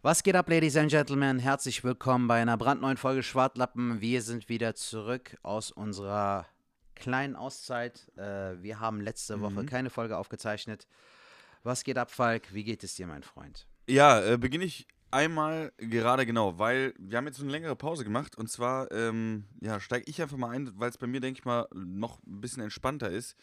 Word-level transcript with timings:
Was 0.00 0.22
geht 0.22 0.36
ab, 0.36 0.48
Ladies 0.48 0.76
and 0.76 0.92
Gentlemen? 0.92 1.40
Herzlich 1.40 1.82
willkommen 1.82 2.28
bei 2.28 2.40
einer 2.40 2.56
brandneuen 2.56 2.96
Folge 2.96 3.24
Schwartlappen. 3.24 4.00
Wir 4.00 4.22
sind 4.22 4.48
wieder 4.48 4.76
zurück 4.76 5.36
aus 5.42 5.72
unserer 5.72 6.46
kleinen 6.94 7.34
Auszeit. 7.34 8.12
Äh, 8.16 8.62
wir 8.62 8.78
haben 8.78 9.00
letzte 9.00 9.36
mhm. 9.36 9.40
Woche 9.40 9.66
keine 9.66 9.90
Folge 9.90 10.16
aufgezeichnet. 10.16 10.86
Was 11.64 11.82
geht 11.82 11.98
ab, 11.98 12.12
Falk? 12.12 12.54
Wie 12.54 12.62
geht 12.62 12.84
es 12.84 12.94
dir, 12.94 13.08
mein 13.08 13.24
Freund? 13.24 13.66
Ja, 13.88 14.22
äh, 14.22 14.38
beginne 14.38 14.66
ich 14.66 14.86
einmal 15.10 15.72
gerade 15.78 16.26
genau, 16.26 16.60
weil 16.60 16.94
wir 16.96 17.18
haben 17.18 17.26
jetzt 17.26 17.40
eine 17.40 17.50
längere 17.50 17.74
Pause 17.74 18.04
gemacht 18.04 18.38
und 18.38 18.48
zwar 18.48 18.92
ähm, 18.92 19.46
ja, 19.60 19.80
steige 19.80 20.08
ich 20.08 20.22
einfach 20.22 20.36
mal 20.36 20.50
ein, 20.50 20.70
weil 20.76 20.90
es 20.90 20.98
bei 20.98 21.08
mir, 21.08 21.20
denke 21.20 21.40
ich 21.40 21.44
mal, 21.44 21.66
noch 21.74 22.20
ein 22.24 22.40
bisschen 22.40 22.62
entspannter 22.62 23.10
ist. 23.10 23.36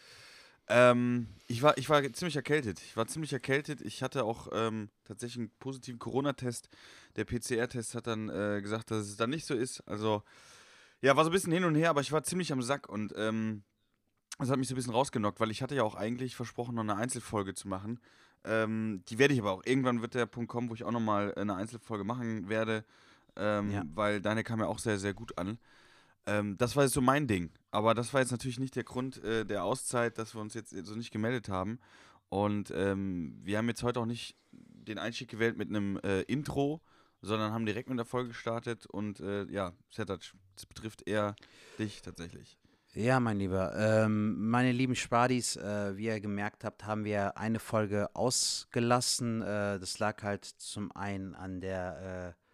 Ähm, 0.67 1.27
ich, 1.47 1.61
war, 1.61 1.77
ich 1.77 1.89
war 1.89 2.01
ziemlich 2.13 2.35
erkältet. 2.35 2.81
Ich 2.81 2.97
war 2.97 3.07
ziemlich 3.07 3.31
erkältet. 3.33 3.81
Ich 3.81 4.01
hatte 4.01 4.23
auch 4.23 4.47
ähm, 4.51 4.89
tatsächlich 5.03 5.39
einen 5.39 5.51
positiven 5.59 5.99
Corona-Test. 5.99 6.69
Der 7.15 7.25
PCR-Test 7.25 7.95
hat 7.95 8.07
dann 8.07 8.29
äh, 8.29 8.61
gesagt, 8.61 8.91
dass 8.91 9.05
es 9.05 9.17
dann 9.17 9.29
nicht 9.29 9.45
so 9.45 9.53
ist. 9.53 9.81
Also, 9.87 10.23
ja, 11.01 11.15
war 11.15 11.23
so 11.23 11.29
ein 11.29 11.33
bisschen 11.33 11.53
hin 11.53 11.65
und 11.65 11.75
her, 11.75 11.91
aber 11.91 12.01
ich 12.01 12.11
war 12.11 12.23
ziemlich 12.23 12.51
am 12.51 12.63
Sack 12.63 12.89
und 12.89 13.13
ähm, 13.15 13.63
das 14.39 14.49
hat 14.49 14.57
mich 14.57 14.67
so 14.67 14.73
ein 14.73 14.77
bisschen 14.77 14.93
rausgenockt, 14.93 15.39
weil 15.39 15.51
ich 15.51 15.61
hatte 15.61 15.75
ja 15.75 15.83
auch 15.83 15.95
eigentlich 15.95 16.35
versprochen, 16.35 16.75
noch 16.75 16.81
eine 16.81 16.95
Einzelfolge 16.95 17.53
zu 17.53 17.67
machen. 17.67 17.99
Ähm, 18.43 19.03
die 19.07 19.17
werde 19.17 19.33
ich 19.33 19.39
aber 19.39 19.51
auch. 19.51 19.65
Irgendwann 19.65 20.01
wird 20.01 20.13
der 20.13 20.25
Punkt 20.25 20.49
kommen, 20.49 20.69
wo 20.69 20.73
ich 20.73 20.83
auch 20.83 20.91
nochmal 20.91 21.33
eine 21.35 21.55
Einzelfolge 21.55 22.03
machen 22.03 22.49
werde, 22.49 22.83
ähm, 23.35 23.71
ja. 23.71 23.83
weil 23.93 24.21
deine 24.21 24.43
kam 24.43 24.59
ja 24.59 24.67
auch 24.67 24.79
sehr, 24.79 24.97
sehr 24.97 25.13
gut 25.13 25.37
an. 25.37 25.57
Ähm, 26.27 26.57
das 26.57 26.75
war 26.75 26.83
jetzt 26.83 26.93
so 26.93 27.01
mein 27.01 27.27
Ding. 27.27 27.51
Aber 27.71 27.93
das 27.93 28.13
war 28.13 28.21
jetzt 28.21 28.31
natürlich 28.31 28.59
nicht 28.59 28.75
der 28.75 28.83
Grund 28.83 29.23
äh, 29.23 29.45
der 29.45 29.63
Auszeit, 29.63 30.17
dass 30.17 30.33
wir 30.33 30.41
uns 30.41 30.53
jetzt 30.53 30.71
so 30.71 30.95
nicht 30.95 31.11
gemeldet 31.11 31.49
haben. 31.49 31.79
Und 32.29 32.71
ähm, 32.71 33.39
wir 33.43 33.57
haben 33.57 33.67
jetzt 33.67 33.83
heute 33.83 33.99
auch 33.99 34.05
nicht 34.05 34.35
den 34.51 34.97
Einstieg 34.97 35.29
gewählt 35.29 35.57
mit 35.57 35.69
einem 35.69 35.97
äh, 36.03 36.21
Intro, 36.21 36.81
sondern 37.21 37.51
haben 37.53 37.65
direkt 37.65 37.89
mit 37.89 37.97
der 37.97 38.05
Folge 38.05 38.29
gestartet. 38.29 38.85
Und 38.85 39.19
äh, 39.19 39.45
ja, 39.45 39.73
Setac, 39.89 40.33
das 40.55 40.65
betrifft 40.65 41.07
eher 41.07 41.35
dich 41.79 42.01
tatsächlich. 42.01 42.57
Ja, 42.93 43.19
mein 43.19 43.39
Lieber. 43.39 43.75
Ähm, 43.75 44.49
meine 44.49 44.71
lieben 44.71 44.95
Spadis, 44.95 45.57
äh, 45.57 45.97
wie 45.97 46.05
ihr 46.05 46.21
gemerkt 46.21 46.63
habt, 46.63 46.85
haben 46.85 47.03
wir 47.03 47.37
eine 47.37 47.59
Folge 47.59 48.15
ausgelassen. 48.15 49.41
Äh, 49.41 49.79
das 49.79 49.99
lag 49.99 50.23
halt 50.23 50.45
zum 50.45 50.93
einen 50.93 51.35
an 51.35 51.59
der 51.59 52.35
äh, 52.37 52.44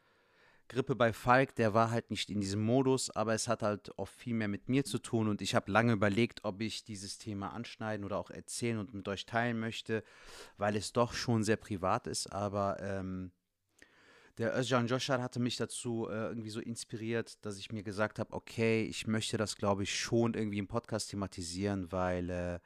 Grippe 0.72 0.96
bei 0.96 1.12
Falk, 1.12 1.54
der 1.56 1.74
war 1.74 1.92
halt 1.92 2.12
nicht 2.12 2.30
in 2.30 2.40
diesem 2.40 2.62
Modus, 2.62 3.10
aber 3.10 3.34
es 3.34 3.50
hat 3.50 3.62
halt 3.62 3.98
auch 4.00 4.08
viel 4.08 4.34
mehr 4.34 4.48
mit 4.48 4.70
mir 4.70 4.86
zu 4.86 5.00
tun 5.00 5.28
und 5.28 5.42
ich 5.42 5.54
habe 5.54 5.70
lange 5.70 5.92
überlegt, 5.92 6.46
ob 6.46 6.62
ich 6.62 6.86
dieses 6.86 7.18
Thema 7.18 7.50
anschneiden 7.50 8.06
oder 8.06 8.18
auch 8.18 8.30
erzählen 8.30 8.80
und 8.80 8.94
mit 8.94 9.06
euch 9.10 9.26
teilen 9.26 9.60
möchte, 9.60 10.02
weil 10.58 10.78
es 10.78 10.94
doch 10.94 11.14
schon 11.14 11.44
sehr 11.44 11.58
privat 11.58 12.08
ist, 12.08 12.32
aber 12.32 12.78
ähm, 12.80 13.32
der 14.38 14.58
Özcan 14.58 14.88
Joshar 14.88 15.22
hatte 15.22 15.42
mich 15.42 15.58
dazu 15.58 16.08
äh, 16.10 16.28
irgendwie 16.28 16.50
so 16.50 16.62
inspiriert, 16.62 17.46
dass 17.46 17.58
ich 17.58 17.74
mir 17.74 17.84
gesagt 17.84 18.18
habe, 18.18 18.34
okay, 18.34 18.84
ich 18.84 19.08
möchte 19.08 19.36
das, 19.36 19.58
glaube 19.58 19.84
ich, 19.84 20.00
schon 20.00 20.36
irgendwie 20.36 20.60
im 20.60 20.68
Podcast 20.68 21.10
thematisieren, 21.10 21.92
weil 21.92 22.30
äh, 22.30 22.60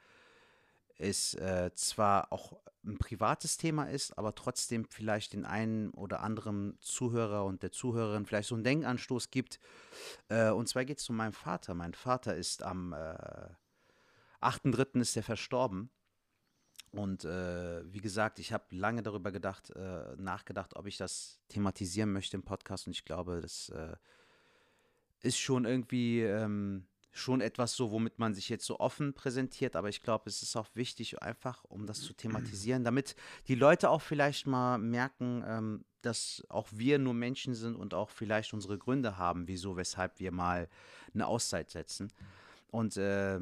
es 0.98 1.34
äh, 1.34 1.70
zwar 1.74 2.32
auch 2.32 2.60
ein 2.84 2.98
privates 2.98 3.56
Thema 3.56 3.84
ist, 3.84 4.16
aber 4.16 4.34
trotzdem 4.34 4.84
vielleicht 4.84 5.32
den 5.32 5.44
einen 5.44 5.90
oder 5.90 6.20
anderen 6.22 6.78
Zuhörer 6.80 7.44
und 7.44 7.62
der 7.62 7.72
Zuhörerin 7.72 8.26
vielleicht 8.26 8.48
so 8.48 8.54
einen 8.54 8.64
Denkanstoß 8.64 9.30
gibt. 9.30 9.58
Äh, 10.28 10.50
und 10.50 10.68
zwar 10.68 10.84
geht 10.84 10.98
es 10.98 11.10
um 11.10 11.16
meinen 11.16 11.32
Vater. 11.32 11.74
Mein 11.74 11.94
Vater 11.94 12.36
ist 12.36 12.62
am 12.62 12.92
äh, 12.92 13.48
8.3. 14.40 15.00
ist 15.00 15.16
er 15.16 15.22
verstorben. 15.22 15.90
Und 16.92 17.24
äh, 17.24 17.92
wie 17.92 18.00
gesagt, 18.00 18.38
ich 18.38 18.52
habe 18.52 18.64
lange 18.70 19.02
darüber 19.02 19.32
gedacht, 19.32 19.70
äh, 19.70 20.16
nachgedacht, 20.16 20.76
ob 20.76 20.86
ich 20.86 20.96
das 20.96 21.40
thematisieren 21.48 22.12
möchte 22.12 22.36
im 22.36 22.42
Podcast. 22.42 22.86
Und 22.86 22.92
ich 22.92 23.04
glaube, 23.04 23.40
das 23.42 23.68
äh, 23.70 23.96
ist 25.20 25.38
schon 25.38 25.64
irgendwie 25.64 26.22
ähm, 26.22 26.86
schon 27.16 27.40
etwas 27.40 27.74
so, 27.74 27.90
womit 27.90 28.18
man 28.18 28.34
sich 28.34 28.48
jetzt 28.48 28.66
so 28.66 28.78
offen 28.78 29.14
präsentiert, 29.14 29.76
aber 29.76 29.88
ich 29.88 30.02
glaube, 30.02 30.28
es 30.28 30.42
ist 30.42 30.56
auch 30.56 30.68
wichtig, 30.74 31.22
einfach 31.22 31.64
um 31.64 31.86
das 31.86 32.02
zu 32.02 32.12
thematisieren, 32.12 32.84
damit 32.84 33.16
die 33.48 33.54
Leute 33.54 33.90
auch 33.90 34.02
vielleicht 34.02 34.46
mal 34.46 34.78
merken, 34.78 35.42
ähm, 35.46 35.84
dass 36.02 36.44
auch 36.48 36.68
wir 36.72 36.98
nur 36.98 37.14
Menschen 37.14 37.54
sind 37.54 37.74
und 37.74 37.94
auch 37.94 38.10
vielleicht 38.10 38.52
unsere 38.52 38.78
Gründe 38.78 39.16
haben, 39.16 39.48
wieso, 39.48 39.76
weshalb 39.76 40.20
wir 40.20 40.30
mal 40.30 40.68
eine 41.14 41.26
Auszeit 41.26 41.70
setzen. 41.70 42.12
Und 42.68 42.96
äh, 42.96 43.40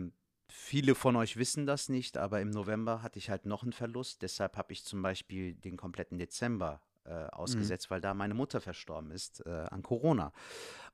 viele 0.48 0.94
von 0.94 1.16
euch 1.16 1.36
wissen 1.36 1.66
das 1.66 1.88
nicht, 1.88 2.16
aber 2.16 2.40
im 2.40 2.50
November 2.50 3.02
hatte 3.02 3.18
ich 3.18 3.28
halt 3.28 3.44
noch 3.44 3.64
einen 3.64 3.72
Verlust, 3.72 4.22
deshalb 4.22 4.56
habe 4.56 4.72
ich 4.72 4.84
zum 4.84 5.02
Beispiel 5.02 5.54
den 5.54 5.76
kompletten 5.76 6.18
Dezember 6.18 6.80
äh, 7.04 7.26
ausgesetzt, 7.26 7.90
mhm. 7.90 7.94
weil 7.94 8.00
da 8.00 8.14
meine 8.14 8.34
Mutter 8.34 8.60
verstorben 8.60 9.10
ist 9.10 9.44
äh, 9.46 9.50
an 9.50 9.82
Corona. 9.82 10.32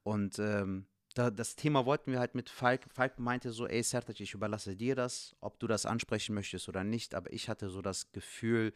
Und 0.03 0.39
ähm, 0.39 0.87
da, 1.15 1.31
das 1.31 1.57
Thema 1.57 1.87
wollten 1.87 2.13
wir 2.13 2.21
halt 2.21 2.35
mit 2.35 2.49
Falk. 2.49 2.87
Falk 2.93 3.19
meinte 3.19 3.53
so, 3.53 3.67
ey 3.67 3.83
Sertac, 3.83 4.21
ich 4.21 4.35
überlasse 4.35 4.77
dir 4.77 4.95
das, 4.95 5.35
ob 5.41 5.59
du 5.59 5.67
das 5.67 5.87
ansprechen 5.87 6.35
möchtest 6.35 6.69
oder 6.69 6.85
nicht. 6.85 7.15
Aber 7.15 7.33
ich 7.33 7.49
hatte 7.49 7.69
so 7.69 7.83
das 7.83 8.13
Gefühl, 8.13 8.73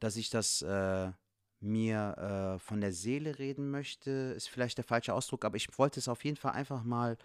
dass 0.00 0.16
ich 0.16 0.30
das 0.30 0.62
äh, 0.62 1.10
mir 1.60 2.56
äh, 2.56 2.58
von 2.58 2.80
der 2.80 2.92
Seele 2.92 3.38
reden 3.38 3.70
möchte. 3.70 4.10
Ist 4.36 4.48
vielleicht 4.48 4.78
der 4.78 4.84
falsche 4.84 5.14
Ausdruck, 5.14 5.44
aber 5.44 5.56
ich 5.56 5.78
wollte 5.78 6.00
es 6.00 6.08
auf 6.08 6.24
jeden 6.24 6.36
Fall 6.36 6.52
einfach 6.52 6.84
mal 6.84 7.16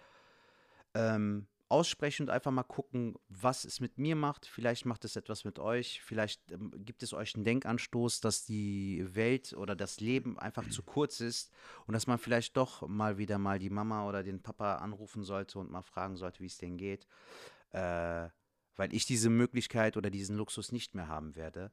ähm, 0.94 1.46
aussprechen 1.70 2.24
und 2.24 2.30
einfach 2.30 2.50
mal 2.50 2.64
gucken, 2.64 3.14
was 3.28 3.64
es 3.64 3.80
mit 3.80 3.98
mir 3.98 4.16
macht. 4.16 4.46
Vielleicht 4.46 4.86
macht 4.86 5.04
es 5.04 5.16
etwas 5.16 5.44
mit 5.44 5.58
euch. 5.58 6.02
Vielleicht 6.02 6.50
ähm, 6.50 6.72
gibt 6.76 7.02
es 7.02 7.12
euch 7.12 7.34
einen 7.34 7.44
Denkanstoß, 7.44 8.20
dass 8.20 8.44
die 8.44 9.04
Welt 9.14 9.52
oder 9.52 9.76
das 9.76 10.00
Leben 10.00 10.38
einfach 10.38 10.68
zu 10.68 10.82
kurz 10.82 11.20
ist 11.20 11.50
und 11.86 11.94
dass 11.94 12.06
man 12.06 12.18
vielleicht 12.18 12.56
doch 12.56 12.86
mal 12.88 13.18
wieder 13.18 13.38
mal 13.38 13.58
die 13.58 13.70
Mama 13.70 14.08
oder 14.08 14.22
den 14.22 14.42
Papa 14.42 14.76
anrufen 14.76 15.22
sollte 15.22 15.58
und 15.58 15.70
mal 15.70 15.82
fragen 15.82 16.16
sollte, 16.16 16.40
wie 16.40 16.46
es 16.46 16.58
denen 16.58 16.76
geht. 16.76 17.06
Äh, 17.70 18.28
weil 18.76 18.94
ich 18.94 19.06
diese 19.06 19.30
Möglichkeit 19.30 19.96
oder 19.96 20.10
diesen 20.10 20.36
Luxus 20.36 20.72
nicht 20.72 20.94
mehr 20.94 21.08
haben 21.08 21.36
werde. 21.36 21.70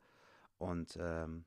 Und 0.57 0.97
ähm, 0.99 1.45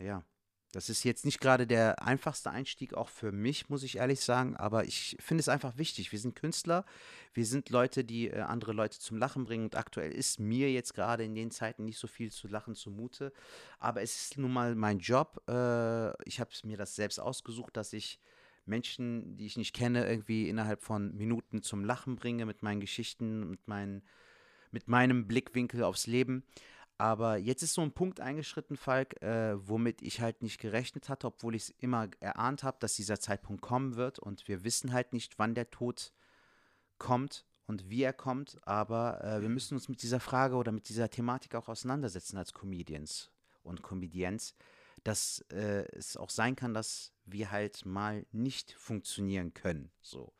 ja, 0.00 0.24
das 0.72 0.88
ist 0.88 1.04
jetzt 1.04 1.26
nicht 1.26 1.40
gerade 1.40 1.66
der 1.66 2.02
einfachste 2.02 2.50
Einstieg, 2.50 2.94
auch 2.94 3.10
für 3.10 3.30
mich, 3.30 3.68
muss 3.68 3.82
ich 3.82 3.98
ehrlich 3.98 4.20
sagen, 4.20 4.56
aber 4.56 4.84
ich 4.84 5.16
finde 5.20 5.40
es 5.40 5.48
einfach 5.48 5.76
wichtig. 5.76 6.12
Wir 6.12 6.18
sind 6.18 6.34
Künstler, 6.34 6.86
wir 7.34 7.44
sind 7.44 7.68
Leute, 7.68 8.04
die 8.04 8.28
äh, 8.28 8.40
andere 8.40 8.72
Leute 8.72 8.98
zum 8.98 9.18
Lachen 9.18 9.44
bringen 9.44 9.64
und 9.64 9.76
aktuell 9.76 10.12
ist 10.12 10.40
mir 10.40 10.72
jetzt 10.72 10.94
gerade 10.94 11.24
in 11.24 11.34
den 11.34 11.50
Zeiten 11.50 11.84
nicht 11.84 11.98
so 11.98 12.06
viel 12.06 12.32
zu 12.32 12.48
lachen 12.48 12.74
zumute, 12.74 13.32
aber 13.78 14.00
es 14.00 14.22
ist 14.22 14.38
nun 14.38 14.52
mal 14.52 14.74
mein 14.74 14.98
Job. 14.98 15.42
Äh, 15.46 16.10
ich 16.26 16.40
habe 16.40 16.50
mir 16.64 16.78
das 16.78 16.96
selbst 16.96 17.20
ausgesucht, 17.20 17.76
dass 17.76 17.92
ich 17.92 18.18
Menschen, 18.64 19.36
die 19.36 19.46
ich 19.46 19.58
nicht 19.58 19.74
kenne, 19.74 20.08
irgendwie 20.08 20.48
innerhalb 20.48 20.82
von 20.82 21.14
Minuten 21.14 21.62
zum 21.62 21.84
Lachen 21.84 22.16
bringe 22.16 22.46
mit 22.46 22.62
meinen 22.62 22.80
Geschichten, 22.80 23.50
mit, 23.50 23.68
meinen, 23.68 24.02
mit 24.70 24.88
meinem 24.88 25.26
Blickwinkel 25.26 25.82
aufs 25.84 26.06
Leben. 26.06 26.44
Aber 27.02 27.36
jetzt 27.36 27.64
ist 27.64 27.74
so 27.74 27.82
ein 27.82 27.90
Punkt 27.90 28.20
eingeschritten, 28.20 28.76
Falk, 28.76 29.20
äh, 29.22 29.56
womit 29.68 30.02
ich 30.02 30.20
halt 30.20 30.40
nicht 30.40 30.60
gerechnet 30.60 31.08
hatte, 31.08 31.26
obwohl 31.26 31.56
ich 31.56 31.64
es 31.64 31.70
immer 31.80 32.08
erahnt 32.20 32.62
habe, 32.62 32.76
dass 32.78 32.94
dieser 32.94 33.18
Zeitpunkt 33.18 33.60
kommen 33.60 33.96
wird. 33.96 34.20
Und 34.20 34.46
wir 34.46 34.62
wissen 34.62 34.92
halt 34.92 35.12
nicht, 35.12 35.36
wann 35.36 35.56
der 35.56 35.68
Tod 35.68 36.12
kommt 36.98 37.44
und 37.66 37.90
wie 37.90 38.04
er 38.04 38.12
kommt. 38.12 38.56
Aber 38.68 39.20
äh, 39.24 39.42
wir 39.42 39.48
müssen 39.48 39.74
uns 39.74 39.88
mit 39.88 40.00
dieser 40.00 40.20
Frage 40.20 40.54
oder 40.54 40.70
mit 40.70 40.88
dieser 40.88 41.10
Thematik 41.10 41.56
auch 41.56 41.68
auseinandersetzen 41.68 42.38
als 42.38 42.52
Comedians 42.52 43.32
und 43.64 43.82
Comedians, 43.82 44.54
dass 45.02 45.44
äh, 45.50 45.84
es 45.96 46.16
auch 46.16 46.30
sein 46.30 46.54
kann, 46.54 46.72
dass 46.72 47.10
wir 47.24 47.50
halt 47.50 47.84
mal 47.84 48.24
nicht 48.30 48.74
funktionieren 48.74 49.54
können. 49.54 49.90
So. 50.02 50.32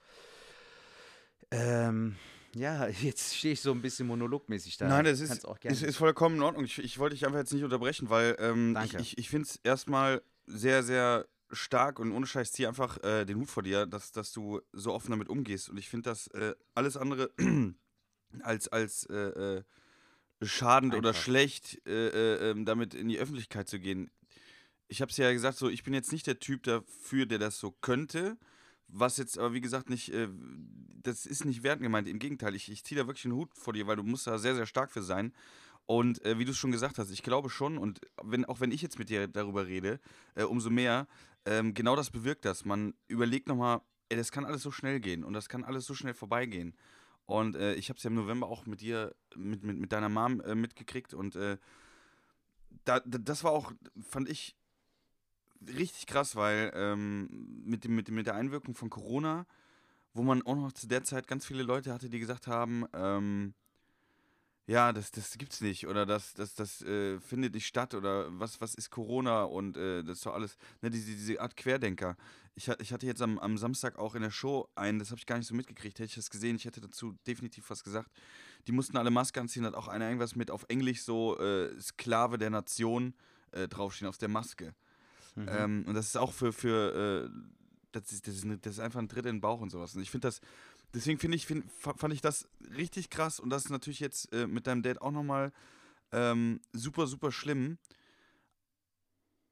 Ähm, 1.50 2.14
ja, 2.54 2.88
jetzt 2.88 3.36
stehe 3.36 3.54
ich 3.54 3.60
so 3.60 3.72
ein 3.72 3.80
bisschen 3.80 4.06
monologmäßig 4.06 4.76
da. 4.76 4.88
Nein, 4.88 5.04
das 5.04 5.20
ist, 5.20 5.44
ist, 5.62 5.82
ist, 5.82 5.96
vollkommen 5.96 6.36
in 6.36 6.42
Ordnung. 6.42 6.64
Ich, 6.64 6.78
ich 6.78 6.98
wollte 6.98 7.14
dich 7.14 7.24
einfach 7.24 7.38
jetzt 7.38 7.52
nicht 7.52 7.64
unterbrechen, 7.64 8.10
weil 8.10 8.36
ähm, 8.38 8.76
ich, 8.84 8.94
ich, 8.94 9.18
ich 9.18 9.30
finde 9.30 9.48
es 9.48 9.56
erstmal 9.62 10.22
sehr, 10.46 10.82
sehr 10.82 11.26
stark 11.50 11.98
und 11.98 12.12
ohne 12.12 12.26
Scheiß 12.26 12.52
zieh 12.52 12.66
einfach 12.66 13.02
äh, 13.02 13.24
den 13.24 13.38
Hut 13.38 13.50
vor 13.50 13.62
dir, 13.62 13.86
dass, 13.86 14.12
dass 14.12 14.32
du 14.32 14.60
so 14.72 14.92
offen 14.92 15.10
damit 15.10 15.28
umgehst. 15.28 15.68
Und 15.68 15.78
ich 15.78 15.88
finde 15.88 16.10
das 16.10 16.26
äh, 16.28 16.54
alles 16.74 16.96
andere 16.96 17.30
als, 18.42 18.68
als 18.68 19.06
äh, 19.06 19.58
äh 19.58 19.62
schadend 20.44 20.92
einfach. 20.92 21.10
oder 21.10 21.14
schlecht, 21.14 21.80
äh, 21.86 22.08
äh, 22.08 22.50
ähm, 22.50 22.64
damit 22.64 22.94
in 22.94 23.08
die 23.08 23.18
Öffentlichkeit 23.18 23.68
zu 23.68 23.78
gehen. 23.78 24.10
Ich 24.88 25.00
habe 25.00 25.10
es 25.10 25.16
ja 25.16 25.32
gesagt, 25.32 25.56
so 25.56 25.68
ich 25.68 25.84
bin 25.84 25.94
jetzt 25.94 26.10
nicht 26.10 26.26
der 26.26 26.40
Typ 26.40 26.64
dafür, 26.64 27.26
der 27.26 27.38
das 27.38 27.60
so 27.60 27.70
könnte. 27.70 28.36
Was 28.94 29.16
jetzt 29.16 29.38
aber, 29.38 29.54
wie 29.54 29.60
gesagt, 29.60 29.88
nicht, 29.88 30.12
äh, 30.12 30.28
das 31.02 31.26
ist 31.26 31.44
nicht 31.44 31.62
wertend 31.62 31.84
gemeint. 31.84 32.08
Im 32.08 32.18
Gegenteil, 32.18 32.54
ich, 32.54 32.70
ich 32.70 32.84
ziehe 32.84 33.00
da 33.00 33.06
wirklich 33.06 33.24
einen 33.24 33.34
Hut 33.34 33.50
vor 33.54 33.72
dir, 33.72 33.86
weil 33.86 33.96
du 33.96 34.02
musst 34.02 34.26
da 34.26 34.38
sehr, 34.38 34.54
sehr 34.54 34.66
stark 34.66 34.90
für 34.90 35.02
sein. 35.02 35.32
Und 35.86 36.24
äh, 36.24 36.38
wie 36.38 36.44
du 36.44 36.52
es 36.52 36.58
schon 36.58 36.72
gesagt 36.72 36.98
hast, 36.98 37.10
ich 37.10 37.22
glaube 37.22 37.50
schon, 37.50 37.78
und 37.78 38.00
wenn, 38.22 38.44
auch 38.44 38.60
wenn 38.60 38.70
ich 38.70 38.82
jetzt 38.82 38.98
mit 38.98 39.08
dir 39.08 39.26
darüber 39.26 39.66
rede, 39.66 39.98
äh, 40.34 40.44
umso 40.44 40.70
mehr, 40.70 41.08
ähm, 41.44 41.74
genau 41.74 41.96
das 41.96 42.10
bewirkt 42.10 42.44
das. 42.44 42.64
Man 42.64 42.94
überlegt 43.08 43.48
nochmal, 43.48 43.80
ey, 44.08 44.16
das 44.16 44.30
kann 44.30 44.44
alles 44.44 44.62
so 44.62 44.70
schnell 44.70 45.00
gehen 45.00 45.24
und 45.24 45.32
das 45.32 45.48
kann 45.48 45.64
alles 45.64 45.86
so 45.86 45.94
schnell 45.94 46.14
vorbeigehen. 46.14 46.76
Und 47.26 47.56
äh, 47.56 47.74
ich 47.74 47.88
habe 47.88 47.96
es 47.96 48.04
ja 48.04 48.08
im 48.08 48.14
November 48.14 48.46
auch 48.46 48.66
mit 48.66 48.80
dir, 48.80 49.14
mit, 49.34 49.64
mit, 49.64 49.78
mit 49.78 49.92
deiner 49.92 50.08
Mom 50.08 50.40
äh, 50.40 50.54
mitgekriegt 50.54 51.14
und 51.14 51.34
äh, 51.34 51.56
da, 52.84 53.00
das 53.00 53.44
war 53.44 53.52
auch, 53.52 53.72
fand 54.00 54.28
ich, 54.28 54.56
richtig 55.68 56.06
krass, 56.06 56.36
weil 56.36 56.72
ähm, 56.74 57.62
mit, 57.64 57.84
dem, 57.84 57.94
mit, 57.94 58.08
mit 58.10 58.26
der 58.26 58.34
Einwirkung 58.34 58.74
von 58.74 58.90
Corona, 58.90 59.46
wo 60.14 60.22
man 60.22 60.42
auch 60.42 60.56
noch 60.56 60.72
zu 60.72 60.86
der 60.86 61.04
Zeit 61.04 61.26
ganz 61.26 61.46
viele 61.46 61.62
Leute 61.62 61.92
hatte, 61.92 62.08
die 62.08 62.18
gesagt 62.18 62.46
haben, 62.46 62.86
ähm, 62.92 63.54
ja, 64.66 64.92
das, 64.92 65.10
das 65.10 65.36
gibt's 65.38 65.60
nicht 65.60 65.86
oder 65.88 66.06
das, 66.06 66.34
das, 66.34 66.54
das 66.54 66.82
äh, 66.82 67.18
findet 67.20 67.54
nicht 67.54 67.66
statt 67.66 67.94
oder 67.94 68.28
was, 68.38 68.60
was 68.60 68.74
ist 68.74 68.90
Corona 68.90 69.42
und 69.42 69.76
äh, 69.76 70.04
das 70.04 70.18
ist 70.18 70.26
doch 70.26 70.34
alles, 70.34 70.56
ne, 70.80 70.90
diese, 70.90 71.10
diese 71.10 71.40
Art 71.40 71.56
Querdenker. 71.56 72.16
Ich, 72.54 72.68
ich 72.68 72.92
hatte 72.92 73.06
jetzt 73.06 73.22
am, 73.22 73.38
am 73.38 73.58
Samstag 73.58 73.98
auch 73.98 74.14
in 74.14 74.22
der 74.22 74.30
Show 74.30 74.68
einen, 74.74 74.98
das 74.98 75.10
habe 75.10 75.18
ich 75.18 75.26
gar 75.26 75.36
nicht 75.38 75.48
so 75.48 75.54
mitgekriegt, 75.54 75.98
hätte 75.98 76.08
ich 76.08 76.14
das 76.14 76.30
gesehen, 76.30 76.56
ich 76.56 76.64
hätte 76.64 76.80
dazu 76.80 77.12
definitiv 77.26 77.68
was 77.70 77.82
gesagt. 77.82 78.10
Die 78.68 78.72
mussten 78.72 78.96
alle 78.96 79.10
Maske 79.10 79.40
anziehen, 79.40 79.66
hat 79.66 79.74
auch 79.74 79.88
einer 79.88 80.06
irgendwas 80.06 80.36
mit 80.36 80.50
auf 80.50 80.64
Englisch 80.68 81.02
so 81.02 81.38
äh, 81.40 81.80
Sklave 81.80 82.38
der 82.38 82.50
Nation 82.50 83.14
äh, 83.50 83.66
draufstehen 83.66 84.08
auf 84.08 84.18
der 84.18 84.28
Maske. 84.28 84.74
Mhm. 85.34 85.48
Ähm, 85.48 85.84
und 85.86 85.94
das 85.94 86.06
ist 86.06 86.16
auch 86.16 86.32
für, 86.32 86.52
für 86.52 87.30
äh, 87.30 87.30
das, 87.92 88.12
ist, 88.12 88.26
das, 88.26 88.34
ist 88.34 88.44
eine, 88.44 88.58
das 88.58 88.74
ist 88.74 88.80
einfach 88.80 89.00
ein 89.00 89.08
Tritt 89.08 89.26
in 89.26 89.36
den 89.36 89.40
Bauch 89.40 89.60
und 89.60 89.70
sowas. 89.70 89.94
Und 89.94 90.02
ich 90.02 90.10
finde 90.10 90.28
das, 90.28 90.40
deswegen 90.94 91.18
finde 91.18 91.36
ich, 91.36 91.46
find, 91.46 91.64
fand 91.72 92.12
ich 92.12 92.20
das 92.20 92.48
richtig 92.76 93.10
krass 93.10 93.40
und 93.40 93.50
das 93.50 93.64
ist 93.64 93.70
natürlich 93.70 94.00
jetzt 94.00 94.32
äh, 94.32 94.46
mit 94.46 94.66
deinem 94.66 94.82
Date 94.82 95.00
auch 95.00 95.10
nochmal 95.10 95.52
ähm, 96.12 96.60
super, 96.72 97.06
super 97.06 97.32
schlimm. 97.32 97.78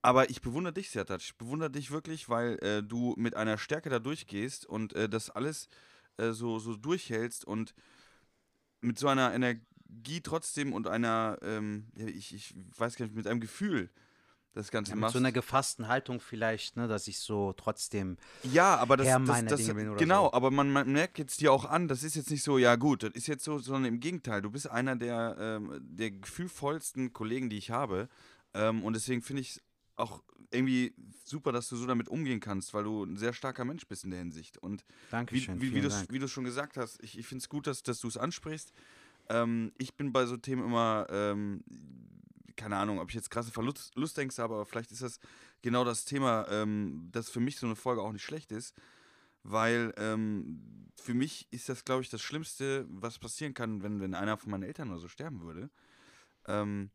Aber 0.03 0.31
ich 0.31 0.41
bewundere 0.41 0.73
dich, 0.73 0.91
Sertac. 0.91 1.21
Ich 1.21 1.37
bewundere 1.37 1.71
dich 1.71 1.91
wirklich, 1.91 2.31
weil 2.31 2.59
äh, 2.63 2.83
du 2.83 3.15
mit 3.19 3.35
einer 3.35 3.59
Stärke 3.59 3.91
da 3.91 3.99
durchgehst 3.99 4.65
und 4.65 4.95
äh, 4.95 5.11
das 5.11 5.29
alles 5.29 5.69
äh, 6.17 6.33
so, 6.33 6.59
so 6.59 6.75
durchhältst 6.77 7.45
und 7.45 7.75
mit 8.81 8.99
so 8.99 9.09
einer 9.09 9.35
Energie 9.35 10.23
trotzdem 10.23 10.73
und 10.73 10.87
einer, 10.87 11.39
ähm, 11.43 11.89
ich, 11.95 12.35
ich 12.35 12.55
weiß 12.77 12.97
gar 12.97 13.05
nicht, 13.05 13.15
mit 13.15 13.27
einem 13.27 13.41
Gefühl 13.41 13.91
das 14.55 14.71
Ganze 14.71 14.91
ja, 14.91 14.97
mit 14.97 15.03
machst. 15.03 15.13
so 15.13 15.19
einer 15.19 15.33
gefassten 15.33 15.89
Haltung 15.89 16.21
vielleicht, 16.21 16.77
ne, 16.77 16.89
dass 16.89 17.09
ich 17.09 17.19
so 17.19 17.53
trotzdem 17.53 18.17
ja, 18.43 18.77
aber 18.77 18.97
das, 18.97 19.07
das, 19.07 19.45
das, 19.45 19.61
Dinge 19.61 19.75
bin 19.75 19.89
oder 19.91 19.99
genau, 19.99 20.25
so. 20.25 20.33
aber 20.33 20.51
man, 20.51 20.71
man 20.73 20.91
merkt 20.91 21.19
jetzt 21.19 21.41
dir 21.41 21.53
auch 21.53 21.65
an, 21.65 21.89
das 21.89 22.03
ist 22.03 22.17
jetzt 22.17 22.31
nicht 22.31 22.43
so, 22.43 22.59
ja 22.59 22.77
gut, 22.77 23.03
das 23.03 23.13
ist 23.13 23.27
jetzt 23.27 23.45
so, 23.45 23.59
sondern 23.59 23.95
im 23.95 24.01
Gegenteil, 24.01 24.43
du 24.43 24.51
bist 24.51 24.69
einer 24.69 24.97
der, 24.97 25.37
ähm, 25.39 25.79
der 25.81 26.11
gefühlvollsten 26.11 27.13
Kollegen, 27.13 27.49
die 27.49 27.59
ich 27.59 27.71
habe 27.71 28.09
ähm, 28.55 28.83
und 28.83 28.95
deswegen 28.95 29.23
finde 29.23 29.43
ich 29.43 29.63
auch 29.97 30.23
irgendwie 30.51 30.95
super, 31.25 31.53
dass 31.53 31.69
du 31.69 31.77
so 31.77 31.87
damit 31.87 32.09
umgehen 32.09 32.41
kannst, 32.41 32.75
weil 32.75 32.85
du 32.85 33.05
ein 33.05 33.17
sehr 33.17 33.33
starker 33.33 33.65
Mensch 33.65 33.87
bist 33.87 34.05
in 34.05 34.11
der 34.11 34.19
Hinsicht. 34.19 34.59
Und 34.59 34.85
Dankeschön, 35.11 35.61
wie, 35.61 35.73
wie, 35.73 35.83
wie 35.83 36.19
du 36.19 36.29
schon 36.29 36.45
gesagt 36.45 36.77
hast, 36.77 37.01
ich, 37.03 37.19
ich 37.19 37.27
finde 37.27 37.43
es 37.43 37.49
gut, 37.49 37.67
dass, 37.67 37.83
dass 37.83 38.01
du 38.01 38.09
es 38.09 38.17
ansprichst. 38.17 38.73
Ähm, 39.29 39.73
ich 39.79 39.95
bin 39.95 40.13
bei 40.13 40.27
so 40.27 40.37
Themen 40.37 40.65
immer, 40.65 41.07
ähm, 41.11 41.63
keine 42.61 42.77
Ahnung, 42.77 43.01
ob 43.01 43.09
ich 43.09 43.15
jetzt 43.15 43.31
krasse 43.31 43.51
Verlustängste 43.51 44.43
habe, 44.43 44.55
aber 44.55 44.67
vielleicht 44.67 44.93
ist 44.93 45.03
das 45.03 45.19
genau 45.63 45.83
das 45.83 46.05
Thema, 46.05 46.47
ähm, 46.51 47.09
das 47.11 47.31
für 47.31 47.41
mich 47.41 47.57
so 47.57 47.67
eine 47.67 47.75
Folge 47.75 48.03
auch 48.03 48.13
nicht 48.13 48.23
schlecht 48.23 48.53
ist, 48.53 48.75
weil 49.43 49.95
ähm, 49.97 50.91
für 50.95 51.15
mich 51.15 51.49
ist 51.51 51.71
das, 51.71 51.87
glaube 51.87 52.03
ich, 52.03 52.11
das 52.11 52.21
Schlimmste, 52.21 52.87
was 52.91 53.19
passieren 53.19 53.55
kann, 53.55 53.83
wenn, 53.83 54.01
wenn 54.01 54.15
einer 54.15 54.37
von 54.37 54.51
meinen 54.51 54.65
Eltern 54.65 54.91
oder 54.91 54.99
so 54.99 55.09
sterben 55.09 55.41
würde. 55.41 55.71
Ähm, 56.47 56.91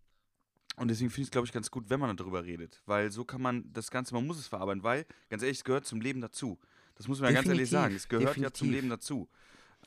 und 0.76 0.90
deswegen 0.90 1.10
finde 1.10 1.22
ich 1.22 1.28
es, 1.28 1.32
glaube 1.32 1.48
ich, 1.48 1.54
ganz 1.54 1.72
gut, 1.72 1.90
wenn 1.90 2.00
man 2.00 2.16
darüber 2.16 2.44
redet, 2.44 2.84
weil 2.86 3.12
so 3.12 3.26
kann 3.26 3.42
man 3.42 3.72
das 3.74 3.90
Ganze, 3.90 4.14
man 4.14 4.28
muss 4.28 4.38
es 4.38 4.48
verarbeiten, 4.48 4.84
weil, 4.84 5.08
ganz 5.30 5.42
ehrlich, 5.42 5.58
es 5.58 5.64
gehört 5.64 5.88
zum 5.88 6.00
Leben 6.00 6.22
dazu. 6.22 6.60
Das 6.94 7.08
muss 7.08 7.20
man 7.20 7.30
ja 7.30 7.42
ganz 7.42 7.48
ehrlich 7.48 7.70
sagen, 7.70 7.96
es 7.96 8.08
gehört 8.08 8.30
definitiv. 8.30 8.44
ja 8.44 8.54
zum 8.54 8.70
Leben 8.70 8.90
dazu. 8.90 9.30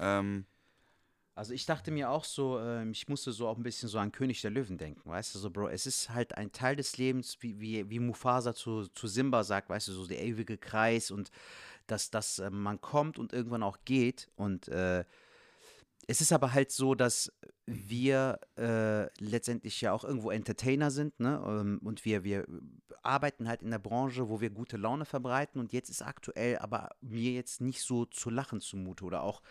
Ähm, 0.00 0.44
also 1.38 1.54
ich 1.54 1.66
dachte 1.66 1.92
mir 1.92 2.10
auch 2.10 2.24
so, 2.24 2.58
äh, 2.58 2.90
ich 2.90 3.08
musste 3.08 3.30
so 3.30 3.46
auch 3.46 3.56
ein 3.56 3.62
bisschen 3.62 3.88
so 3.88 3.98
an 3.98 4.10
König 4.10 4.42
der 4.42 4.50
Löwen 4.50 4.76
denken, 4.76 5.08
weißt 5.08 5.34
du, 5.34 5.38
so 5.38 5.50
Bro, 5.50 5.68
es 5.68 5.86
ist 5.86 6.10
halt 6.10 6.36
ein 6.36 6.50
Teil 6.50 6.74
des 6.74 6.98
Lebens, 6.98 7.38
wie, 7.40 7.60
wie, 7.60 7.88
wie 7.88 8.00
Mufasa 8.00 8.54
zu, 8.54 8.88
zu 8.88 9.06
Simba 9.06 9.44
sagt, 9.44 9.70
weißt 9.70 9.86
du, 9.86 9.92
so 9.92 10.06
der 10.06 10.20
ewige 10.20 10.58
Kreis 10.58 11.12
und 11.12 11.30
dass, 11.86 12.10
dass 12.10 12.40
äh, 12.40 12.50
man 12.50 12.80
kommt 12.80 13.20
und 13.20 13.32
irgendwann 13.32 13.62
auch 13.62 13.78
geht 13.84 14.28
und 14.34 14.66
äh, 14.66 15.04
es 16.10 16.22
ist 16.22 16.32
aber 16.32 16.54
halt 16.54 16.72
so, 16.72 16.94
dass 16.94 17.30
wir 17.66 18.40
äh, 18.56 19.08
letztendlich 19.22 19.78
ja 19.82 19.92
auch 19.92 20.04
irgendwo 20.04 20.30
Entertainer 20.30 20.90
sind, 20.90 21.20
ne? 21.20 21.38
Ähm, 21.46 21.80
und 21.84 22.06
wir, 22.06 22.24
wir 22.24 22.46
arbeiten 23.02 23.46
halt 23.46 23.62
in 23.62 23.70
der 23.70 23.78
Branche, 23.78 24.30
wo 24.30 24.40
wir 24.40 24.48
gute 24.48 24.78
Laune 24.78 25.04
verbreiten. 25.04 25.60
Und 25.60 25.74
jetzt 25.74 25.90
ist 25.90 26.00
aktuell 26.00 26.56
aber 26.58 26.88
mir 27.02 27.32
jetzt 27.32 27.60
nicht 27.60 27.82
so 27.82 28.06
zu 28.06 28.30
lachen 28.30 28.62
zumute 28.62 29.04
oder 29.04 29.22
auch 29.22 29.42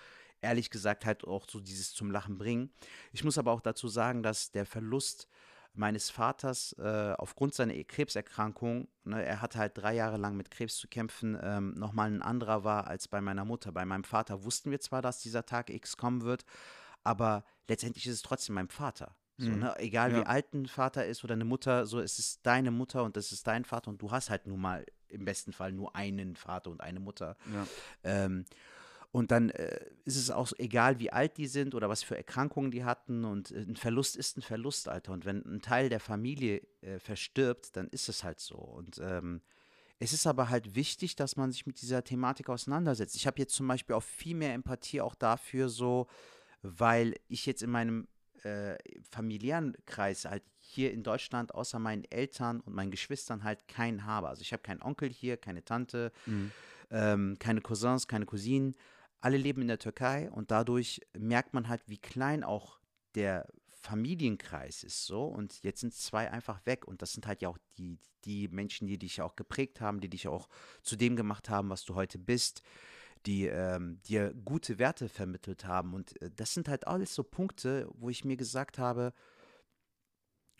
ehrlich 0.41 0.69
gesagt 0.69 1.05
halt 1.05 1.25
auch 1.25 1.45
so 1.49 1.59
dieses 1.59 1.93
zum 1.93 2.11
Lachen 2.11 2.37
bringen. 2.37 2.71
Ich 3.11 3.23
muss 3.23 3.37
aber 3.37 3.51
auch 3.51 3.61
dazu 3.61 3.87
sagen, 3.87 4.23
dass 4.23 4.51
der 4.51 4.65
Verlust 4.65 5.27
meines 5.73 6.09
Vaters 6.09 6.73
äh, 6.79 7.13
aufgrund 7.17 7.53
seiner 7.53 7.75
e-, 7.75 7.83
Krebserkrankung, 7.83 8.87
ne, 9.03 9.23
er 9.23 9.41
hatte 9.41 9.59
halt 9.59 9.77
drei 9.77 9.93
Jahre 9.93 10.17
lang 10.17 10.35
mit 10.35 10.49
Krebs 10.51 10.77
zu 10.77 10.87
kämpfen, 10.87 11.37
ähm, 11.41 11.73
nochmal 11.75 12.09
ein 12.09 12.21
anderer 12.21 12.63
war 12.63 12.87
als 12.87 13.07
bei 13.07 13.21
meiner 13.21 13.45
Mutter. 13.45 13.71
Bei 13.71 13.85
meinem 13.85 14.03
Vater 14.03 14.43
wussten 14.43 14.71
wir 14.71 14.79
zwar, 14.79 15.01
dass 15.01 15.19
dieser 15.19 15.45
Tag 15.45 15.69
X 15.69 15.95
kommen 15.95 16.23
wird, 16.23 16.45
aber 17.03 17.45
letztendlich 17.67 18.07
ist 18.07 18.15
es 18.15 18.21
trotzdem 18.21 18.55
mein 18.55 18.69
Vater. 18.69 19.15
So, 19.37 19.49
mhm. 19.49 19.59
ne? 19.59 19.75
Egal 19.77 20.11
ja. 20.11 20.21
wie 20.21 20.25
alt 20.25 20.53
ein 20.53 20.65
Vater 20.65 21.05
ist 21.05 21.23
oder 21.23 21.35
eine 21.35 21.45
Mutter, 21.45 21.85
so 21.85 21.99
es 21.99 22.17
ist 22.17 22.45
deine 22.45 22.71
Mutter 22.71 23.03
und 23.03 23.15
es 23.17 23.31
ist 23.31 23.45
dein 23.45 23.65
Vater 23.65 23.91
und 23.91 24.01
du 24.01 24.09
hast 24.11 24.31
halt 24.31 24.47
nun 24.47 24.59
mal 24.59 24.83
im 25.09 25.25
besten 25.25 25.53
Fall 25.53 25.71
nur 25.71 25.95
einen 25.95 26.35
Vater 26.35 26.71
und 26.71 26.81
eine 26.81 26.99
Mutter. 26.99 27.37
Ja. 27.53 27.67
Ähm, 28.03 28.45
und 29.17 29.31
dann 29.31 29.49
äh, 29.49 29.79
ist 30.05 30.15
es 30.15 30.29
auch 30.29 30.51
egal, 30.59 30.99
wie 30.99 31.11
alt 31.11 31.37
die 31.37 31.47
sind 31.47 31.73
oder 31.73 31.89
was 31.89 32.03
für 32.03 32.15
Erkrankungen 32.15 32.69
die 32.69 32.83
hatten. 32.83 33.25
Und 33.25 33.49
äh, 33.49 33.61
ein 33.61 33.75
Verlust 33.75 34.15
ist 34.15 34.37
ein 34.37 34.43
Verlust, 34.43 34.87
Alter. 34.87 35.11
Und 35.11 35.25
wenn 35.25 35.43
ein 35.43 35.59
Teil 35.59 35.89
der 35.89 35.99
Familie 35.99 36.61
äh, 36.81 36.99
verstirbt, 36.99 37.75
dann 37.75 37.87
ist 37.87 38.09
es 38.09 38.23
halt 38.23 38.39
so. 38.39 38.57
Und 38.57 39.01
ähm, 39.01 39.41
es 39.97 40.13
ist 40.13 40.27
aber 40.27 40.51
halt 40.51 40.75
wichtig, 40.75 41.15
dass 41.15 41.35
man 41.35 41.51
sich 41.51 41.65
mit 41.65 41.81
dieser 41.81 42.03
Thematik 42.03 42.47
auseinandersetzt. 42.47 43.15
Ich 43.15 43.25
habe 43.25 43.39
jetzt 43.39 43.55
zum 43.55 43.67
Beispiel 43.67 43.95
auch 43.95 44.03
viel 44.03 44.35
mehr 44.35 44.53
Empathie 44.53 45.01
auch 45.01 45.15
dafür, 45.15 45.67
so, 45.67 46.05
weil 46.61 47.15
ich 47.27 47.47
jetzt 47.47 47.63
in 47.63 47.71
meinem 47.71 48.07
äh, 48.43 48.77
familiären 49.09 49.75
Kreis 49.87 50.25
halt 50.25 50.43
hier 50.59 50.93
in 50.93 51.01
Deutschland 51.01 51.55
außer 51.55 51.79
meinen 51.79 52.03
Eltern 52.11 52.59
und 52.59 52.75
meinen 52.75 52.91
Geschwistern 52.91 53.43
halt 53.43 53.67
keinen 53.67 54.05
habe. 54.05 54.29
Also 54.29 54.43
ich 54.43 54.53
habe 54.53 54.61
keinen 54.61 54.83
Onkel 54.83 55.09
hier, 55.09 55.37
keine 55.37 55.65
Tante, 55.65 56.11
mhm. 56.27 56.51
ähm, 56.91 57.37
keine 57.39 57.61
Cousins, 57.61 58.07
keine 58.07 58.27
Cousinen 58.27 58.75
alle 59.19 59.37
leben 59.37 59.61
in 59.61 59.67
der 59.67 59.79
Türkei 59.79 60.29
und 60.31 60.51
dadurch 60.51 61.01
merkt 61.17 61.53
man 61.53 61.67
halt, 61.67 61.81
wie 61.87 61.97
klein 61.97 62.43
auch 62.43 62.79
der 63.15 63.47
Familienkreis 63.87 64.83
ist 64.83 65.05
so. 65.05 65.25
Und 65.25 65.63
jetzt 65.63 65.81
sind 65.81 65.93
zwei 65.93 66.29
einfach 66.31 66.65
weg. 66.65 66.87
Und 66.87 67.01
das 67.01 67.13
sind 67.13 67.25
halt 67.25 67.41
ja 67.41 67.49
auch 67.49 67.57
die, 67.77 67.99
die 68.25 68.47
Menschen, 68.49 68.87
die 68.87 68.97
dich 68.97 69.21
auch 69.21 69.35
geprägt 69.35 69.81
haben, 69.81 70.01
die 70.01 70.09
dich 70.09 70.27
auch 70.27 70.49
zu 70.83 70.95
dem 70.95 71.15
gemacht 71.15 71.49
haben, 71.49 71.69
was 71.69 71.85
du 71.85 71.95
heute 71.95 72.19
bist, 72.19 72.61
die 73.25 73.45
ähm, 73.45 74.01
dir 74.03 74.33
gute 74.33 74.77
Werte 74.77 75.09
vermittelt 75.09 75.65
haben. 75.65 75.93
Und 75.93 76.21
äh, 76.21 76.29
das 76.35 76.53
sind 76.53 76.67
halt 76.67 76.85
alles 76.87 77.15
so 77.15 77.23
Punkte, 77.23 77.87
wo 77.93 78.09
ich 78.09 78.25
mir 78.25 78.37
gesagt 78.37 78.77
habe, 78.77 79.13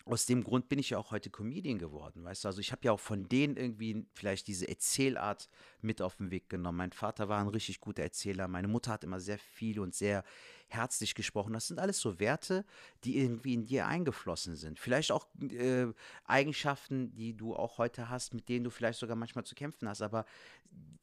aus 0.08 0.26
dem 0.26 0.44
Grund 0.44 0.70
bin 0.70 0.80
ich 0.80 0.92
ja 0.92 0.98
auch 0.98 1.12
heute 1.12 1.30
Comedian 1.30 1.78
geworden, 1.78 2.24
weißt 2.24 2.44
du? 2.44 2.48
Also 2.48 2.62
ich 2.62 2.72
habe 2.72 2.82
ja 2.86 2.92
auch 2.92 3.00
von 3.00 3.28
denen 3.28 3.58
irgendwie 3.58 4.06
vielleicht 4.14 4.48
diese 4.48 4.68
Erzählart 4.68 5.50
mit 5.82 6.02
auf 6.02 6.16
den 6.16 6.32
Weg 6.32 6.50
genommen. 6.50 6.78
Mein 6.78 6.92
Vater 6.92 7.30
war 7.30 7.40
ein 7.40 7.48
richtig 7.48 7.80
guter 7.80 8.04
Erzähler, 8.04 8.48
meine 8.48 8.68
Mutter 8.68 8.92
hat 8.92 9.04
immer 9.04 9.20
sehr 9.20 9.38
viel 9.38 9.80
und 9.80 9.94
sehr 9.94 10.24
herzlich 10.70 11.16
gesprochen. 11.16 11.54
Das 11.54 11.68
sind 11.68 11.80
alles 11.80 12.00
so 12.00 12.20
Werte, 12.20 12.66
die 13.04 13.18
irgendwie 13.18 13.54
in 13.54 13.66
dir 13.66 13.88
eingeflossen 13.88 14.56
sind. 14.56 14.80
Vielleicht 14.80 15.12
auch 15.12 15.28
äh, 15.42 15.88
Eigenschaften, 16.26 17.14
die 17.14 17.36
du 17.36 17.56
auch 17.56 17.78
heute 17.78 18.10
hast, 18.10 18.34
mit 18.34 18.50
denen 18.50 18.64
du 18.64 18.70
vielleicht 18.70 19.00
sogar 19.00 19.16
manchmal 19.16 19.46
zu 19.46 19.56
kämpfen 19.56 19.88
hast. 19.88 20.02
Aber 20.02 20.26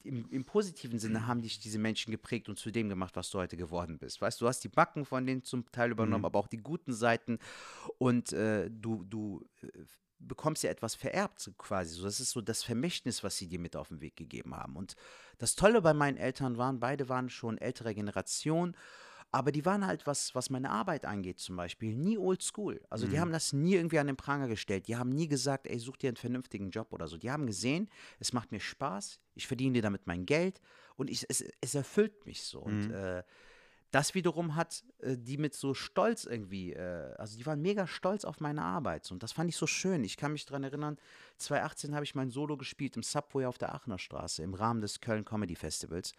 im, 0.03 0.29
im 0.29 0.45
positiven 0.45 0.99
Sinne 0.99 1.27
haben 1.27 1.41
dich 1.41 1.59
diese 1.59 1.79
Menschen 1.79 2.11
geprägt 2.11 2.47
und 2.49 2.59
zu 2.59 2.71
dem 2.71 2.89
gemacht, 2.89 3.15
was 3.15 3.29
du 3.31 3.39
heute 3.39 3.57
geworden 3.57 3.97
bist. 3.97 4.21
Weißt 4.21 4.39
du, 4.39 4.45
du 4.45 4.49
hast 4.49 4.63
die 4.63 4.69
Backen 4.69 5.05
von 5.05 5.25
denen 5.25 5.43
zum 5.43 5.69
Teil 5.71 5.91
übernommen, 5.91 6.21
mhm. 6.21 6.25
aber 6.25 6.39
auch 6.39 6.47
die 6.47 6.57
guten 6.57 6.93
Seiten. 6.93 7.39
Und 7.97 8.33
äh, 8.33 8.69
du, 8.69 9.03
du 9.03 9.43
äh, 9.63 9.67
bekommst 10.19 10.63
ja 10.63 10.69
etwas 10.69 10.95
vererbt 10.95 11.49
quasi. 11.57 11.95
So, 11.95 12.03
das 12.03 12.19
ist 12.19 12.31
so 12.31 12.41
das 12.41 12.63
Vermächtnis, 12.63 13.23
was 13.23 13.37
sie 13.37 13.47
dir 13.47 13.59
mit 13.59 13.75
auf 13.75 13.89
den 13.89 14.01
Weg 14.01 14.15
gegeben 14.15 14.55
haben. 14.55 14.75
Und 14.75 14.95
das 15.37 15.55
Tolle 15.55 15.81
bei 15.81 15.93
meinen 15.93 16.17
Eltern 16.17 16.57
waren, 16.57 16.79
beide 16.79 17.09
waren 17.09 17.29
schon 17.29 17.57
ältere 17.57 17.93
Generation 17.93 18.75
aber 19.35 19.51
die 19.51 19.65
waren 19.65 19.85
halt, 19.85 20.07
was, 20.07 20.33
was 20.33 20.49
meine 20.49 20.69
Arbeit 20.69 21.03
angeht 21.03 21.39
zum 21.39 21.57
Beispiel, 21.57 21.93
nie 21.93 22.17
old 22.17 22.41
school. 22.41 22.79
Also 22.89 23.05
mhm. 23.05 23.09
die 23.11 23.19
haben 23.19 23.31
das 23.33 23.51
nie 23.51 23.73
irgendwie 23.75 23.99
an 23.99 24.07
den 24.07 24.15
Pranger 24.15 24.47
gestellt. 24.47 24.87
Die 24.87 24.95
haben 24.95 25.09
nie 25.09 25.27
gesagt, 25.27 25.67
ey, 25.67 25.77
such 25.77 25.97
dir 25.97 26.07
einen 26.07 26.15
vernünftigen 26.15 26.69
Job 26.69 26.93
oder 26.93 27.09
so. 27.09 27.17
Die 27.17 27.29
haben 27.29 27.45
gesehen, 27.45 27.89
es 28.19 28.31
macht 28.31 28.53
mir 28.53 28.61
Spaß, 28.61 29.19
ich 29.33 29.45
verdiene 29.45 29.73
dir 29.73 29.81
damit 29.81 30.07
mein 30.07 30.25
Geld 30.25 30.61
und 30.95 31.09
ich, 31.09 31.25
es, 31.27 31.43
es 31.59 31.75
erfüllt 31.75 32.25
mich 32.25 32.43
so. 32.43 32.61
Mhm. 32.61 32.65
Und 32.65 32.91
äh, 32.91 33.23
das 33.91 34.15
wiederum 34.15 34.55
hat 34.55 34.85
äh, 34.99 35.17
die 35.17 35.37
mit 35.37 35.53
so 35.53 35.73
Stolz 35.73 36.23
irgendwie, 36.23 36.71
äh, 36.71 37.13
also 37.17 37.37
die 37.37 37.45
waren 37.45 37.61
mega 37.61 37.87
stolz 37.87 38.23
auf 38.23 38.39
meine 38.39 38.61
Arbeit. 38.61 39.11
Und 39.11 39.21
das 39.21 39.33
fand 39.33 39.49
ich 39.49 39.57
so 39.57 39.67
schön. 39.67 40.05
Ich 40.05 40.15
kann 40.15 40.31
mich 40.31 40.45
daran 40.45 40.63
erinnern, 40.63 40.97
2018 41.37 41.95
habe 41.95 42.03
ich 42.03 42.15
mein 42.15 42.29
Solo 42.29 42.57
gespielt 42.57 42.95
im 42.95 43.03
Subway 43.03 43.45
auf 43.45 43.57
der 43.57 43.73
Aachener 43.73 43.99
Straße 43.99 44.43
im 44.43 44.53
Rahmen 44.53 44.81
des 44.81 45.01
Köln 45.01 45.25
Comedy 45.25 45.55
Festivals. 45.55 46.13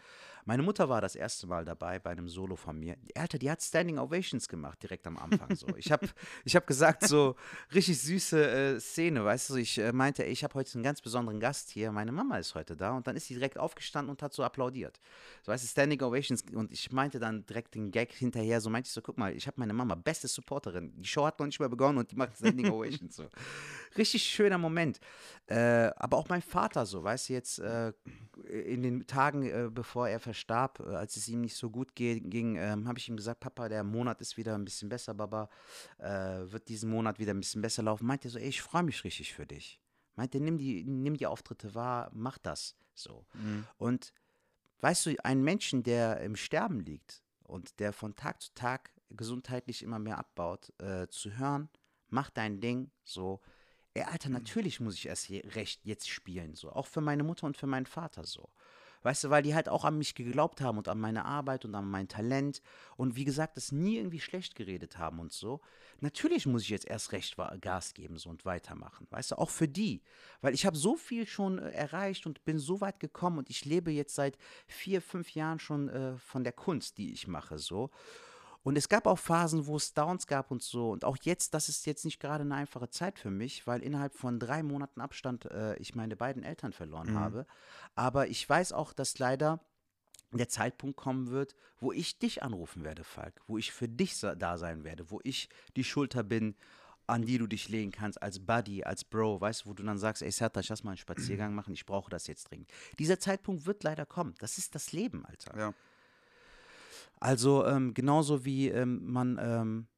Meine 0.44 0.62
Mutter 0.62 0.88
war 0.88 1.00
das 1.00 1.16
erste 1.16 1.46
Mal 1.46 1.64
dabei 1.64 1.98
bei 1.98 2.10
einem 2.10 2.28
Solo 2.28 2.54
von 2.54 2.78
mir. 2.78 2.96
Alter, 3.16 3.38
die 3.38 3.50
hat 3.50 3.60
Standing 3.62 3.98
Ovations 3.98 4.48
gemacht 4.48 4.82
direkt 4.82 5.06
am 5.06 5.16
Anfang 5.16 5.56
so. 5.56 5.66
Ich 5.76 5.90
habe 5.90 6.08
ich 6.44 6.54
hab 6.54 6.66
gesagt, 6.66 7.06
so 7.06 7.34
richtig 7.74 8.00
süße 8.00 8.50
äh, 8.76 8.80
Szene, 8.80 9.24
weißt 9.24 9.50
du, 9.50 9.56
ich 9.56 9.78
äh, 9.78 9.92
meinte, 9.92 10.24
ey, 10.24 10.30
ich 10.30 10.44
habe 10.44 10.54
heute 10.54 10.74
einen 10.74 10.84
ganz 10.84 11.00
besonderen 11.00 11.40
Gast 11.40 11.70
hier, 11.70 11.90
meine 11.90 12.12
Mama 12.12 12.38
ist 12.38 12.54
heute 12.54 12.76
da 12.76 12.92
und 12.96 13.06
dann 13.06 13.16
ist 13.16 13.26
sie 13.26 13.34
direkt 13.34 13.58
aufgestanden 13.58 14.10
und 14.10 14.22
hat 14.22 14.32
so 14.32 14.44
applaudiert. 14.44 15.00
So, 15.42 15.50
weißt 15.50 15.64
du, 15.64 15.68
Standing 15.68 16.00
Ovations 16.02 16.44
und 16.54 16.70
ich 16.72 16.92
meinte 16.92 17.18
dann 17.18 17.44
direkt 17.46 17.74
den 17.74 17.90
Gag 17.90 18.12
hinterher, 18.12 18.60
so 18.60 18.70
meinte 18.70 18.86
ich 18.86 18.92
so, 18.92 19.02
guck 19.02 19.18
mal, 19.18 19.34
ich 19.34 19.46
habe 19.46 19.58
meine 19.58 19.72
Mama, 19.72 19.96
beste 19.96 20.28
Supporterin, 20.28 20.92
die 20.96 21.08
Show 21.08 21.26
hat 21.26 21.40
noch 21.40 21.46
nicht 21.46 21.58
mehr 21.58 21.68
begonnen 21.68 21.98
und 21.98 22.10
die 22.12 22.16
macht 22.16 22.36
Standing 22.36 22.70
Ovations 22.72 23.16
so. 23.16 23.24
Richtig 23.96 24.22
schöner 24.22 24.58
Moment. 24.58 25.00
Äh, 25.48 25.92
aber 25.96 26.16
auch 26.16 26.28
mein 26.28 26.42
Vater 26.42 26.86
so, 26.86 27.04
weißt 27.04 27.28
du, 27.28 27.32
jetzt 27.32 27.60
äh, 27.60 27.92
in 28.48 28.82
den 28.82 29.06
Tagen, 29.06 29.44
äh, 29.44 29.70
bevor 29.72 30.08
er 30.08 30.18
verstarb, 30.18 30.80
äh, 30.80 30.96
als 30.96 31.16
es 31.16 31.28
ihm 31.28 31.40
nicht 31.40 31.54
so 31.54 31.70
gut 31.70 31.94
ging, 31.94 32.56
ähm, 32.56 32.88
habe 32.88 32.98
ich 32.98 33.08
ihm 33.08 33.16
gesagt, 33.16 33.40
Papa, 33.40 33.68
der 33.68 33.84
Monat 33.84 34.20
ist 34.20 34.36
wieder 34.36 34.56
ein 34.56 34.64
bisschen 34.64 34.88
besser, 34.88 35.14
Baba, 35.14 35.48
äh, 35.98 36.06
wird 36.50 36.68
diesen 36.68 36.90
Monat 36.90 37.20
wieder 37.20 37.32
ein 37.32 37.38
bisschen 37.38 37.62
besser 37.62 37.84
laufen. 37.84 38.06
Meint 38.06 38.24
er 38.24 38.30
so, 38.32 38.40
ey, 38.40 38.48
ich 38.48 38.60
freue 38.60 38.82
mich 38.82 39.04
richtig 39.04 39.34
für 39.34 39.46
dich. 39.46 39.80
Meint 40.16 40.34
er, 40.34 40.40
nimm 40.40 40.58
die, 40.58 40.84
nimm 40.84 41.16
die 41.16 41.28
Auftritte 41.28 41.76
wahr, 41.76 42.10
mach 42.12 42.38
das 42.38 42.74
so. 42.94 43.24
Mhm. 43.34 43.66
Und 43.78 44.12
weißt 44.80 45.06
du, 45.06 45.24
einen 45.24 45.44
Menschen, 45.44 45.84
der 45.84 46.22
im 46.22 46.34
Sterben 46.34 46.80
liegt 46.80 47.22
und 47.44 47.78
der 47.78 47.92
von 47.92 48.16
Tag 48.16 48.42
zu 48.42 48.52
Tag 48.54 48.90
gesundheitlich 49.10 49.84
immer 49.84 50.00
mehr 50.00 50.18
abbaut, 50.18 50.72
zu 51.10 51.38
hören, 51.38 51.68
mach 52.08 52.30
dein 52.30 52.60
Ding, 52.60 52.90
so, 53.04 53.40
ey, 53.96 54.02
Alter, 54.02 54.28
mhm. 54.28 54.34
natürlich 54.34 54.80
muss 54.80 54.94
ich 54.94 55.06
erst 55.06 55.30
recht 55.30 55.80
jetzt 55.84 56.08
spielen, 56.08 56.54
so. 56.54 56.70
Auch 56.70 56.86
für 56.86 57.00
meine 57.00 57.22
Mutter 57.22 57.46
und 57.46 57.56
für 57.56 57.66
meinen 57.66 57.86
Vater, 57.86 58.24
so. 58.24 58.48
Weißt 59.02 59.22
du, 59.22 59.30
weil 59.30 59.42
die 59.42 59.54
halt 59.54 59.68
auch 59.68 59.84
an 59.84 59.98
mich 59.98 60.16
geglaubt 60.16 60.60
haben 60.60 60.78
und 60.78 60.88
an 60.88 60.98
meine 60.98 61.24
Arbeit 61.24 61.64
und 61.64 61.76
an 61.76 61.88
mein 61.88 62.08
Talent 62.08 62.60
und 62.96 63.14
wie 63.14 63.24
gesagt, 63.24 63.56
das 63.56 63.70
nie 63.70 63.98
irgendwie 63.98 64.18
schlecht 64.18 64.56
geredet 64.56 64.98
haben 64.98 65.20
und 65.20 65.32
so. 65.32 65.60
Natürlich 66.00 66.46
muss 66.46 66.62
ich 66.62 66.70
jetzt 66.70 66.86
erst 66.86 67.12
recht 67.12 67.36
Gas 67.60 67.94
geben 67.94 68.18
so 68.18 68.30
und 68.30 68.44
weitermachen. 68.44 69.06
Weißt 69.10 69.30
du, 69.30 69.38
auch 69.38 69.50
für 69.50 69.68
die. 69.68 70.02
Weil 70.40 70.54
ich 70.54 70.66
habe 70.66 70.76
so 70.76 70.96
viel 70.96 71.24
schon 71.24 71.60
äh, 71.60 71.70
erreicht 71.70 72.26
und 72.26 72.44
bin 72.44 72.58
so 72.58 72.80
weit 72.80 72.98
gekommen 72.98 73.38
und 73.38 73.48
ich 73.48 73.64
lebe 73.64 73.92
jetzt 73.92 74.16
seit 74.16 74.36
vier, 74.66 75.00
fünf 75.00 75.30
Jahren 75.34 75.60
schon 75.60 75.88
äh, 75.88 76.18
von 76.18 76.42
der 76.42 76.52
Kunst, 76.52 76.98
die 76.98 77.12
ich 77.12 77.28
mache, 77.28 77.58
so. 77.58 77.90
Und 78.66 78.76
es 78.76 78.88
gab 78.88 79.06
auch 79.06 79.20
Phasen, 79.20 79.68
wo 79.68 79.76
es 79.76 79.94
Downs 79.94 80.26
gab 80.26 80.50
und 80.50 80.60
so. 80.60 80.90
Und 80.90 81.04
auch 81.04 81.16
jetzt, 81.22 81.54
das 81.54 81.68
ist 81.68 81.86
jetzt 81.86 82.04
nicht 82.04 82.18
gerade 82.18 82.42
eine 82.42 82.56
einfache 82.56 82.90
Zeit 82.90 83.16
für 83.16 83.30
mich, 83.30 83.64
weil 83.68 83.80
innerhalb 83.80 84.12
von 84.12 84.40
drei 84.40 84.64
Monaten 84.64 85.00
Abstand 85.00 85.44
äh, 85.44 85.76
ich 85.76 85.94
meine 85.94 86.16
beiden 86.16 86.42
Eltern 86.42 86.72
verloren 86.72 87.12
mhm. 87.12 87.20
habe. 87.20 87.46
Aber 87.94 88.26
ich 88.26 88.48
weiß 88.48 88.72
auch, 88.72 88.92
dass 88.92 89.20
leider 89.20 89.60
der 90.32 90.48
Zeitpunkt 90.48 90.96
kommen 90.96 91.30
wird, 91.30 91.54
wo 91.78 91.92
ich 91.92 92.18
dich 92.18 92.42
anrufen 92.42 92.82
werde, 92.82 93.04
Falk, 93.04 93.40
wo 93.46 93.56
ich 93.56 93.70
für 93.70 93.88
dich 93.88 94.18
da 94.18 94.58
sein 94.58 94.82
werde, 94.82 95.12
wo 95.12 95.20
ich 95.22 95.48
die 95.76 95.84
Schulter 95.84 96.24
bin, 96.24 96.56
an 97.06 97.22
die 97.22 97.38
du 97.38 97.46
dich 97.46 97.68
legen 97.68 97.92
kannst, 97.92 98.20
als 98.20 98.44
Buddy, 98.44 98.82
als 98.82 99.04
Bro, 99.04 99.40
weißt 99.40 99.64
du, 99.64 99.68
wo 99.68 99.74
du 99.74 99.84
dann 99.84 99.98
sagst, 99.98 100.22
ey 100.22 100.32
Serta, 100.32 100.58
ich 100.58 100.70
lass 100.70 100.82
mal 100.82 100.90
einen 100.90 100.98
Spaziergang 100.98 101.54
machen, 101.54 101.72
ich 101.72 101.86
brauche 101.86 102.10
das 102.10 102.26
jetzt 102.26 102.50
dringend. 102.50 102.68
Dieser 102.98 103.20
Zeitpunkt 103.20 103.64
wird 103.64 103.84
leider 103.84 104.06
kommen. 104.06 104.34
Das 104.40 104.58
ist 104.58 104.74
das 104.74 104.90
Leben, 104.90 105.24
Alter. 105.24 105.56
Ja. 105.56 105.74
Also 107.18 107.66
ähm, 107.66 107.94
genauso 107.94 108.44
wie 108.44 108.68
ähm, 108.68 109.00
man, 109.04 109.38
ähm, 109.40 109.88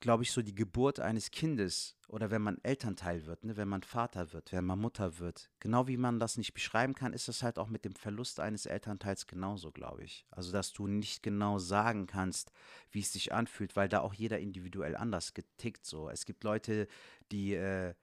glaube 0.00 0.22
ich, 0.22 0.32
so 0.32 0.42
die 0.42 0.54
Geburt 0.54 1.00
eines 1.00 1.30
Kindes 1.30 1.96
oder 2.08 2.30
wenn 2.30 2.42
man 2.42 2.58
Elternteil 2.62 3.26
wird, 3.26 3.44
ne, 3.44 3.56
wenn 3.56 3.68
man 3.68 3.82
Vater 3.82 4.32
wird, 4.32 4.52
wenn 4.52 4.64
man 4.64 4.78
Mutter 4.78 5.18
wird, 5.18 5.50
genau 5.60 5.88
wie 5.88 5.96
man 5.96 6.20
das 6.20 6.36
nicht 6.36 6.52
beschreiben 6.52 6.94
kann, 6.94 7.12
ist 7.12 7.28
es 7.28 7.42
halt 7.42 7.58
auch 7.58 7.68
mit 7.68 7.84
dem 7.84 7.94
Verlust 7.94 8.38
eines 8.38 8.66
Elternteils 8.66 9.26
genauso, 9.26 9.72
glaube 9.72 10.04
ich. 10.04 10.26
Also 10.30 10.52
dass 10.52 10.72
du 10.72 10.86
nicht 10.86 11.22
genau 11.22 11.58
sagen 11.58 12.06
kannst, 12.06 12.52
wie 12.90 13.00
es 13.00 13.12
sich 13.12 13.32
anfühlt, 13.32 13.76
weil 13.76 13.88
da 13.88 14.00
auch 14.00 14.14
jeder 14.14 14.38
individuell 14.40 14.96
anders 14.96 15.32
getickt 15.34 15.86
so. 15.86 16.10
Es 16.10 16.26
gibt 16.26 16.44
Leute, 16.44 16.86
die 17.30 17.54
äh, 17.54 17.94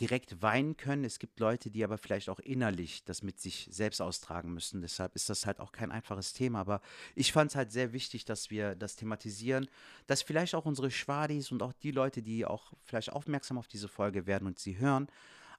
direkt 0.00 0.40
weinen 0.40 0.76
können. 0.76 1.04
Es 1.04 1.18
gibt 1.18 1.38
Leute, 1.40 1.70
die 1.70 1.84
aber 1.84 1.98
vielleicht 1.98 2.30
auch 2.30 2.40
innerlich 2.40 3.04
das 3.04 3.22
mit 3.22 3.38
sich 3.38 3.68
selbst 3.70 4.00
austragen 4.00 4.52
müssen. 4.54 4.80
Deshalb 4.80 5.14
ist 5.14 5.28
das 5.28 5.46
halt 5.46 5.60
auch 5.60 5.72
kein 5.72 5.92
einfaches 5.92 6.32
Thema. 6.32 6.60
Aber 6.60 6.80
ich 7.14 7.32
fand 7.32 7.50
es 7.50 7.56
halt 7.56 7.70
sehr 7.70 7.92
wichtig, 7.92 8.24
dass 8.24 8.50
wir 8.50 8.74
das 8.74 8.96
thematisieren, 8.96 9.68
dass 10.06 10.22
vielleicht 10.22 10.54
auch 10.54 10.64
unsere 10.64 10.90
Schwadis 10.90 11.52
und 11.52 11.62
auch 11.62 11.74
die 11.74 11.90
Leute, 11.90 12.22
die 12.22 12.46
auch 12.46 12.72
vielleicht 12.82 13.12
aufmerksam 13.12 13.58
auf 13.58 13.68
diese 13.68 13.88
Folge 13.88 14.26
werden 14.26 14.48
und 14.48 14.58
sie 14.58 14.78
hören, 14.78 15.08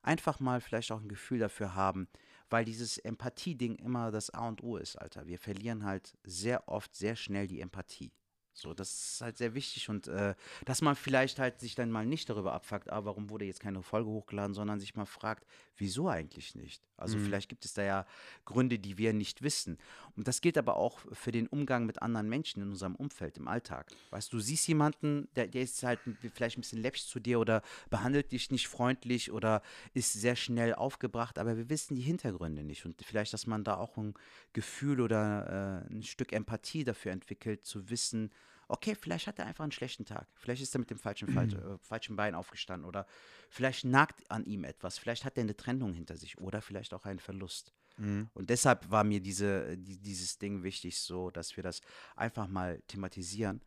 einfach 0.01 0.39
mal 0.39 0.59
vielleicht 0.59 0.91
auch 0.91 1.01
ein 1.01 1.09
Gefühl 1.09 1.39
dafür 1.39 1.75
haben, 1.75 2.07
weil 2.49 2.65
dieses 2.65 2.97
Empathie-Ding 2.97 3.75
immer 3.75 4.11
das 4.11 4.31
A 4.31 4.47
und 4.47 4.63
O 4.63 4.77
ist, 4.77 4.95
Alter. 4.95 5.27
Wir 5.27 5.37
verlieren 5.37 5.85
halt 5.85 6.17
sehr 6.23 6.67
oft 6.67 6.95
sehr 6.95 7.15
schnell 7.15 7.47
die 7.47 7.61
Empathie. 7.61 8.11
So, 8.53 8.73
das 8.73 8.91
ist 8.91 9.21
halt 9.21 9.37
sehr 9.37 9.53
wichtig 9.53 9.89
und 9.89 10.07
äh, 10.07 10.35
dass 10.65 10.81
man 10.81 10.95
vielleicht 10.95 11.39
halt 11.39 11.59
sich 11.59 11.73
dann 11.73 11.89
mal 11.89 12.05
nicht 12.05 12.29
darüber 12.29 12.53
abfuckt, 12.53 12.91
ah, 12.91 13.05
warum 13.05 13.29
wurde 13.29 13.45
jetzt 13.45 13.61
keine 13.61 13.81
Folge 13.81 14.09
hochgeladen, 14.09 14.53
sondern 14.53 14.79
sich 14.79 14.95
mal 14.95 15.05
fragt, 15.05 15.45
wieso 15.77 16.09
eigentlich 16.09 16.53
nicht? 16.55 16.83
Also 16.97 17.17
mhm. 17.17 17.25
vielleicht 17.25 17.49
gibt 17.49 17.65
es 17.65 17.73
da 17.73 17.81
ja 17.81 18.05
Gründe, 18.45 18.77
die 18.77 18.97
wir 18.97 19.13
nicht 19.13 19.41
wissen. 19.41 19.77
Und 20.15 20.27
das 20.27 20.41
gilt 20.41 20.57
aber 20.57 20.75
auch 20.75 20.99
für 21.13 21.31
den 21.31 21.47
Umgang 21.47 21.85
mit 21.85 22.01
anderen 22.01 22.29
Menschen 22.29 22.61
in 22.61 22.69
unserem 22.69 22.95
Umfeld, 22.95 23.37
im 23.37 23.47
Alltag. 23.47 23.89
Weißt 24.11 24.31
du, 24.31 24.37
du 24.37 24.43
siehst 24.43 24.67
jemanden, 24.67 25.27
der, 25.35 25.47
der 25.47 25.61
ist 25.61 25.81
halt 25.83 25.99
vielleicht 26.33 26.57
ein 26.57 26.61
bisschen 26.61 26.81
läppisch 26.81 27.07
zu 27.07 27.19
dir 27.19 27.39
oder 27.39 27.63
behandelt 27.89 28.31
dich 28.31 28.51
nicht 28.51 28.67
freundlich 28.67 29.31
oder 29.31 29.61
ist 29.93 30.13
sehr 30.13 30.35
schnell 30.35 30.75
aufgebracht, 30.75 31.39
aber 31.39 31.57
wir 31.57 31.69
wissen 31.69 31.95
die 31.95 32.01
Hintergründe 32.01 32.63
nicht. 32.63 32.85
Und 32.85 33.01
vielleicht, 33.03 33.33
dass 33.33 33.47
man 33.47 33.63
da 33.63 33.77
auch 33.77 33.97
ein 33.97 34.13
Gefühl 34.53 35.01
oder 35.01 35.85
äh, 35.89 35.93
ein 35.93 36.03
Stück 36.03 36.33
Empathie 36.33 36.83
dafür 36.83 37.13
entwickelt, 37.13 37.65
zu 37.65 37.89
wissen, 37.89 38.31
okay, 38.71 38.95
vielleicht 38.95 39.27
hat 39.27 39.37
er 39.37 39.45
einfach 39.45 39.63
einen 39.63 39.71
schlechten 39.71 40.05
Tag. 40.05 40.27
Vielleicht 40.35 40.61
ist 40.61 40.73
er 40.73 40.79
mit 40.79 40.89
dem 40.89 40.97
falschen, 40.97 41.27
falsch, 41.27 41.53
äh, 41.53 41.77
falschen 41.81 42.15
Bein 42.15 42.35
aufgestanden 42.35 42.87
oder 42.87 43.05
vielleicht 43.49 43.83
nagt 43.85 44.29
an 44.31 44.45
ihm 44.45 44.63
etwas. 44.63 44.97
Vielleicht 44.97 45.25
hat 45.25 45.37
er 45.37 45.43
eine 45.43 45.55
Trennung 45.55 45.93
hinter 45.93 46.15
sich 46.15 46.37
oder 46.39 46.61
vielleicht 46.61 46.93
auch 46.93 47.05
einen 47.05 47.19
Verlust. 47.19 47.73
Mhm. 47.97 48.29
Und 48.33 48.49
deshalb 48.49 48.89
war 48.89 49.03
mir 49.03 49.19
diese, 49.19 49.77
die, 49.77 49.97
dieses 49.97 50.37
Ding 50.37 50.63
wichtig, 50.63 50.97
so, 50.99 51.29
dass 51.29 51.55
wir 51.57 51.63
das 51.63 51.81
einfach 52.15 52.47
mal 52.47 52.81
thematisieren. 52.87 53.61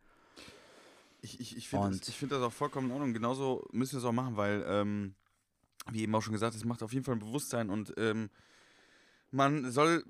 Ich, 1.21 1.39
ich, 1.39 1.55
ich 1.55 1.69
finde 1.69 1.97
das, 1.97 2.09
find 2.13 2.31
das 2.31 2.41
auch 2.41 2.53
vollkommen 2.53 2.87
in 2.87 2.93
Ordnung. 2.93 3.13
Genauso 3.13 3.67
müssen 3.71 3.93
wir 3.93 3.99
es 3.99 4.05
auch 4.05 4.11
machen, 4.11 4.37
weil, 4.37 4.63
ähm, 4.67 5.15
wie 5.91 6.01
eben 6.01 6.15
auch 6.15 6.21
schon 6.21 6.33
gesagt, 6.33 6.55
es 6.55 6.65
macht 6.65 6.81
auf 6.81 6.93
jeden 6.93 7.05
Fall 7.05 7.15
ein 7.15 7.19
Bewusstsein 7.19 7.69
und 7.69 7.93
ähm, 7.97 8.29
man 9.31 9.71
soll 9.71 10.03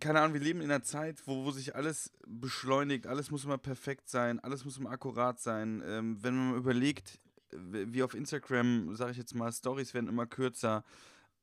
keine 0.00 0.20
Ahnung, 0.20 0.34
wir 0.34 0.40
leben 0.40 0.60
in 0.60 0.70
einer 0.70 0.82
Zeit, 0.82 1.22
wo, 1.26 1.44
wo 1.44 1.50
sich 1.50 1.74
alles 1.74 2.12
beschleunigt, 2.26 3.06
alles 3.06 3.30
muss 3.30 3.44
immer 3.44 3.58
perfekt 3.58 4.08
sein, 4.08 4.40
alles 4.40 4.64
muss 4.64 4.78
immer 4.78 4.90
akkurat 4.90 5.40
sein. 5.40 5.82
Ähm, 5.86 6.18
wenn 6.22 6.36
man 6.36 6.56
überlegt, 6.56 7.18
wie 7.52 8.02
auf 8.02 8.14
Instagram, 8.14 8.94
sage 8.94 9.12
ich 9.12 9.18
jetzt 9.18 9.34
mal, 9.34 9.52
Stories 9.52 9.94
werden 9.94 10.08
immer 10.08 10.26
kürzer, 10.26 10.84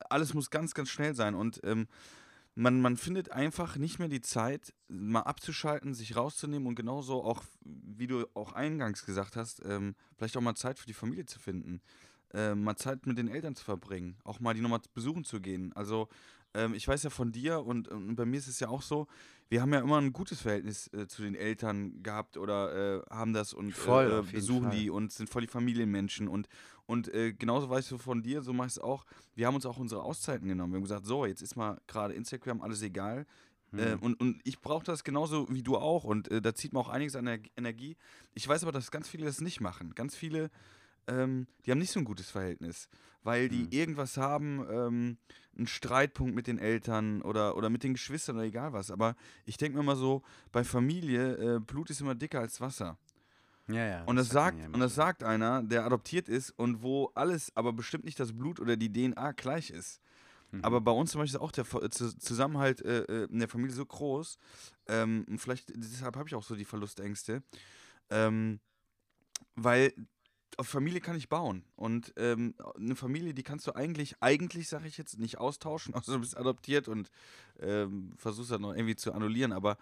alles 0.09 0.33
muss 0.33 0.49
ganz, 0.49 0.73
ganz 0.73 0.89
schnell 0.89 1.15
sein 1.15 1.35
und 1.35 1.61
ähm, 1.63 1.87
man, 2.55 2.81
man 2.81 2.97
findet 2.97 3.31
einfach 3.31 3.77
nicht 3.77 3.99
mehr 3.99 4.09
die 4.09 4.21
Zeit, 4.21 4.73
mal 4.87 5.21
abzuschalten, 5.21 5.93
sich 5.93 6.15
rauszunehmen 6.15 6.67
und 6.67 6.75
genauso 6.75 7.23
auch, 7.23 7.43
wie 7.61 8.07
du 8.07 8.27
auch 8.35 8.53
eingangs 8.53 9.05
gesagt 9.05 9.35
hast, 9.35 9.61
ähm, 9.65 9.95
vielleicht 10.17 10.37
auch 10.37 10.41
mal 10.41 10.55
Zeit 10.55 10.77
für 10.77 10.85
die 10.85 10.93
Familie 10.93 11.25
zu 11.25 11.39
finden. 11.39 11.81
Äh, 12.31 12.55
mal 12.55 12.75
Zeit 12.75 13.05
mit 13.05 13.17
den 13.17 13.27
Eltern 13.27 13.55
zu 13.55 13.63
verbringen, 13.63 14.17
auch 14.23 14.39
mal 14.39 14.53
die 14.53 14.61
nochmal 14.61 14.81
besuchen 14.93 15.23
zu 15.23 15.39
gehen. 15.39 15.71
Also 15.73 16.09
ähm, 16.53 16.73
ich 16.73 16.87
weiß 16.87 17.03
ja 17.03 17.09
von 17.09 17.31
dir 17.31 17.65
und, 17.65 17.87
und, 17.87 18.15
bei 18.15 18.25
mir 18.25 18.37
ist 18.37 18.47
es 18.47 18.59
ja 18.59 18.69
auch 18.69 18.81
so, 18.81 19.07
wir 19.49 19.61
haben 19.61 19.73
ja 19.73 19.79
immer 19.79 19.99
ein 19.99 20.13
gutes 20.13 20.41
Verhältnis 20.41 20.91
äh, 20.93 21.07
zu 21.07 21.21
den 21.21 21.35
Eltern 21.35 22.01
gehabt 22.03 22.37
oder 22.37 22.97
äh, 22.97 23.01
haben 23.09 23.33
das 23.33 23.53
und 23.53 23.71
voll, 23.71 24.25
äh, 24.27 24.31
besuchen 24.31 24.71
die 24.71 24.89
und 24.89 25.11
sind 25.11 25.29
voll 25.29 25.41
die 25.41 25.47
Familienmenschen 25.47 26.27
und, 26.27 26.47
und 26.85 27.13
äh, 27.13 27.33
genauso 27.33 27.69
weißt 27.69 27.91
du 27.91 27.97
von 27.97 28.23
dir, 28.23 28.41
so 28.41 28.53
mache 28.53 28.67
ich 28.67 28.73
es 28.73 28.79
auch. 28.79 29.05
Wir 29.35 29.47
haben 29.47 29.55
uns 29.55 29.65
auch 29.65 29.77
unsere 29.77 30.03
Auszeiten 30.03 30.47
genommen. 30.47 30.73
Wir 30.73 30.77
haben 30.77 30.83
gesagt, 30.83 31.05
so, 31.05 31.25
jetzt 31.25 31.41
ist 31.41 31.55
mal 31.55 31.79
gerade 31.87 32.13
Instagram 32.13 32.61
alles 32.61 32.81
egal. 32.81 33.25
Äh, 33.75 33.95
mhm. 33.95 34.01
und, 34.01 34.21
und 34.21 34.41
ich 34.43 34.61
brauche 34.61 34.85
das 34.85 35.03
genauso 35.03 35.47
wie 35.49 35.63
du 35.63 35.77
auch 35.77 36.03
und 36.03 36.29
äh, 36.29 36.43
da 36.43 36.53
zieht 36.53 36.73
man 36.73 36.83
auch 36.83 36.89
einiges 36.89 37.15
an 37.15 37.27
Energie. 37.57 37.97
Ich 38.35 38.47
weiß 38.47 38.61
aber, 38.63 38.71
dass 38.71 38.91
ganz 38.91 39.09
viele 39.09 39.25
das 39.25 39.41
nicht 39.41 39.61
machen. 39.61 39.95
Ganz 39.95 40.15
viele 40.15 40.51
ähm, 41.07 41.47
die 41.65 41.71
haben 41.71 41.79
nicht 41.79 41.91
so 41.91 41.99
ein 41.99 42.05
gutes 42.05 42.29
Verhältnis, 42.29 42.87
weil 43.23 43.49
die 43.49 43.63
mhm. 43.63 43.71
irgendwas 43.71 44.17
haben, 44.17 44.65
ähm, 44.69 45.17
einen 45.55 45.67
Streitpunkt 45.67 46.35
mit 46.35 46.47
den 46.47 46.59
Eltern 46.59 47.21
oder, 47.21 47.55
oder 47.55 47.69
mit 47.69 47.83
den 47.83 47.93
Geschwistern 47.93 48.37
oder 48.37 48.45
egal 48.45 48.73
was. 48.73 48.91
Aber 48.91 49.15
ich 49.45 49.57
denke 49.57 49.77
mir 49.77 49.83
mal 49.83 49.95
so, 49.95 50.23
bei 50.51 50.63
Familie, 50.63 51.55
äh, 51.55 51.59
Blut 51.59 51.89
ist 51.89 52.01
immer 52.01 52.15
dicker 52.15 52.39
als 52.39 52.59
Wasser. 52.59 52.97
Ja, 53.67 53.85
ja. 53.85 54.03
Und 54.03 54.17
das, 54.17 54.27
das 54.27 54.33
sagt, 54.33 54.59
ja 54.59 54.65
und 54.65 54.79
das 54.79 54.95
sagt 54.95 55.23
einer, 55.23 55.63
der 55.63 55.85
adoptiert 55.85 56.27
ist 56.27 56.51
und 56.51 56.81
wo 56.81 57.11
alles, 57.15 57.55
aber 57.55 57.71
bestimmt 57.71 58.03
nicht 58.03 58.19
das 58.19 58.33
Blut 58.33 58.59
oder 58.59 58.75
die 58.75 58.91
DNA 58.91 59.31
gleich 59.33 59.69
ist. 59.69 60.01
Mhm. 60.51 60.63
Aber 60.63 60.81
bei 60.81 60.91
uns 60.91 61.11
zum 61.11 61.21
Beispiel 61.21 61.35
ist 61.35 61.41
auch 61.41 61.51
der 61.51 61.65
Zusammenhalt 61.91 62.81
äh, 62.81 63.03
äh, 63.03 63.27
in 63.31 63.39
der 63.39 63.47
Familie 63.47 63.75
so 63.75 63.85
groß. 63.85 64.37
Ähm, 64.87 65.25
und 65.29 65.39
vielleicht 65.39 65.71
deshalb 65.75 66.15
habe 66.17 66.27
ich 66.27 66.35
auch 66.35 66.43
so 66.43 66.55
die 66.55 66.65
Verlustängste. 66.65 67.41
Ähm, 68.09 68.59
weil 69.55 69.93
auf 70.57 70.67
Familie 70.67 71.01
kann 71.01 71.15
ich 71.15 71.29
bauen. 71.29 71.63
Und 71.75 72.13
ähm, 72.17 72.55
eine 72.75 72.95
Familie, 72.95 73.33
die 73.33 73.43
kannst 73.43 73.67
du 73.67 73.73
eigentlich, 73.73 74.15
eigentlich 74.21 74.67
sage 74.67 74.87
ich 74.87 74.97
jetzt, 74.97 75.19
nicht 75.19 75.37
austauschen, 75.37 75.93
außer 75.95 76.13
du 76.13 76.19
bist 76.19 76.37
adoptiert 76.37 76.87
und 76.87 77.09
ähm, 77.59 78.13
versuchst 78.17 78.51
das 78.51 78.59
noch 78.59 78.73
irgendwie 78.73 78.95
zu 78.95 79.13
annullieren. 79.13 79.51
Aber 79.51 79.77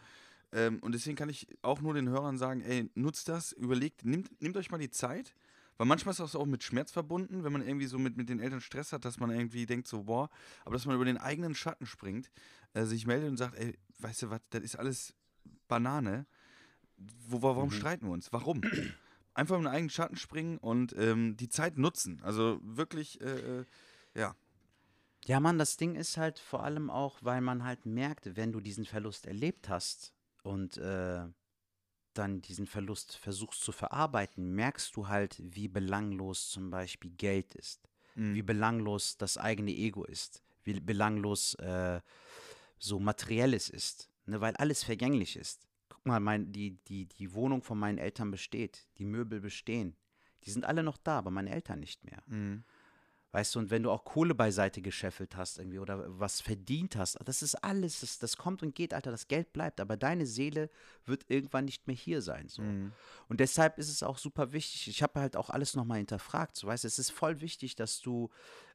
ähm, 0.53 0.79
und 0.81 0.93
deswegen 0.93 1.15
kann 1.15 1.29
ich 1.29 1.47
auch 1.61 1.81
nur 1.81 1.93
den 1.93 2.09
Hörern 2.09 2.37
sagen, 2.37 2.61
ey, 2.61 2.89
nutzt 2.95 3.29
das, 3.29 3.51
überlegt, 3.53 4.05
nehmt, 4.05 4.41
nehmt 4.41 4.57
euch 4.57 4.71
mal 4.71 4.77
die 4.77 4.89
Zeit. 4.89 5.33
Weil 5.77 5.87
manchmal 5.87 6.11
ist 6.11 6.19
das 6.19 6.35
auch 6.35 6.45
mit 6.45 6.63
Schmerz 6.63 6.91
verbunden, 6.91 7.43
wenn 7.43 7.53
man 7.53 7.65
irgendwie 7.65 7.87
so 7.87 7.97
mit, 7.97 8.15
mit 8.15 8.29
den 8.29 8.39
Eltern 8.39 8.61
Stress 8.61 8.93
hat, 8.93 9.05
dass 9.05 9.19
man 9.19 9.31
irgendwie 9.31 9.65
denkt, 9.65 9.87
so, 9.87 10.03
boah, 10.03 10.29
aber 10.63 10.73
dass 10.73 10.85
man 10.85 10.95
über 10.95 11.05
den 11.05 11.17
eigenen 11.17 11.55
Schatten 11.55 11.85
springt, 11.85 12.29
äh, 12.73 12.83
sich 12.83 13.07
meldet 13.07 13.29
und 13.29 13.37
sagt, 13.37 13.57
ey, 13.57 13.77
weißt 13.99 14.23
du 14.23 14.29
was, 14.29 14.41
das 14.51 14.61
ist 14.61 14.75
alles 14.75 15.15
Banane. 15.67 16.27
Wo, 17.27 17.41
warum 17.41 17.69
mhm. 17.69 17.73
streiten 17.73 18.05
wir 18.05 18.11
uns? 18.11 18.31
Warum? 18.31 18.61
Einfach 19.33 19.55
in 19.57 19.63
den 19.63 19.71
eigenen 19.71 19.89
Schatten 19.89 20.17
springen 20.17 20.57
und 20.57 20.93
ähm, 20.97 21.37
die 21.37 21.49
Zeit 21.49 21.77
nutzen. 21.77 22.21
Also 22.23 22.59
wirklich, 22.63 23.21
äh, 23.21 23.59
äh, 23.59 23.65
ja. 24.13 24.35
Ja, 25.25 25.39
Mann, 25.39 25.59
das 25.59 25.77
Ding 25.77 25.95
ist 25.95 26.17
halt 26.17 26.39
vor 26.39 26.63
allem 26.63 26.89
auch, 26.89 27.19
weil 27.21 27.41
man 27.41 27.63
halt 27.63 27.85
merkt, 27.85 28.35
wenn 28.35 28.51
du 28.51 28.59
diesen 28.59 28.85
Verlust 28.85 29.27
erlebt 29.27 29.69
hast 29.69 30.13
und 30.43 30.77
äh, 30.77 31.23
dann 32.13 32.41
diesen 32.41 32.67
Verlust 32.67 33.15
versuchst 33.15 33.61
zu 33.61 33.71
verarbeiten, 33.71 34.53
merkst 34.53 34.95
du 34.95 35.07
halt, 35.07 35.37
wie 35.39 35.67
belanglos 35.67 36.49
zum 36.49 36.69
Beispiel 36.69 37.11
Geld 37.11 37.53
ist, 37.55 37.87
mhm. 38.15 38.33
wie 38.33 38.41
belanglos 38.41 39.17
das 39.17 39.37
eigene 39.37 39.71
Ego 39.71 40.03
ist, 40.03 40.43
wie 40.63 40.79
belanglos 40.79 41.53
äh, 41.55 42.01
so 42.79 42.99
materielles 42.99 43.69
ist, 43.69 44.09
ne, 44.25 44.41
weil 44.41 44.55
alles 44.57 44.83
vergänglich 44.83 45.37
ist. 45.37 45.67
Guck 46.03 46.07
mal, 46.07 46.19
mein, 46.19 46.51
die, 46.51 46.77
die, 46.87 47.05
die 47.05 47.33
Wohnung 47.33 47.61
von 47.61 47.77
meinen 47.77 47.99
Eltern 47.99 48.31
besteht, 48.31 48.87
die 48.97 49.05
Möbel 49.05 49.39
bestehen, 49.39 49.95
die 50.43 50.49
sind 50.49 50.65
alle 50.65 50.81
noch 50.81 50.97
da, 50.97 51.19
aber 51.19 51.29
meine 51.29 51.51
Eltern 51.51 51.79
nicht 51.79 52.03
mehr. 52.03 52.23
Mhm. 52.25 52.63
Weißt 53.33 53.55
du, 53.55 53.59
und 53.59 53.69
wenn 53.69 53.83
du 53.83 53.91
auch 53.91 54.03
Kohle 54.03 54.35
beiseite 54.35 54.81
gescheffelt 54.81 55.37
hast 55.37 55.57
irgendwie 55.57 55.79
oder 55.79 56.03
was 56.19 56.41
verdient 56.41 56.97
hast, 56.97 57.17
das 57.23 57.41
ist 57.41 57.55
alles, 57.55 58.01
das, 58.01 58.19
das 58.19 58.35
kommt 58.35 58.61
und 58.61 58.75
geht, 58.75 58.93
Alter, 58.93 59.11
das 59.11 59.27
Geld 59.29 59.53
bleibt, 59.53 59.79
aber 59.79 59.95
deine 59.95 60.25
Seele 60.25 60.69
wird 61.05 61.29
irgendwann 61.29 61.65
nicht 61.65 61.87
mehr 61.87 61.95
hier 61.95 62.21
sein. 62.21 62.49
So. 62.49 62.61
Mhm. 62.61 62.91
Und 63.29 63.39
deshalb 63.39 63.77
ist 63.77 63.89
es 63.89 64.03
auch 64.03 64.17
super 64.17 64.51
wichtig, 64.51 64.89
ich 64.89 65.01
habe 65.01 65.21
halt 65.21 65.37
auch 65.37 65.49
alles 65.49 65.75
nochmal 65.75 65.99
hinterfragt, 65.99 66.57
so 66.57 66.67
weißt 66.67 66.83
du, 66.83 66.87
es 66.87 66.99
ist 66.99 67.11
voll 67.11 67.39
wichtig, 67.39 67.75
dass 67.75 68.01
du 68.01 68.29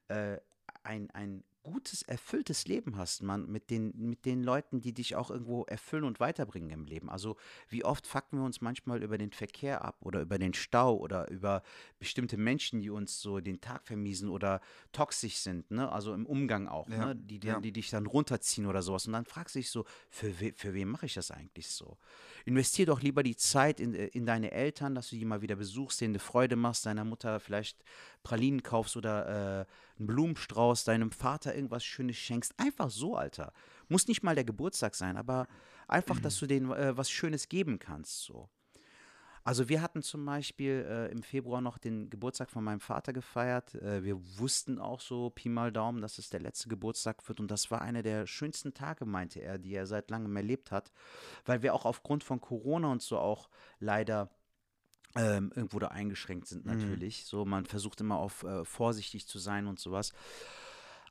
äh, 0.08 0.38
ein, 0.84 1.10
ein 1.10 1.44
gutes, 1.66 2.02
erfülltes 2.02 2.66
Leben 2.66 2.96
hast, 2.96 3.24
man, 3.24 3.50
mit 3.50 3.70
den, 3.70 3.92
mit 3.96 4.24
den 4.24 4.44
Leuten, 4.44 4.80
die 4.80 4.92
dich 4.92 5.16
auch 5.16 5.30
irgendwo 5.30 5.64
erfüllen 5.64 6.04
und 6.04 6.20
weiterbringen 6.20 6.70
im 6.70 6.84
Leben. 6.84 7.10
Also 7.10 7.36
wie 7.68 7.84
oft 7.84 8.06
fucken 8.06 8.38
wir 8.38 8.44
uns 8.44 8.60
manchmal 8.60 9.02
über 9.02 9.18
den 9.18 9.32
Verkehr 9.32 9.84
ab 9.84 9.96
oder 10.00 10.20
über 10.20 10.38
den 10.38 10.54
Stau 10.54 10.96
oder 10.96 11.28
über 11.28 11.62
bestimmte 11.98 12.36
Menschen, 12.36 12.80
die 12.80 12.90
uns 12.90 13.20
so 13.20 13.40
den 13.40 13.60
Tag 13.60 13.84
vermiesen 13.84 14.28
oder 14.28 14.60
toxisch 14.92 15.38
sind, 15.38 15.72
ne? 15.72 15.90
Also 15.90 16.14
im 16.14 16.24
Umgang 16.24 16.68
auch, 16.68 16.88
ja, 16.88 17.06
ne? 17.06 17.16
Die, 17.16 17.40
die, 17.40 17.48
ja. 17.48 17.58
die 17.58 17.72
dich 17.72 17.90
dann 17.90 18.06
runterziehen 18.06 18.66
oder 18.66 18.82
sowas. 18.82 19.06
Und 19.08 19.14
dann 19.14 19.24
fragst 19.24 19.56
du 19.56 19.58
dich 19.58 19.70
so, 19.70 19.84
für, 20.08 20.40
we, 20.40 20.52
für 20.54 20.72
wen 20.72 20.88
mache 20.88 21.06
ich 21.06 21.14
das 21.14 21.32
eigentlich 21.32 21.66
so? 21.66 21.98
Investier 22.44 22.86
doch 22.86 23.02
lieber 23.02 23.24
die 23.24 23.36
Zeit 23.36 23.80
in, 23.80 23.92
in 23.92 24.24
deine 24.24 24.52
Eltern, 24.52 24.94
dass 24.94 25.10
du 25.10 25.16
die 25.16 25.24
mal 25.24 25.42
wieder 25.42 25.56
besuchst, 25.56 26.00
denen 26.00 26.12
eine 26.12 26.20
Freude 26.20 26.54
machst, 26.54 26.86
deiner 26.86 27.04
Mutter 27.04 27.40
vielleicht 27.40 27.82
Pralinen 28.22 28.62
kaufst 28.62 28.96
oder 28.96 29.62
äh, 29.62 29.66
einen 29.98 30.06
Blumenstrauß, 30.06 30.84
deinem 30.84 31.10
Vater 31.10 31.54
irgendwas 31.54 31.84
Schönes 31.84 32.16
schenkst. 32.16 32.54
Einfach 32.58 32.90
so, 32.90 33.16
Alter. 33.16 33.52
Muss 33.88 34.08
nicht 34.08 34.22
mal 34.22 34.34
der 34.34 34.44
Geburtstag 34.44 34.94
sein, 34.94 35.16
aber 35.16 35.46
einfach, 35.88 36.20
dass 36.20 36.38
du 36.38 36.46
denen 36.46 36.70
äh, 36.72 36.96
was 36.96 37.10
Schönes 37.10 37.48
geben 37.48 37.78
kannst. 37.78 38.22
So. 38.22 38.48
Also 39.46 39.68
wir 39.68 39.80
hatten 39.80 40.02
zum 40.02 40.26
Beispiel 40.26 40.84
äh, 40.90 41.12
im 41.12 41.22
Februar 41.22 41.60
noch 41.60 41.78
den 41.78 42.10
Geburtstag 42.10 42.50
von 42.50 42.64
meinem 42.64 42.80
Vater 42.80 43.12
gefeiert. 43.12 43.76
Äh, 43.76 44.02
wir 44.02 44.18
wussten 44.40 44.80
auch 44.80 45.00
so 45.00 45.30
Pi 45.30 45.48
mal 45.48 45.70
Daumen, 45.70 46.02
dass 46.02 46.18
es 46.18 46.30
der 46.30 46.40
letzte 46.40 46.68
Geburtstag 46.68 47.28
wird. 47.28 47.38
Und 47.38 47.48
das 47.52 47.70
war 47.70 47.80
einer 47.80 48.02
der 48.02 48.26
schönsten 48.26 48.74
Tage, 48.74 49.04
meinte 49.04 49.40
er, 49.40 49.58
die 49.58 49.72
er 49.72 49.86
seit 49.86 50.10
langem 50.10 50.34
erlebt 50.34 50.72
hat. 50.72 50.90
Weil 51.44 51.62
wir 51.62 51.74
auch 51.74 51.84
aufgrund 51.84 52.24
von 52.24 52.40
Corona 52.40 52.90
und 52.90 53.02
so 53.02 53.18
auch 53.18 53.48
leider 53.78 54.30
ähm, 55.14 55.52
irgendwo 55.54 55.78
da 55.78 55.88
eingeschränkt 55.88 56.46
sind 56.46 56.66
mhm. 56.66 56.72
natürlich. 56.72 57.22
Mhm. 57.22 57.26
So, 57.26 57.44
man 57.44 57.66
versucht 57.66 58.00
immer 58.00 58.16
auf 58.16 58.42
äh, 58.42 58.64
vorsichtig 58.64 59.26
zu 59.26 59.38
sein 59.38 59.66
und 59.66 59.78
sowas. 59.78 60.12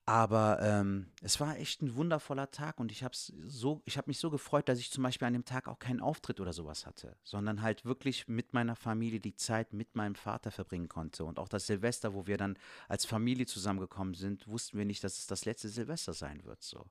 Aber 0.07 0.59
ähm, 0.61 1.07
es 1.23 1.39
war 1.39 1.57
echt 1.57 1.81
ein 1.81 1.95
wundervoller 1.95 2.51
Tag 2.51 2.79
und 2.79 2.91
ich 2.91 3.03
habe 3.03 3.15
so, 3.15 3.81
ich 3.85 3.99
mich 4.05 4.19
so 4.19 4.29
gefreut, 4.29 4.69
dass 4.69 4.77
ich 4.77 4.91
zum 4.91 5.03
Beispiel 5.03 5.27
an 5.27 5.33
dem 5.33 5.45
Tag 5.45 5.67
auch 5.67 5.79
keinen 5.79 5.99
Auftritt 5.99 6.39
oder 6.39 6.53
sowas 6.53 6.85
hatte, 6.85 7.17
sondern 7.23 7.63
halt 7.63 7.85
wirklich 7.85 8.27
mit 8.27 8.53
meiner 8.53 8.75
Familie 8.75 9.19
die 9.19 9.35
Zeit 9.35 9.73
mit 9.73 9.95
meinem 9.95 10.13
Vater 10.13 10.51
verbringen 10.51 10.89
konnte. 10.89 11.25
Und 11.25 11.39
auch 11.39 11.49
das 11.49 11.65
Silvester, 11.65 12.13
wo 12.13 12.27
wir 12.27 12.37
dann 12.37 12.55
als 12.87 13.03
Familie 13.03 13.47
zusammengekommen 13.47 14.13
sind, 14.13 14.47
wussten 14.47 14.77
wir 14.77 14.85
nicht, 14.85 15.03
dass 15.03 15.17
es 15.17 15.25
das 15.25 15.43
letzte 15.45 15.69
Silvester 15.69 16.13
sein 16.13 16.43
wird. 16.45 16.61
So. 16.61 16.85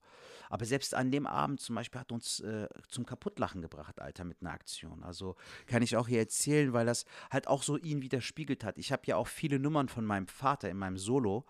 Aber 0.51 0.65
selbst 0.65 0.93
an 0.93 1.13
dem 1.13 1.29
Abend 1.29 1.61
zum 1.61 1.77
Beispiel 1.77 2.01
hat 2.01 2.11
uns 2.11 2.41
äh, 2.41 2.69
zum 2.89 3.07
Kaputtlachen 3.07 3.63
gebracht, 3.63 4.01
Alter, 4.01 4.25
mit 4.25 4.39
einer 4.41 4.51
Aktion. 4.51 5.05
Also 5.05 5.37
kann 5.67 5.83
ich 5.83 5.97
auch 5.97 6.09
hier 6.09 6.19
erzählen, 6.19 6.73
weil 6.73 6.87
das 6.87 7.05
halt 7.31 7.47
auch 7.47 7.63
so 7.63 7.77
ihn 7.77 8.03
widerspiegelt 8.03 8.65
hat. 8.65 8.77
Ich 8.77 8.91
habe 8.91 9.03
ja 9.07 9.15
auch 9.15 9.29
viele 9.29 9.61
Nummern 9.61 9.89
von 9.89 10.05
meinem 10.05 10.27
Vater 10.27 10.69
in 10.69 10.79
meinem 10.79 10.99
Solo 10.99 11.45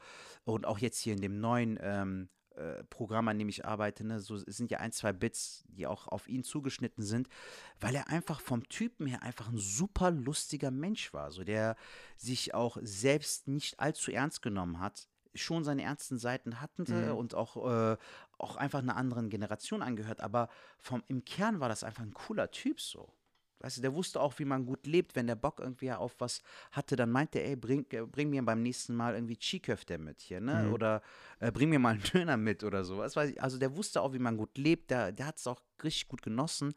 und 0.45 0.67
auch 0.67 0.79
jetzt 0.79 1.01
hier 1.01 1.15
in 1.15 1.23
dem 1.23 1.41
neuen 1.41 1.54
ähm, 1.62 2.29
äh, 2.57 2.85
Programm, 2.85 3.27
an 3.29 3.38
dem 3.38 3.49
ich 3.49 3.64
arbeite, 3.64 4.07
ne, 4.07 4.21
so 4.21 4.37
sind 4.37 4.71
ja 4.71 4.79
ein, 4.79 4.93
zwei 4.93 5.12
Bits, 5.12 5.64
die 5.67 5.88
auch 5.88 6.07
auf 6.07 6.29
ihn 6.29 6.45
zugeschnitten 6.45 7.03
sind, 7.03 7.29
weil 7.81 7.97
er 7.97 8.09
einfach 8.09 8.40
vom 8.40 8.69
Typen 8.69 9.07
her 9.07 9.23
einfach 9.23 9.49
ein 9.49 9.59
super 9.59 10.12
lustiger 10.12 10.71
Mensch 10.71 11.12
war, 11.12 11.33
so 11.33 11.43
der 11.43 11.77
sich 12.17 12.55
auch 12.55 12.79
selbst 12.81 13.49
nicht 13.49 13.81
allzu 13.81 14.12
ernst 14.12 14.40
genommen 14.40 14.79
hat, 14.79 15.09
schon 15.35 15.64
seine 15.64 15.83
ernsten 15.83 16.17
Seiten 16.17 16.61
hatte 16.61 17.11
mhm. 17.11 17.17
und 17.17 17.35
auch, 17.35 17.57
äh, 17.69 17.97
auch 18.38 18.57
einfach 18.57 18.79
einer 18.79 18.97
anderen 18.97 19.31
Generation 19.31 19.83
angehört, 19.83 20.21
aber 20.21 20.49
vom, 20.79 21.03
im 21.09 21.25
Kern 21.25 21.59
war 21.59 21.69
das 21.69 21.83
einfach 21.83 22.05
ein 22.05 22.14
cooler 22.14 22.53
Typ 22.53 22.81
so. 22.81 23.12
Weißt 23.64 23.79
du, 23.79 23.81
der 23.81 23.94
wusste 23.94 24.20
auch, 24.20 24.38
wie 24.38 24.44
man 24.44 24.66
gut 24.66 24.87
lebt. 24.87 25.16
Wenn 25.16 25.27
der 25.27 25.37
Bock 25.37 25.59
irgendwie 25.59 25.90
auf 25.90 26.14
was 26.18 26.42
hatte, 26.70 26.96
dann 26.96 27.11
meinte 27.11 27.38
er, 27.38 27.48
ey, 27.48 27.57
bring, 27.57 27.87
äh, 27.92 28.03
bring 28.03 28.29
mir 28.29 28.44
beim 28.44 28.62
nächsten 28.62 28.94
Mal 28.94 29.14
irgendwie 29.14 29.38
Chiköfte 29.38 29.96
mit 29.96 30.20
hier, 30.20 30.38
ne? 30.42 30.64
Mhm. 30.66 30.72
Oder 30.74 31.00
äh, 31.40 31.50
bring 31.50 31.70
mir 31.70 31.79
mal 31.79 31.94
einen 31.94 32.03
Döner 32.12 32.37
mit 32.37 32.62
oder 32.62 32.85
so. 32.85 32.98
Was 32.98 33.16
weiß 33.16 33.31
ich. 33.31 33.42
Also 33.42 33.57
der 33.57 33.74
wusste 33.74 34.03
auch, 34.03 34.12
wie 34.12 34.18
man 34.18 34.37
gut 34.37 34.59
lebt. 34.59 34.90
Der, 34.90 35.12
der 35.12 35.24
hat 35.24 35.38
es 35.38 35.46
auch 35.46 35.62
richtig 35.83 36.09
gut 36.09 36.20
genossen. 36.20 36.74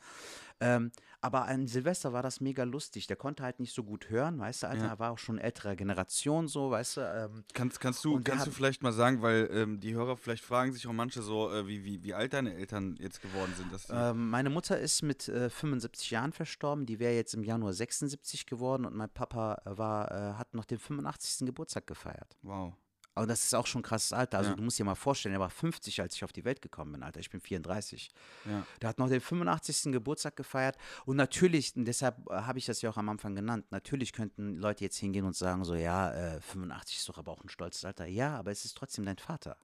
Ähm, 0.60 0.92
aber 1.22 1.46
an 1.46 1.68
Silvester 1.68 2.14
war 2.14 2.24
das 2.24 2.42
mega 2.42 2.64
lustig. 2.64 3.08
Der 3.08 3.16
konnte 3.16 3.44
halt 3.44 3.60
nicht 3.60 3.74
so 3.74 3.84
gut 3.84 4.10
hören, 4.10 4.40
weißt 4.40 4.64
du, 4.64 4.68
Alter, 4.68 4.86
ja. 4.86 4.90
er 4.92 5.00
war 5.00 5.12
auch 5.12 5.18
schon 5.18 5.38
älterer 5.38 5.76
Generation, 5.76 6.48
so, 6.48 6.72
weißt 6.72 6.98
du. 6.98 7.02
Ähm, 7.02 7.44
kannst, 7.54 7.80
kannst 7.80 8.06
du, 8.06 8.20
kannst 8.22 8.48
du 8.48 8.52
vielleicht 8.52 8.84
mal 8.84 8.94
sagen, 8.94 9.22
weil 9.22 9.50
ähm, 9.52 9.80
die 9.80 9.94
Hörer 9.94 10.18
vielleicht 10.18 10.44
fragen 10.44 10.74
sich 10.74 10.88
auch 10.88 10.94
manche 10.94 11.22
so, 11.22 11.52
äh, 11.52 11.68
wie, 11.68 11.84
wie, 11.84 12.04
wie 12.04 12.14
alt 12.14 12.34
deine 12.34 12.54
Eltern 12.54 12.96
jetzt 13.00 13.22
geworden 13.22 13.54
sind. 13.56 13.72
Dass 13.74 13.88
ähm, 13.90 14.30
meine 14.30 14.50
Mutter 14.50 14.80
ist 14.80 15.02
mit 15.02 15.28
äh, 15.28 15.50
75 15.50 16.12
Jahren 16.12 16.34
verstorben, 16.34 16.86
die 16.86 17.00
wäre 17.00 17.14
jetzt 17.14 17.34
im 17.34 17.44
Januar 17.44 17.74
76 17.74 18.46
geworden 18.46 18.86
und 18.86 18.96
mein 18.96 19.10
Papa 19.10 19.62
war, 19.66 20.12
äh, 20.12 20.34
hat 20.36 20.54
noch 20.54 20.66
den 20.66 20.80
85. 20.80 21.46
Geburtstag 21.48 21.88
gefeiert. 21.88 22.38
Wow. 22.42 22.74
Aber 23.18 23.26
das 23.26 23.44
ist 23.44 23.56
auch 23.56 23.66
schon 23.66 23.80
ein 23.80 23.84
krasses 23.84 24.14
Alter. 24.14 24.38
Also 24.38 24.52
ja. 24.52 24.56
du 24.56 24.62
musst 24.62 24.78
dir 24.78 24.84
mal 24.84 24.94
vorstellen, 24.94 25.34
er 25.34 25.40
war 25.40 25.50
50, 25.50 26.00
als 26.02 26.14
ich 26.14 26.24
auf 26.24 26.32
die 26.32 26.46
Welt 26.46 26.62
gekommen 26.62 26.92
bin, 26.92 27.02
Alter. 27.02 27.20
Ich 27.20 27.32
bin 27.32 27.42
34. 27.42 28.12
Ja. 28.46 28.64
Der 28.80 28.90
hat 28.90 29.00
noch 29.00 29.10
den 29.10 29.22
85. 29.22 29.92
Geburtstag 29.92 30.36
gefeiert. 30.36 30.78
Und 31.06 31.18
natürlich, 31.18 31.76
und 31.76 31.86
deshalb 31.86 32.30
äh, 32.30 32.34
habe 32.34 32.60
ich 32.60 32.68
das 32.68 32.84
ja 32.84 32.92
auch 32.92 32.98
am 32.98 33.10
Anfang 33.10 33.36
genannt, 33.36 33.66
natürlich 33.72 34.14
könnten 34.14 34.58
Leute 34.58 34.84
jetzt 34.84 34.98
hingehen 34.98 35.26
und 35.26 35.36
sagen 35.36 35.64
so, 35.66 35.74
ja, 35.74 36.14
äh, 36.14 36.42
85 36.42 36.98
ist 36.98 37.10
doch 37.10 37.18
aber 37.18 37.32
auch 37.32 37.44
ein 37.44 37.50
stolzes 37.50 37.86
Alter. 37.86 38.06
Ja, 38.06 38.38
aber 38.38 38.52
es 38.52 38.66
ist 38.66 38.78
trotzdem 38.78 39.04
dein 39.04 39.18
Vater. 39.18 39.58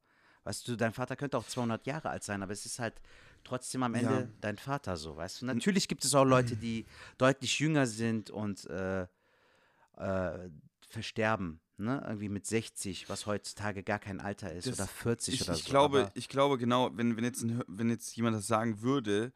Weißt 0.45 0.67
du, 0.67 0.75
dein 0.75 0.93
Vater 0.93 1.15
könnte 1.15 1.37
auch 1.37 1.45
200 1.45 1.85
Jahre 1.85 2.09
alt 2.09 2.23
sein, 2.23 2.41
aber 2.41 2.53
es 2.53 2.65
ist 2.65 2.79
halt 2.79 2.99
trotzdem 3.43 3.83
am 3.83 3.93
Ende 3.93 4.13
ja. 4.21 4.27
dein 4.41 4.57
Vater 4.57 4.97
so, 4.97 5.15
weißt 5.15 5.43
du. 5.43 5.45
Natürlich 5.45 5.87
gibt 5.87 6.03
es 6.05 6.15
auch 6.15 6.25
Leute, 6.25 6.55
die 6.55 6.87
deutlich 7.19 7.59
jünger 7.59 7.85
sind 7.85 8.31
und 8.31 8.65
äh, 8.65 9.03
äh, 9.97 10.49
versterben 10.89 11.59
ne, 11.77 12.01
irgendwie 12.05 12.29
mit 12.29 12.45
60, 12.45 13.09
was 13.09 13.25
heutzutage 13.25 13.83
gar 13.83 13.99
kein 13.99 14.19
Alter 14.19 14.51
ist, 14.51 14.67
das, 14.67 14.79
oder 14.79 14.87
40 14.87 15.33
ich, 15.33 15.41
oder 15.41 15.53
ich 15.53 15.63
so. 15.63 15.69
Glaube, 15.69 16.11
ich 16.13 16.29
glaube 16.29 16.57
genau, 16.57 16.91
wenn, 16.95 17.17
wenn, 17.17 17.23
jetzt, 17.23 17.43
ein, 17.43 17.63
wenn 17.67 17.89
jetzt 17.89 18.15
jemand 18.15 18.35
das 18.35 18.47
sagen 18.47 18.81
würde, 18.81 19.33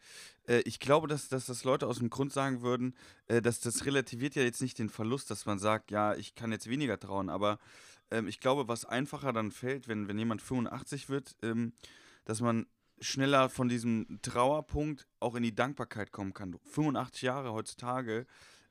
äh, 0.47 0.59
ich 0.65 0.79
glaube, 0.79 1.07
dass, 1.07 1.29
dass 1.29 1.45
das 1.45 1.63
Leute 1.63 1.87
aus 1.87 1.99
dem 1.99 2.09
Grund 2.09 2.33
sagen 2.33 2.61
würden, 2.61 2.95
äh, 3.27 3.41
dass 3.41 3.59
das 3.59 3.85
relativiert 3.85 4.35
ja 4.35 4.43
jetzt 4.43 4.61
nicht 4.61 4.79
den 4.79 4.89
Verlust, 4.89 5.31
dass 5.31 5.45
man 5.45 5.59
sagt, 5.59 5.91
ja, 5.91 6.15
ich 6.15 6.35
kann 6.35 6.51
jetzt 6.51 6.69
weniger 6.69 6.99
trauen, 6.99 7.29
aber 7.29 7.59
ähm, 8.11 8.27
ich 8.27 8.39
glaube, 8.39 8.67
was 8.67 8.85
einfacher 8.85 9.33
dann 9.33 9.51
fällt, 9.51 9.87
wenn, 9.87 10.07
wenn 10.07 10.19
jemand 10.19 10.41
85 10.41 11.09
wird, 11.09 11.35
ähm, 11.41 11.73
dass 12.25 12.41
man 12.41 12.67
schneller 12.99 13.49
von 13.49 13.69
diesem 13.69 14.19
Trauerpunkt 14.21 15.07
auch 15.19 15.35
in 15.35 15.43
die 15.43 15.53
Dankbarkeit 15.53 16.11
kommen 16.11 16.33
kann. 16.33 16.57
85 16.63 17.21
Jahre 17.21 17.53
heutzutage 17.53 18.25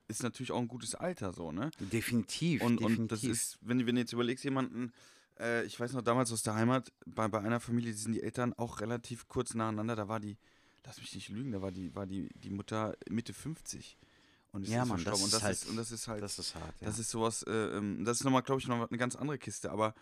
ist 0.08 0.22
natürlich 0.22 0.52
auch 0.52 0.60
ein 0.60 0.68
gutes 0.68 0.94
Alter 0.94 1.32
so, 1.32 1.52
ne? 1.52 1.70
Definitiv. 1.80 2.62
Und, 2.62 2.76
definitiv. 2.80 2.98
und 3.00 3.12
das 3.12 3.24
ist, 3.24 3.58
wenn, 3.60 3.84
wenn 3.86 3.94
du 3.96 4.00
jetzt 4.00 4.12
überlegst, 4.12 4.44
jemanden, 4.44 4.92
Äh, 5.38 5.64
ich 5.66 5.78
weiß 5.78 5.92
noch 5.92 6.00
damals 6.00 6.32
aus 6.32 6.42
der 6.42 6.54
Heimat, 6.54 6.90
bei, 7.04 7.28
bei 7.28 7.40
einer 7.40 7.60
Familie, 7.60 7.92
die 7.92 7.98
sind 7.98 8.12
die 8.14 8.22
Eltern 8.22 8.54
auch 8.54 8.80
relativ 8.80 9.28
kurz 9.28 9.52
nacheinander, 9.52 9.94
da 9.94 10.08
war 10.08 10.18
die, 10.18 10.38
lass 10.86 10.96
mich 10.98 11.14
nicht 11.14 11.28
lügen, 11.28 11.52
da 11.52 11.60
war 11.60 11.70
die, 11.72 11.94
war 11.94 12.06
die, 12.06 12.30
die 12.36 12.48
Mutter 12.48 12.96
Mitte 13.10 13.34
50. 13.34 13.98
Und 14.52 14.62
ist 14.62 14.70
Ja, 14.70 14.84
ist 14.84 14.88
Mann, 14.88 15.04
das 15.04 15.18
und 15.20 15.26
ist 15.26 15.34
das 15.34 15.42
halt- 15.42 15.52
ist, 15.56 15.68
und 15.68 15.76
das 15.76 15.92
ist 15.92 16.08
halt, 16.08 16.22
Das 16.22 16.38
ist 16.38 16.54
hart, 16.54 16.80
ja. 16.80 16.86
das 16.86 16.98
ist 16.98 17.10
sowas, 17.10 17.42
äh, 17.42 17.50
ähm, 17.52 18.02
das 18.06 18.16
ist 18.20 18.24
nochmal, 18.24 18.40
glaube 18.44 18.62
ich, 18.62 18.66
noch 18.66 18.88
eine 18.88 18.96
ganz 18.96 19.14
andere 19.14 19.36
Kiste, 19.36 19.70
aber 19.70 19.94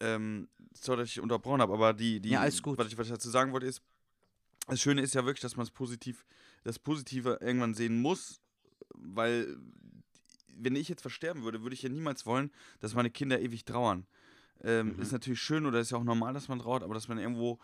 ähm, 0.00 0.48
sorry, 0.74 0.98
dass 1.02 1.10
ich 1.10 1.20
unterbrochen 1.20 1.60
habe, 1.60 1.72
aber 1.72 1.94
die, 1.94 2.18
die, 2.18 2.30
Ja, 2.30 2.40
alles 2.40 2.60
gut. 2.60 2.76
Was, 2.76 2.88
ich, 2.88 2.98
was 2.98 3.06
ich 3.06 3.12
dazu 3.12 3.30
sagen 3.30 3.52
wollte 3.52 3.66
ist, 3.66 3.82
das 4.66 4.80
Schöne 4.80 5.00
ist 5.00 5.14
ja 5.14 5.24
wirklich, 5.24 5.42
dass 5.42 5.54
man 5.56 5.62
es 5.64 5.70
positiv, 5.70 6.26
das 6.64 6.80
Positive 6.80 7.38
irgendwann 7.40 7.74
sehen 7.74 8.00
muss, 8.02 8.40
weil 8.96 9.56
wenn 10.58 10.76
ich 10.76 10.88
jetzt 10.88 11.02
versterben 11.02 11.42
würde, 11.42 11.62
würde 11.62 11.74
ich 11.74 11.82
ja 11.82 11.88
niemals 11.88 12.24
wollen, 12.26 12.50
dass 12.80 12.94
meine 12.94 13.10
Kinder 13.10 13.40
ewig 13.40 13.64
trauern. 13.64 14.06
Ähm, 14.62 14.94
Mhm. 14.96 15.02
Ist 15.02 15.12
natürlich 15.12 15.40
schön 15.40 15.66
oder 15.66 15.80
ist 15.80 15.90
ja 15.90 15.98
auch 15.98 16.04
normal, 16.04 16.32
dass 16.32 16.48
man 16.48 16.58
trauert, 16.58 16.82
aber 16.82 16.94
dass 16.94 17.08
man 17.08 17.18
irgendwo 17.18 17.58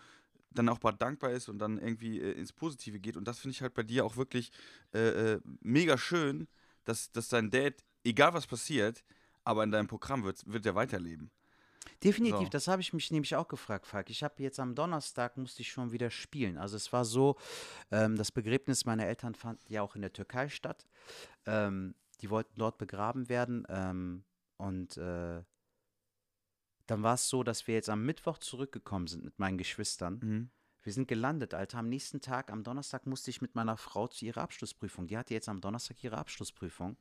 dann 0.50 0.68
auch 0.68 0.82
mal 0.82 0.92
dankbar 0.92 1.30
ist 1.30 1.48
und 1.48 1.58
dann 1.58 1.78
irgendwie 1.78 2.20
äh, 2.20 2.32
ins 2.32 2.52
Positive 2.52 3.00
geht. 3.00 3.16
Und 3.16 3.26
das 3.26 3.38
finde 3.38 3.52
ich 3.52 3.62
halt 3.62 3.72
bei 3.72 3.82
dir 3.82 4.04
auch 4.04 4.16
wirklich 4.16 4.52
äh, 4.92 5.32
äh, 5.34 5.40
mega 5.60 5.96
schön, 5.96 6.48
dass, 6.84 7.10
dass 7.10 7.28
dein 7.28 7.50
Dad, 7.50 7.74
egal 8.04 8.34
was 8.34 8.46
passiert, 8.46 9.02
aber 9.44 9.64
in 9.64 9.70
deinem 9.70 9.86
Programm 9.86 10.24
wird, 10.24 10.42
wird 10.46 10.66
er 10.66 10.74
weiterleben. 10.74 11.30
Definitiv, 12.02 12.46
So. 12.46 12.48
das 12.48 12.68
habe 12.68 12.82
ich 12.82 12.92
mich 12.92 13.10
nämlich 13.10 13.36
auch 13.36 13.48
gefragt, 13.48 13.86
Falk. 13.86 14.10
Ich 14.10 14.22
habe 14.22 14.42
jetzt 14.42 14.60
am 14.60 14.74
Donnerstag 14.74 15.36
musste 15.36 15.62
ich 15.62 15.70
schon 15.70 15.92
wieder 15.92 16.10
spielen. 16.10 16.58
Also 16.58 16.76
es 16.76 16.92
war 16.92 17.04
so, 17.04 17.36
ähm, 17.90 18.16
das 18.16 18.32
Begräbnis 18.32 18.84
meiner 18.84 19.06
Eltern 19.06 19.34
fand 19.34 19.60
ja 19.68 19.82
auch 19.82 19.94
in 19.94 20.02
der 20.02 20.12
Türkei 20.12 20.48
statt. 20.48 20.86
Ähm, 21.46 21.94
die 22.20 22.30
wollten 22.30 22.54
dort 22.56 22.78
begraben 22.78 23.28
werden 23.28 23.66
ähm, 23.68 24.24
und 24.56 24.96
äh, 24.96 25.42
dann 26.86 27.02
war 27.02 27.14
es 27.14 27.28
so, 27.28 27.42
dass 27.42 27.66
wir 27.66 27.74
jetzt 27.74 27.88
am 27.88 28.04
Mittwoch 28.04 28.38
zurückgekommen 28.38 29.06
sind 29.06 29.24
mit 29.24 29.38
meinen 29.38 29.58
Geschwistern. 29.58 30.20
Mhm. 30.22 30.50
Wir 30.82 30.92
sind 30.92 31.06
gelandet, 31.06 31.54
Alter. 31.54 31.78
Am 31.78 31.88
nächsten 31.88 32.20
Tag, 32.20 32.50
am 32.50 32.64
Donnerstag, 32.64 33.06
musste 33.06 33.30
ich 33.30 33.40
mit 33.40 33.54
meiner 33.54 33.76
Frau 33.76 34.08
zu 34.08 34.24
ihrer 34.24 34.42
Abschlussprüfung. 34.42 35.06
Die 35.06 35.16
hatte 35.16 35.32
jetzt 35.32 35.48
am 35.48 35.60
Donnerstag 35.60 36.02
ihre 36.02 36.18
Abschlussprüfung. 36.18 36.96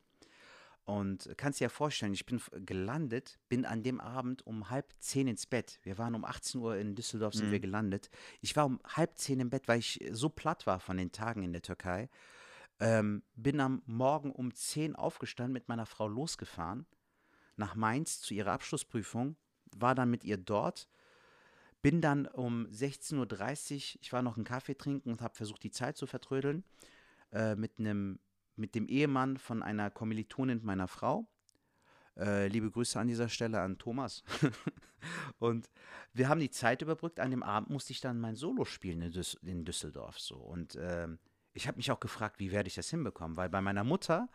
Und 0.84 1.32
kannst 1.36 1.60
dir 1.60 1.64
ja 1.64 1.68
vorstellen, 1.68 2.12
ich 2.12 2.26
bin 2.26 2.40
gelandet, 2.66 3.38
bin 3.48 3.64
an 3.64 3.84
dem 3.84 4.00
Abend 4.00 4.44
um 4.46 4.68
halb 4.68 4.92
zehn 4.98 5.28
ins 5.28 5.46
Bett. 5.46 5.78
Wir 5.84 5.96
waren 5.96 6.14
um 6.16 6.24
18 6.24 6.60
Uhr 6.60 6.76
in 6.76 6.96
Düsseldorf, 6.96 7.34
sind 7.34 7.50
wir 7.52 7.58
Mhm. 7.58 7.62
gelandet. 7.62 8.10
Ich 8.40 8.56
war 8.56 8.66
um 8.66 8.80
halb 8.84 9.16
zehn 9.16 9.38
im 9.38 9.48
Bett, 9.50 9.68
weil 9.68 9.78
ich 9.78 10.04
so 10.10 10.28
platt 10.28 10.66
war 10.66 10.80
von 10.80 10.96
den 10.96 11.12
Tagen 11.12 11.44
in 11.44 11.52
der 11.52 11.62
Türkei. 11.62 12.08
Ähm, 12.80 13.22
bin 13.36 13.60
am 13.60 13.82
Morgen 13.86 14.32
um 14.32 14.52
10 14.52 14.96
aufgestanden, 14.96 15.52
mit 15.52 15.68
meiner 15.68 15.86
Frau 15.86 16.08
losgefahren, 16.08 16.84
nach 17.56 17.76
Mainz 17.76 18.20
zu 18.20 18.34
ihrer 18.34 18.50
Abschlussprüfung, 18.50 19.36
war 19.76 19.94
dann 19.94 20.10
mit 20.10 20.24
ihr 20.24 20.36
dort, 20.36 20.88
bin 21.80 22.00
dann 22.00 22.26
um 22.26 22.66
16.30 22.66 23.94
Uhr, 23.94 24.00
ich 24.00 24.12
war 24.12 24.22
noch 24.22 24.36
einen 24.36 24.44
Kaffee 24.44 24.74
trinken 24.76 25.10
und 25.12 25.20
habe 25.22 25.34
versucht, 25.36 25.62
die 25.62 25.70
Zeit 25.70 25.96
zu 25.96 26.08
vertrödeln, 26.08 26.64
äh, 27.30 27.54
mit, 27.54 27.78
einem, 27.78 28.18
mit 28.56 28.74
dem 28.74 28.86
Ehemann 28.88 29.36
von 29.36 29.62
einer 29.62 29.90
Kommilitonin 29.90 30.60
meiner 30.62 30.88
Frau. 30.88 31.26
Äh, 32.16 32.48
liebe 32.48 32.70
Grüße 32.70 32.98
an 32.98 33.08
dieser 33.08 33.28
Stelle 33.28 33.60
an 33.60 33.78
Thomas. 33.78 34.22
und 35.38 35.70
wir 36.12 36.28
haben 36.28 36.40
die 36.40 36.50
Zeit 36.50 36.82
überbrückt. 36.82 37.20
An 37.20 37.30
dem 37.30 37.42
Abend 37.42 37.70
musste 37.70 37.92
ich 37.92 38.00
dann 38.00 38.20
mein 38.20 38.36
Solo 38.36 38.64
spielen 38.64 39.00
in, 39.00 39.12
Düs 39.12 39.34
in 39.42 39.64
Düsseldorf. 39.64 40.18
So. 40.18 40.36
Und 40.36 40.76
ähm, 40.80 41.18
ich 41.54 41.66
habe 41.66 41.76
mich 41.76 41.90
auch 41.90 42.00
gefragt, 42.00 42.38
wie 42.38 42.52
werde 42.52 42.68
ich 42.68 42.74
das 42.74 42.90
hinbekommen? 42.90 43.36
Weil 43.36 43.48
bei 43.48 43.60
meiner 43.60 43.84
Mutter, 43.84 44.28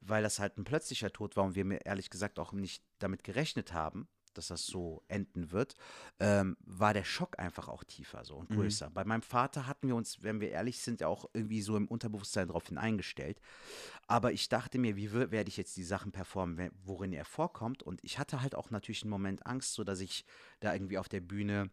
weil 0.00 0.22
das 0.22 0.38
halt 0.38 0.58
ein 0.58 0.64
plötzlicher 0.64 1.12
Tod 1.12 1.36
war 1.36 1.44
und 1.44 1.54
wir 1.54 1.64
mir 1.64 1.86
ehrlich 1.86 2.10
gesagt 2.10 2.38
auch 2.38 2.52
nicht 2.52 2.84
damit 2.98 3.22
gerechnet 3.22 3.72
haben, 3.72 4.08
dass 4.38 4.48
das 4.48 4.66
so 4.66 5.02
enden 5.08 5.50
wird, 5.50 5.74
ähm, 6.20 6.56
war 6.60 6.94
der 6.94 7.04
Schock 7.04 7.38
einfach 7.38 7.68
auch 7.68 7.84
tiefer 7.84 8.24
so 8.24 8.36
und 8.36 8.50
Mhm. 8.50 8.56
größer. 8.56 8.90
Bei 8.90 9.04
meinem 9.04 9.22
Vater 9.22 9.66
hatten 9.66 9.88
wir 9.88 9.96
uns, 9.96 10.22
wenn 10.22 10.40
wir 10.40 10.50
ehrlich 10.50 10.80
sind, 10.80 11.00
ja 11.00 11.08
auch 11.08 11.26
irgendwie 11.32 11.62
so 11.62 11.76
im 11.76 11.88
Unterbewusstsein 11.88 12.48
darauf 12.48 12.64
eingestellt. 12.76 13.40
Aber 14.06 14.32
ich 14.32 14.48
dachte 14.48 14.78
mir, 14.78 14.96
wie 14.96 15.12
werde 15.12 15.48
ich 15.48 15.56
jetzt 15.56 15.76
die 15.76 15.84
Sachen 15.84 16.12
performen, 16.12 16.70
worin 16.84 17.12
er 17.12 17.24
vorkommt? 17.24 17.82
Und 17.82 18.02
ich 18.04 18.18
hatte 18.18 18.42
halt 18.42 18.54
auch 18.54 18.70
natürlich 18.70 19.02
einen 19.02 19.10
Moment 19.10 19.46
Angst, 19.46 19.74
so 19.74 19.84
dass 19.84 20.00
ich 20.00 20.24
da 20.60 20.72
irgendwie 20.72 20.98
auf 20.98 21.08
der 21.08 21.20
Bühne 21.20 21.70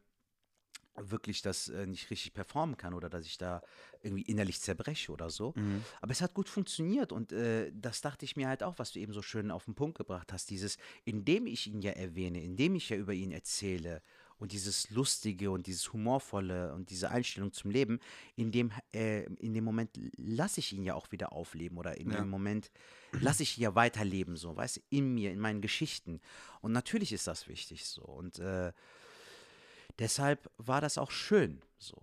wirklich 1.02 1.42
das 1.42 1.70
äh, 1.70 1.86
nicht 1.86 2.10
richtig 2.10 2.34
performen 2.34 2.78
kann 2.78 2.94
oder 2.94 3.10
dass 3.10 3.26
ich 3.26 3.38
da 3.38 3.62
irgendwie 4.02 4.24
innerlich 4.24 4.60
zerbreche 4.62 5.12
oder 5.12 5.30
so. 5.30 5.54
Mhm. 5.56 5.84
Aber 6.02 6.12
es 6.12 6.22
hat 6.22 6.34
gut 6.34 6.50
funktioniert 6.50 7.12
und 7.12 7.32
äh, 7.32 7.72
das 7.74 8.02
dachte 8.02 8.26
ich 8.26 8.36
mir 8.36 8.48
halt 8.48 8.64
auch, 8.64 8.80
was 8.80 8.92
du 8.92 9.00
eben 9.00 9.14
so 9.14 9.22
schön 9.22 9.52
auf 9.52 9.66
den 9.66 9.76
Punkt 9.76 9.98
gebracht 9.98 10.32
hast. 10.34 10.50
Dieses, 10.50 10.78
indem 11.06 11.48
ich 11.48 11.68
ihn 11.68 11.82
ja 11.82 11.92
erwähne, 11.92 12.42
indem 12.42 12.76
ich 12.76 12.90
ja 12.90 12.98
über 12.98 13.14
ihn 13.14 13.32
erzähle 13.32 14.02
und 14.38 14.54
dieses 14.54 14.90
Lustige 14.90 15.52
und 15.52 15.68
dieses 15.68 15.92
Humorvolle 15.92 16.74
und 16.74 16.90
diese 16.92 17.12
Einstellung 17.12 17.52
zum 17.52 17.72
Leben, 17.72 18.00
in 18.38 18.52
dem, 18.52 18.72
äh, 18.94 19.24
in 19.24 19.54
dem 19.54 19.66
Moment 19.66 20.00
lasse 20.16 20.62
ich 20.62 20.72
ihn 20.72 20.84
ja 20.84 20.96
auch 20.96 21.12
wieder 21.12 21.34
aufleben 21.34 21.78
oder 21.78 21.98
in 21.98 22.10
Ja. 22.10 22.22
dem 22.22 22.30
Moment 22.30 22.72
lasse 23.12 23.44
ich 23.44 23.58
ihn 23.58 23.64
ja 23.64 23.76
weiterleben, 23.76 24.38
so, 24.38 24.56
weißt 24.56 24.78
du, 24.78 24.82
in 24.90 25.14
mir, 25.14 25.32
in 25.32 25.40
meinen 25.40 25.60
Geschichten. 25.62 26.22
Und 26.62 26.72
natürlich 26.72 27.12
ist 27.12 27.28
das 27.28 27.50
wichtig 27.50 27.86
so. 27.86 28.02
Und 28.04 28.40
äh, 28.40 28.72
deshalb 30.00 30.50
war 30.58 30.82
das 30.82 30.98
auch 30.98 31.12
schön 31.12 31.62
so. 31.78 31.98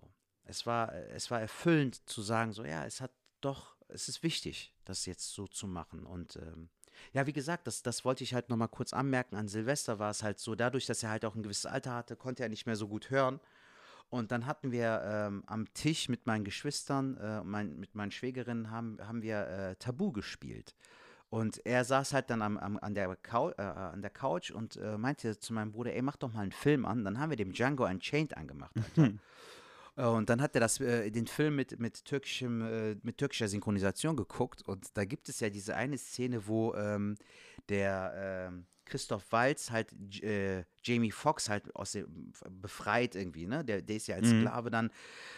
Es 0.45 0.65
war, 0.65 0.93
es 0.95 1.31
war 1.31 1.41
erfüllend 1.41 2.09
zu 2.09 2.23
sagen, 2.23 2.53
so 2.53 2.65
ja, 2.65 2.85
es 2.85 3.01
hat 3.01 3.11
doch, 3.41 3.77
es 3.89 4.09
ist 4.09 4.23
wichtig, 4.23 4.73
das 4.85 5.07
jetzt 5.07 5.33
so 5.33 5.47
zu 5.47 5.67
machen. 5.67 6.07
Und 6.07 6.37
ähm, 6.37 6.69
ja, 7.13 7.27
wie 7.27 7.33
gesagt, 7.33 7.67
das, 7.67 7.83
das 7.83 8.05
wollte 8.05 8.25
ich 8.25 8.33
halt 8.33 8.49
nochmal 8.49 8.69
kurz 8.69 8.93
anmerken. 8.93 9.37
An 9.37 9.49
Silvester 9.49 9.99
war 9.99 10.11
es 10.11 10.23
halt 10.23 10.39
so, 10.39 10.55
dadurch, 10.55 10.87
dass 10.87 11.03
er 11.03 11.11
halt 11.11 11.25
auch 11.25 11.35
ein 11.35 11.43
gewisses 11.43 11.67
Alter 11.67 11.95
hatte, 11.95 12.17
konnte 12.17 12.43
er 12.43 12.49
nicht 12.49 12.67
mehr 12.67 12.77
so 12.77 12.89
gut 12.89 13.11
hören. 13.11 13.41
Und 14.09 14.31
dann 14.31 14.47
hatten 14.47 14.71
wir 14.71 15.03
ähm, 15.05 15.43
am 15.47 15.73
Tisch 15.75 16.09
mit 16.09 16.27
meinen 16.27 16.45
Geschwistern, 16.45 17.17
äh, 17.17 17.43
mein, 17.43 17.77
mit 17.77 17.95
meinen 17.97 18.13
Schwägerinnen, 18.13 18.71
haben, 18.71 18.99
haben 19.01 19.23
wir 19.23 19.49
äh, 19.49 19.77
Tabu 19.77 20.13
gespielt. 20.13 20.77
Und 21.29 21.61
er 21.67 21.85
saß 21.85 22.12
halt 22.12 22.31
dann 22.31 22.41
am, 22.41 22.57
am, 22.57 22.79
an, 22.79 22.95
der 22.95 23.15
Cou 23.17 23.51
äh, 23.59 23.62
an 23.62 24.01
der 24.01 24.11
Couch 24.11 24.51
und 24.53 24.77
äh, 24.77 24.97
meinte 24.97 25.39
zu 25.39 25.53
meinem 25.53 25.73
Bruder, 25.73 25.93
ey, 25.95 26.01
mach 26.03 26.17
doch 26.17 26.33
mal 26.33 26.43
einen 26.43 26.53
Film 26.53 26.85
an. 26.87 27.05
Dann 27.05 27.19
haben 27.19 27.31
wir 27.31 27.37
dem 27.37 27.53
Django 27.53 27.85
Unchained 27.85 28.37
angemacht, 28.37 28.77
Alter. 28.77 29.12
Äh, 29.97 30.05
Und 30.05 30.31
dann 30.31 30.41
hat 30.41 30.55
er 30.55 30.61
das, 30.61 30.79
äh, 30.81 31.11
den 31.11 31.27
Film 31.27 31.57
mit, 31.57 31.81
mit, 31.81 32.05
türkischem, 32.05 32.62
äh, 32.62 32.97
mit 33.03 33.19
türkischer 33.19 33.49
Synchronisation 33.49 34.15
geguckt. 34.15 34.62
Und 34.62 34.97
da 34.97 35.05
gibt 35.05 35.29
es 35.29 35.41
ja 35.41 35.51
diese 35.51 35.75
eine 35.75 35.99
Szene, 35.99 36.47
wo 36.47 36.75
ähm, 36.75 37.17
der 37.69 38.49
ähm, 38.49 38.67
Christoph 38.85 39.33
Waltz 39.33 39.71
halt 39.73 39.91
J- 40.11 40.23
äh, 40.23 40.65
Jamie 40.85 41.11
Foxx 41.11 41.49
halt 41.49 41.75
aus 41.75 41.93
dem, 41.93 42.33
befreit 42.62 43.17
irgendwie, 43.17 43.47
ne? 43.47 43.65
Der, 43.65 43.83
der 43.83 43.97
ist 43.97 44.07
ja 44.07 44.15
als 44.15 44.31
Mhm. 44.31 44.43
Sklave 44.43 44.71
dann, 44.71 44.91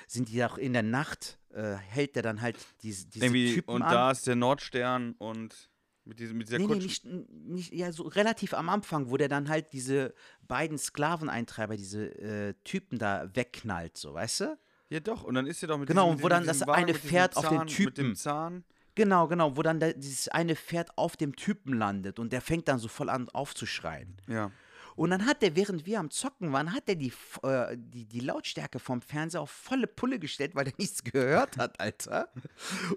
sind 0.06 0.28
die 0.28 0.44
auch 0.44 0.58
in 0.58 0.74
der 0.74 0.82
Nacht, 0.82 1.38
äh, 1.54 1.74
hält 1.76 2.14
der 2.14 2.22
dann 2.22 2.42
halt 2.42 2.58
diese, 2.82 3.06
diese 3.06 3.24
Irgendwie, 3.24 3.54
Typen 3.54 3.70
und 3.76 3.82
an. 3.84 3.90
da 3.90 4.10
ist 4.10 4.26
der 4.26 4.36
Nordstern 4.36 5.14
und 5.18 5.70
mit, 6.08 6.18
diesem, 6.18 6.38
mit 6.38 6.48
dieser 6.48 6.58
Nee, 6.58 6.66
nee, 6.66 6.74
nicht, 6.76 7.04
nicht, 7.04 7.72
ja, 7.72 7.92
so 7.92 8.04
relativ 8.04 8.54
am 8.54 8.68
Anfang, 8.68 9.10
wo 9.10 9.16
der 9.16 9.28
dann 9.28 9.48
halt 9.48 9.72
diese 9.72 10.14
beiden 10.46 10.78
Sklaveneintreiber, 10.78 11.76
diese 11.76 12.06
äh, 12.18 12.54
Typen 12.64 12.98
da 12.98 13.30
wegknallt, 13.34 13.96
so, 13.96 14.14
weißt 14.14 14.40
du? 14.40 14.58
Ja, 14.88 15.00
doch, 15.00 15.22
und 15.22 15.34
dann 15.34 15.46
ist 15.46 15.62
er 15.62 15.68
doch 15.68 15.78
mit 15.78 15.88
Genau, 15.88 16.06
diesem, 16.06 16.22
wo 16.22 16.26
mit 16.26 16.32
dann 16.32 16.46
das 16.46 16.60
Wagen, 16.62 16.72
eine 16.72 16.94
Pferd 16.94 17.36
auf 17.36 17.48
den 17.48 17.58
Zahn, 17.58 17.66
Mit 17.66 17.68
dem 17.68 17.94
Typen. 17.94 18.16
Zahn. 18.16 18.64
Genau, 18.94 19.28
genau, 19.28 19.56
wo 19.56 19.62
dann 19.62 19.78
der, 19.78 19.92
dieses 19.92 20.28
eine 20.28 20.56
Pferd 20.56 20.96
auf 20.96 21.16
dem 21.16 21.36
Typen 21.36 21.74
landet 21.74 22.18
und 22.18 22.32
der 22.32 22.40
fängt 22.40 22.66
dann 22.68 22.78
so 22.78 22.88
voll 22.88 23.10
an 23.10 23.28
aufzuschreien. 23.28 24.16
Ja. 24.26 24.50
Und 24.98 25.10
dann 25.10 25.26
hat 25.26 25.42
der, 25.42 25.54
während 25.54 25.86
wir 25.86 26.00
am 26.00 26.10
Zocken 26.10 26.52
waren, 26.52 26.74
hat 26.74 26.88
er 26.88 26.96
die, 26.96 27.12
äh, 27.44 27.76
die, 27.78 28.04
die 28.04 28.18
Lautstärke 28.18 28.80
vom 28.80 29.00
Fernseher 29.00 29.42
auf 29.42 29.50
volle 29.50 29.86
Pulle 29.86 30.18
gestellt, 30.18 30.56
weil 30.56 30.66
er 30.66 30.72
nichts 30.78 31.04
gehört 31.04 31.56
hat, 31.56 31.78
Alter. 31.78 32.32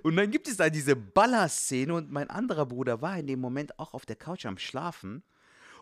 Und 0.01 0.15
dann 0.15 0.31
gibt 0.31 0.47
es 0.47 0.57
da 0.57 0.71
diese 0.71 0.95
Ballerszene 0.95 1.93
und 1.93 2.11
mein 2.11 2.31
anderer 2.31 2.65
Bruder 2.65 3.03
war 3.03 3.19
in 3.19 3.27
dem 3.27 3.39
Moment 3.39 3.77
auch 3.77 3.93
auf 3.93 4.07
der 4.07 4.15
Couch 4.15 4.47
am 4.47 4.57
Schlafen. 4.57 5.21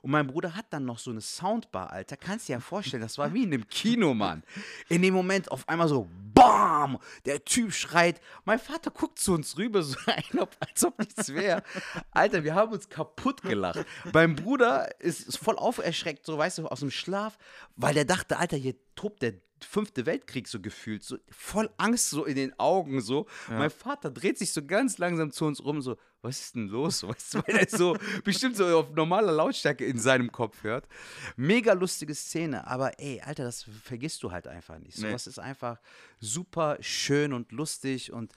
Und 0.01 0.11
mein 0.11 0.27
Bruder 0.27 0.55
hat 0.55 0.67
dann 0.69 0.85
noch 0.85 0.99
so 0.99 1.11
eine 1.11 1.21
Soundbar, 1.21 1.91
Alter. 1.91 2.17
Kannst 2.17 2.47
dir 2.47 2.53
ja 2.53 2.59
vorstellen, 2.59 3.01
das 3.01 3.17
war 3.17 3.33
wie 3.33 3.43
in 3.43 3.53
einem 3.53 3.67
Kino, 3.67 4.13
Mann. 4.13 4.43
In 4.87 5.01
dem 5.01 5.13
Moment 5.13 5.51
auf 5.51 5.67
einmal 5.67 5.87
so, 5.87 6.07
BAM! 6.33 6.99
Der 7.25 7.43
Typ 7.43 7.73
schreit. 7.73 8.21
Mein 8.45 8.59
Vater 8.59 8.91
guckt 8.91 9.19
zu 9.19 9.33
uns 9.33 9.57
rüber, 9.57 9.83
so 9.83 9.97
ein, 10.05 10.47
als 10.59 10.85
ob 10.85 10.99
nichts 10.99 11.33
wäre. 11.33 11.63
Alter, 12.11 12.43
wir 12.43 12.55
haben 12.55 12.71
uns 12.71 12.89
kaputt 12.89 13.41
gelacht. 13.41 13.85
Mein 14.13 14.35
Bruder 14.35 14.99
ist, 15.01 15.27
ist 15.27 15.37
voll 15.37 15.57
auferschreckt, 15.57 16.25
so 16.25 16.37
weißt 16.37 16.59
du, 16.59 16.67
aus 16.67 16.79
dem 16.79 16.91
Schlaf, 16.91 17.37
weil 17.75 17.93
der 17.93 18.05
dachte, 18.05 18.37
Alter, 18.37 18.57
hier 18.57 18.75
tobt 18.95 19.21
der 19.21 19.33
fünfte 19.65 20.05
Weltkrieg 20.05 20.47
so 20.47 20.59
gefühlt, 20.59 21.03
so 21.03 21.17
voll 21.29 21.69
Angst 21.77 22.09
so 22.09 22.25
in 22.25 22.35
den 22.35 22.57
Augen 22.59 23.01
so. 23.01 23.27
Mein 23.49 23.69
Vater 23.69 24.11
dreht 24.11 24.37
sich 24.37 24.53
so 24.53 24.65
ganz 24.65 24.97
langsam 24.97 25.31
zu 25.31 25.45
uns 25.45 25.63
rum, 25.63 25.81
so, 25.81 25.97
was 26.21 26.39
ist 26.39 26.55
denn 26.55 26.67
los? 26.67 27.03
Weißt 27.07 27.33
du, 27.33 27.37
weil 27.47 27.57
er 27.57 27.69
so 27.69 27.97
bestimmt 28.23 28.55
so 28.57 28.65
auf 28.77 28.91
normaler 28.91 29.31
Lautstärke 29.31 29.85
in 29.85 29.99
seinem 29.99 30.31
Kopf 30.31 30.63
hört. 30.63 30.87
Mega 31.35 31.73
lustige 31.73 32.13
Szene, 32.15 32.67
aber 32.67 32.99
ey, 32.99 33.21
Alter, 33.21 33.43
das 33.43 33.63
vergisst 33.83 34.23
du 34.23 34.31
halt 34.31 34.47
einfach 34.47 34.79
nicht. 34.79 34.97
Nee. 34.97 35.07
Sowas 35.07 35.27
ist 35.27 35.39
einfach 35.39 35.79
super 36.19 36.77
schön 36.81 37.33
und 37.33 37.51
lustig 37.51 38.11
und 38.11 38.33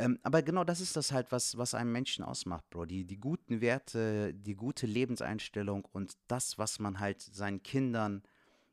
Ähm, 0.00 0.18
aber 0.22 0.40
genau 0.42 0.64
das 0.64 0.80
ist 0.80 0.96
das 0.96 1.12
halt, 1.12 1.30
was, 1.30 1.58
was 1.58 1.74
einen 1.74 1.92
Menschen 1.92 2.24
ausmacht, 2.24 2.64
Bro. 2.70 2.86
Die, 2.86 3.04
die 3.04 3.18
guten 3.18 3.60
Werte, 3.60 4.32
die 4.32 4.54
gute 4.54 4.86
Lebenseinstellung 4.86 5.84
und 5.92 6.16
das, 6.26 6.56
was 6.56 6.78
man 6.78 7.00
halt 7.00 7.20
seinen 7.20 7.62
Kindern 7.62 8.22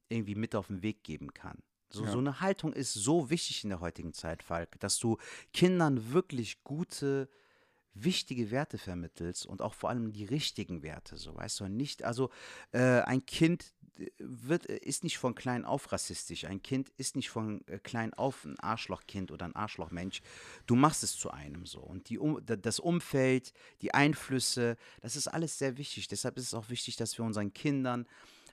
irgendwie 0.08 0.36
mit 0.36 0.56
auf 0.56 0.68
den 0.68 0.82
Weg 0.84 1.04
geben 1.04 1.34
kann. 1.34 1.58
So, 1.90 2.04
Ja. 2.04 2.12
so 2.12 2.18
eine 2.20 2.42
Haltung 2.42 2.74
ist 2.74 2.94
so 2.94 3.30
wichtig 3.30 3.64
in 3.64 3.70
der 3.70 3.80
heutigen 3.80 4.14
Zeit, 4.14 4.44
Falk, 4.44 4.80
dass 4.80 5.00
du 5.00 5.18
Kindern 5.54 6.12
wirklich 6.12 6.64
gute, 6.64 7.30
wichtige 7.94 8.52
Werte 8.52 8.78
vermittelst 8.78 9.46
und 9.46 9.62
auch 9.62 9.74
vor 9.74 9.90
allem 9.90 10.12
die 10.12 10.26
richtigen 10.26 10.84
Werte, 10.84 11.16
so 11.18 11.36
weißt 11.36 11.62
du, 11.62 11.68
nicht, 11.70 12.04
also 12.04 12.30
äh, 12.72 13.02
ein 13.02 13.26
Kind 13.26 13.74
äh, 13.98 14.12
wird, 14.20 14.70
äh, 14.70 14.78
ist 14.78 15.04
nicht 15.04 15.18
von 15.18 15.34
klein 15.34 15.66
auf 15.66 15.92
rassistisch, 15.92 16.44
ein 16.46 16.62
Kind 16.62 16.90
ist 16.98 17.16
nicht 17.16 17.30
von 17.30 17.66
äh, 17.68 17.80
klein 17.80 18.14
auf 18.14 18.44
ein 18.46 18.60
Arschlochkind 18.60 19.32
oder 19.32 19.46
ein 19.46 19.56
Arschlochmensch, 19.56 20.22
du 20.68 20.76
machst 20.76 21.04
es 21.04 21.16
zu 21.16 21.32
einem 21.32 21.66
so. 21.66 21.80
Und 21.80 22.10
die, 22.10 22.20
um, 22.20 22.46
da- 22.46 22.56
das 22.58 22.80
Umfeld, 22.80 23.54
die 23.82 23.94
Einflüsse, 23.94 24.78
das 25.02 25.16
ist 25.16 25.28
alles 25.30 25.58
sehr 25.58 25.78
wichtig, 25.78 26.08
deshalb 26.08 26.38
ist 26.38 26.48
es 26.48 26.54
auch 26.54 26.70
wichtig, 26.70 26.98
dass 26.98 27.18
wir 27.18 27.26
unseren 27.26 27.54
Kindern 27.54 28.06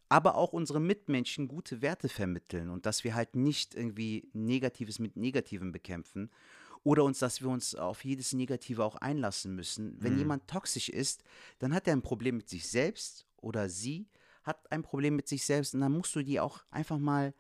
aber 0.09 0.37
auch 0.37 0.53
unsere 0.53 0.81
Mitmenschen 0.81 1.49
gute 1.49 1.83
Werte 1.83 2.09
vermitteln 2.09 2.71
und 2.71 2.87
dass 2.87 3.05
wir 3.05 3.15
halt 3.15 3.37
nicht 3.37 3.75
irgendwie 3.75 4.29
Negatives 4.33 4.99
mit 4.99 5.17
Negativem 5.17 5.73
bekämpfen 5.73 6.31
oder 6.83 7.05
uns, 7.05 7.19
dass 7.19 7.41
wir 7.41 7.49
uns 7.49 7.75
auf 7.75 8.05
jedes 8.05 8.33
Negative 8.33 8.85
auch 8.85 8.97
einlassen 8.97 9.55
müssen. 9.55 9.97
Wenn 10.03 10.13
Mhm. 10.13 10.19
jemand 10.19 10.49
toxisch 10.49 10.89
ist, 10.89 11.23
dann 11.59 11.75
hat 11.75 11.87
er 11.89 11.95
ein 11.95 12.03
Problem 12.03 12.37
mit 12.37 12.49
sich 12.49 12.69
selbst 12.69 13.27
oder 13.37 13.69
sie 13.69 14.09
hat 14.43 14.71
ein 14.71 14.83
Problem 14.83 15.17
mit 15.17 15.27
sich 15.27 15.45
selbst 15.45 15.75
und 15.75 15.81
dann 15.81 15.93
musst 15.93 16.15
du 16.15 16.23
die 16.23 16.39
auch 16.41 16.63
einfach 16.71 16.99
mal 16.99 17.35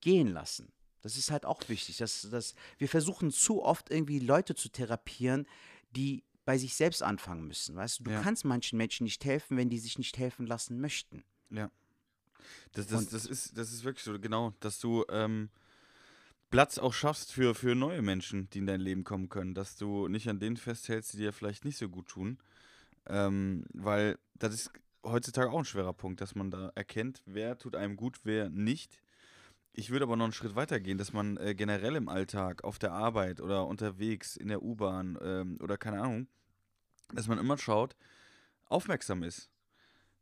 gehen 0.00 0.28
lassen. 0.28 0.72
Das 1.02 1.18
ist 1.18 1.30
halt 1.30 1.44
auch 1.44 1.68
wichtig. 1.68 1.98
Dass, 1.98 2.22
dass 2.30 2.54
wir 2.78 2.88
versuchen 2.88 3.30
zu 3.30 3.62
oft 3.62 3.90
irgendwie 3.90 4.18
Leute 4.20 4.54
zu 4.54 4.70
therapieren, 4.70 5.46
die 5.90 6.24
bei 6.46 6.56
sich 6.56 6.74
selbst 6.74 7.02
anfangen 7.02 7.46
müssen. 7.46 7.76
Weißt 7.76 8.00
du, 8.00 8.04
du 8.04 8.10
Ja. 8.12 8.22
kannst 8.22 8.44
manchen 8.46 8.78
Menschen 8.78 9.04
nicht 9.04 9.24
helfen, 9.24 9.56
wenn 9.58 9.68
die 9.68 9.78
sich 9.78 9.98
nicht 9.98 10.16
helfen 10.16 10.46
lassen 10.46 10.80
möchten. 10.80 11.24
Ja. 11.50 11.70
Das, 12.72 12.88
das, 12.88 13.08
das, 13.08 13.26
ist, 13.26 13.56
das 13.56 13.72
ist 13.72 13.84
wirklich 13.84 14.04
so, 14.04 14.18
genau, 14.18 14.52
dass 14.60 14.80
du 14.80 15.04
ähm, 15.08 15.48
Platz 16.50 16.78
auch 16.78 16.92
schaffst 16.92 17.32
für, 17.32 17.54
für 17.54 17.74
neue 17.74 18.02
Menschen, 18.02 18.48
die 18.50 18.58
in 18.58 18.66
dein 18.66 18.80
Leben 18.80 19.04
kommen 19.04 19.28
können. 19.28 19.54
Dass 19.54 19.76
du 19.76 20.08
nicht 20.08 20.28
an 20.28 20.40
denen 20.40 20.56
festhältst, 20.56 21.14
die 21.14 21.18
dir 21.18 21.32
vielleicht 21.32 21.64
nicht 21.64 21.78
so 21.78 21.88
gut 21.88 22.08
tun. 22.08 22.38
Ähm, 23.06 23.64
weil 23.72 24.18
das 24.34 24.54
ist 24.54 24.70
heutzutage 25.04 25.50
auch 25.50 25.58
ein 25.58 25.64
schwerer 25.64 25.92
Punkt, 25.92 26.20
dass 26.20 26.34
man 26.34 26.50
da 26.50 26.72
erkennt, 26.74 27.22
wer 27.26 27.58
tut 27.58 27.76
einem 27.76 27.96
gut, 27.96 28.20
wer 28.24 28.48
nicht. 28.50 29.00
Ich 29.72 29.90
würde 29.90 30.04
aber 30.04 30.16
noch 30.16 30.24
einen 30.24 30.32
Schritt 30.32 30.54
weiter 30.54 30.80
gehen, 30.80 30.98
dass 30.98 31.12
man 31.12 31.36
äh, 31.36 31.54
generell 31.54 31.96
im 31.96 32.08
Alltag, 32.08 32.64
auf 32.64 32.78
der 32.78 32.92
Arbeit 32.92 33.40
oder 33.40 33.66
unterwegs, 33.66 34.36
in 34.36 34.48
der 34.48 34.62
U-Bahn 34.62 35.18
ähm, 35.20 35.58
oder 35.60 35.76
keine 35.76 36.00
Ahnung, 36.00 36.28
dass 37.12 37.26
man 37.26 37.38
immer 37.38 37.58
schaut, 37.58 37.96
aufmerksam 38.66 39.22
ist 39.22 39.50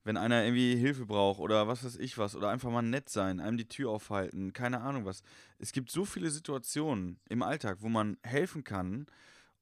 wenn 0.05 0.17
einer 0.17 0.45
irgendwie 0.45 0.75
Hilfe 0.77 1.07
braucht 1.07 1.39
oder 1.41 1.69
was 1.69 1.85
weiß 1.85 1.97
ich 1.97 2.19
was 2.19 2.35
oder 2.35 2.49
einfach 2.51 2.71
mal 2.71 2.83
nett 2.83 3.09
sein, 3.09 3.41
einem 3.41 3.57
die 3.57 3.69
Tür 3.69 3.91
aufhalten, 3.91 4.53
keine 4.53 4.81
Ahnung 4.81 5.05
was. 5.05 5.23
Es 5.59 5.73
gibt 5.73 5.91
so 5.91 6.05
viele 6.05 6.31
Situationen 6.31 7.19
im 7.29 7.43
Alltag, 7.43 7.79
wo 7.81 7.89
man 7.89 8.17
helfen 8.23 8.65
kann 8.65 9.07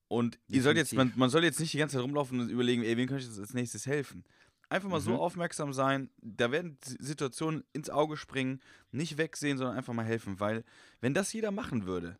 und 0.08 0.38
ihr 0.48 0.62
sollt 0.62 0.76
jetzt, 0.76 0.92
man, 0.94 1.12
man 1.16 1.30
soll 1.30 1.44
jetzt 1.44 1.60
nicht 1.60 1.72
die 1.72 1.78
ganze 1.78 1.96
Zeit 1.96 2.04
rumlaufen 2.04 2.40
und 2.40 2.48
überlegen, 2.48 2.82
ey, 2.82 2.96
wen 2.96 3.06
kann 3.06 3.18
ich 3.18 3.26
jetzt 3.26 3.38
als 3.38 3.54
nächstes 3.54 3.86
helfen? 3.86 4.24
Einfach 4.68 4.88
mal 4.88 5.00
so 5.00 5.12
Mhm. 5.12 5.16
aufmerksam 5.18 5.72
sein, 5.72 6.10
da 6.22 6.50
werden 6.52 6.78
Situationen 6.84 7.64
ins 7.72 7.90
Auge 7.90 8.16
springen, 8.16 8.60
nicht 8.92 9.18
wegsehen, 9.18 9.58
sondern 9.58 9.76
einfach 9.76 9.92
mal 9.94 10.04
helfen, 10.04 10.40
weil 10.40 10.64
wenn 11.00 11.12
das 11.12 11.32
jeder 11.32 11.50
machen 11.50 11.86
würde, 11.86 12.18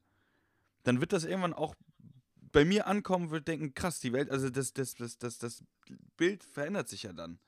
dann 0.82 1.00
wird 1.00 1.12
das 1.12 1.24
irgendwann 1.24 1.52
auch 1.54 1.74
bei 2.52 2.64
mir 2.64 2.86
ankommen, 2.86 3.30
wird 3.30 3.46
denken, 3.48 3.74
krass, 3.74 4.00
die 4.00 4.12
Welt, 4.12 4.30
also 4.30 4.50
das, 4.50 4.72
das, 4.72 4.94
das, 4.94 5.18
das, 5.18 5.38
das 5.38 5.62
Bild 6.16 6.42
verändert 6.42 6.88
sich 6.88 7.04
ja 7.04 7.12
dann. 7.12 7.38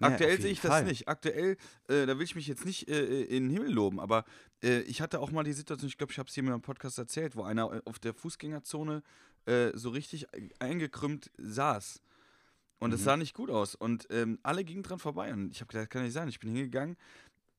Ja, 0.00 0.08
Aktuell 0.08 0.34
auf 0.36 0.42
sehe 0.42 0.50
ich 0.50 0.60
das 0.60 0.70
Fall. 0.70 0.84
nicht. 0.84 1.06
Aktuell, 1.08 1.56
äh, 1.88 2.06
da 2.06 2.18
will 2.18 2.24
ich 2.24 2.34
mich 2.34 2.46
jetzt 2.48 2.64
nicht 2.64 2.88
äh, 2.88 3.22
in 3.22 3.44
den 3.44 3.50
Himmel 3.50 3.70
loben, 3.72 4.00
aber 4.00 4.24
äh, 4.62 4.80
ich 4.80 5.00
hatte 5.00 5.20
auch 5.20 5.30
mal 5.30 5.44
die 5.44 5.52
Situation, 5.52 5.88
ich 5.88 5.96
glaube, 5.96 6.12
ich 6.12 6.18
habe 6.18 6.28
es 6.28 6.34
hier 6.34 6.42
in 6.42 6.50
meinem 6.50 6.62
Podcast 6.62 6.98
erzählt, 6.98 7.36
wo 7.36 7.44
einer 7.44 7.72
äh, 7.72 7.80
auf 7.84 7.98
der 8.00 8.12
Fußgängerzone 8.12 9.02
äh, 9.46 9.70
so 9.74 9.90
richtig 9.90 10.26
e- 10.34 10.50
eingekrümmt 10.58 11.30
saß. 11.38 12.00
Und 12.80 12.92
es 12.92 13.00
Mhm. 13.00 13.04
sah 13.04 13.16
nicht 13.16 13.34
gut 13.34 13.50
aus. 13.50 13.74
Und 13.76 14.08
ähm, 14.10 14.38
alle 14.42 14.64
gingen 14.64 14.82
dran 14.82 14.98
vorbei. 14.98 15.32
Und 15.32 15.52
ich 15.52 15.60
habe 15.60 15.68
gedacht, 15.68 15.84
das 15.84 15.90
kann 15.90 16.02
nicht 16.02 16.12
sein. 16.12 16.28
Ich 16.28 16.40
bin 16.40 16.50
hingegangen. 16.50 16.96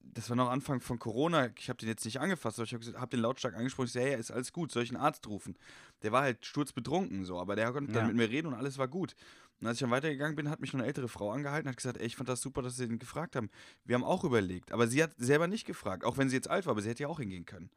Das 0.01 0.29
war 0.29 0.35
noch 0.35 0.49
Anfang 0.51 0.81
von 0.81 0.99
Corona. 0.99 1.49
Ich 1.57 1.69
habe 1.69 1.77
den 1.77 1.87
jetzt 1.89 2.05
nicht 2.05 2.19
angefasst, 2.19 2.59
aber 2.59 2.65
ich 2.65 2.73
habe 2.75 2.99
hab 2.99 3.09
den 3.09 3.21
lautstark 3.21 3.55
angesprochen. 3.55 3.87
Ich 3.87 3.93
so, 3.93 3.99
hey, 3.99 4.19
ist 4.19 4.29
alles 4.29 4.51
gut, 4.53 4.71
soll 4.71 4.83
ich 4.83 4.89
einen 4.91 5.01
Arzt 5.01 5.25
rufen? 5.27 5.57
Der 6.03 6.11
war 6.11 6.21
halt 6.23 6.45
sturzbetrunken 6.45 7.23
so, 7.25 7.39
aber 7.39 7.55
der 7.55 7.71
konnte 7.71 7.91
dann 7.93 8.03
Ja. 8.03 8.07
mit 8.09 8.17
mir 8.17 8.29
reden 8.29 8.47
und 8.47 8.53
alles 8.55 8.77
war 8.77 8.87
gut. 8.87 9.15
Und 9.61 9.67
als 9.67 9.77
ich 9.77 9.81
dann 9.81 9.91
weitergegangen 9.91 10.35
bin, 10.35 10.49
hat 10.49 10.59
mich 10.59 10.73
noch 10.73 10.79
eine 10.79 10.87
ältere 10.87 11.07
Frau 11.07 11.31
angehalten 11.31 11.67
und 11.67 11.71
hat 11.71 11.77
gesagt, 11.77 11.97
ey, 11.97 12.05
ich 12.05 12.15
fand 12.15 12.27
das 12.27 12.41
super, 12.41 12.61
dass 12.61 12.75
Sie 12.75 12.87
den 12.87 12.99
gefragt 12.99 13.35
haben. 13.35 13.49
Wir 13.85 13.95
haben 13.95 14.03
auch 14.03 14.23
überlegt. 14.23 14.71
Aber 14.71 14.87
sie 14.87 15.01
hat 15.01 15.11
selber 15.17 15.47
nicht 15.47 15.65
gefragt, 15.65 16.03
auch 16.03 16.17
wenn 16.17 16.29
sie 16.29 16.35
jetzt 16.35 16.49
alt 16.49 16.65
war, 16.65 16.71
aber 16.71 16.81
sie 16.81 16.89
hätte 16.89 17.03
ja 17.03 17.09
auch 17.09 17.19
hingehen 17.19 17.45
können. 17.45 17.69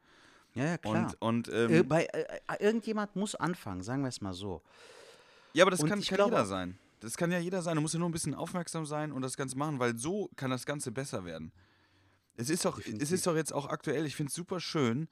Ja, 0.55 0.65
ja, 0.65 0.77
klar. 0.77 1.13
Und, 1.19 1.47
und 1.47 1.53
ähm, 1.53 1.73
äh, 1.73 1.83
bei, 1.83 2.05
äh, 2.05 2.23
äh, 2.23 2.63
irgendjemand 2.63 3.15
muss 3.15 3.35
anfangen, 3.35 3.81
sagen 3.81 4.01
wir 4.01 4.09
es 4.09 4.19
mal 4.19 4.33
so. 4.33 4.61
ja, 5.53 5.63
aber 5.63 5.71
das 5.71 5.81
und 5.81 5.89
kann, 5.89 6.01
kann 6.01 6.15
glaube 6.15 6.31
jeder 6.31 6.45
sein. 6.45 6.77
Das 6.99 7.15
kann 7.15 7.31
ja 7.31 7.39
jeder 7.39 7.61
sein. 7.61 7.75
Du 7.75 7.81
musst 7.81 7.93
ja 7.93 7.99
nur 7.99 8.09
ein 8.09 8.11
bisschen 8.13 8.33
aufmerksam 8.33 8.85
sein 8.85 9.11
und 9.11 9.21
das 9.21 9.37
Ganze 9.37 9.57
machen, 9.57 9.79
weil 9.79 9.97
so 9.97 10.29
kann 10.35 10.51
das 10.51 10.65
Ganze 10.65 10.91
besser 10.91 11.23
werden. 11.23 11.51
Es 12.35 12.49
ist 12.49 12.65
doch, 12.65 12.79
es 12.79 13.11
ist 13.11 13.25
doch 13.27 13.35
jetzt 13.35 13.53
auch 13.53 13.67
aktuell, 13.67 14.05
ich 14.05 14.15
finde 14.15 14.29
es 14.29 14.35
super 14.35 14.59
schön, 14.59 15.07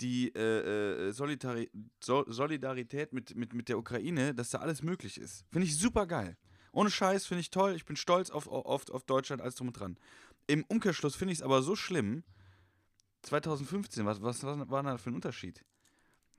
die 0.00 0.34
äh, 0.34 1.08
äh, 1.08 1.12
Solidari 1.12 1.70
Sol 2.02 2.24
Solidarität 2.28 3.12
mit, 3.12 3.36
mit, 3.36 3.52
mit 3.54 3.68
der 3.68 3.78
Ukraine, 3.78 4.34
dass 4.34 4.50
da 4.50 4.58
alles 4.58 4.82
möglich 4.82 5.18
ist. 5.18 5.44
Finde 5.50 5.66
ich 5.66 5.76
super 5.78 6.06
geil. 6.06 6.36
Ohne 6.72 6.90
Scheiß 6.90 7.26
finde 7.26 7.40
ich 7.42 7.50
toll. 7.50 7.74
Ich 7.76 7.84
bin 7.84 7.96
stolz 7.96 8.30
auf, 8.30 8.48
auf, 8.48 8.88
auf 8.90 9.04
Deutschland, 9.04 9.42
alles 9.42 9.54
drum 9.56 9.68
und 9.68 9.78
dran. 9.78 9.98
Im 10.46 10.64
Umkehrschluss 10.64 11.14
finde 11.14 11.32
ich 11.32 11.38
es 11.38 11.42
aber 11.42 11.62
so 11.62 11.76
schlimm. 11.76 12.24
2015, 13.22 14.04
was, 14.04 14.20
was, 14.22 14.42
was 14.42 14.68
war 14.70 14.82
da 14.82 14.98
für 14.98 15.10
ein 15.10 15.14
Unterschied? 15.14 15.64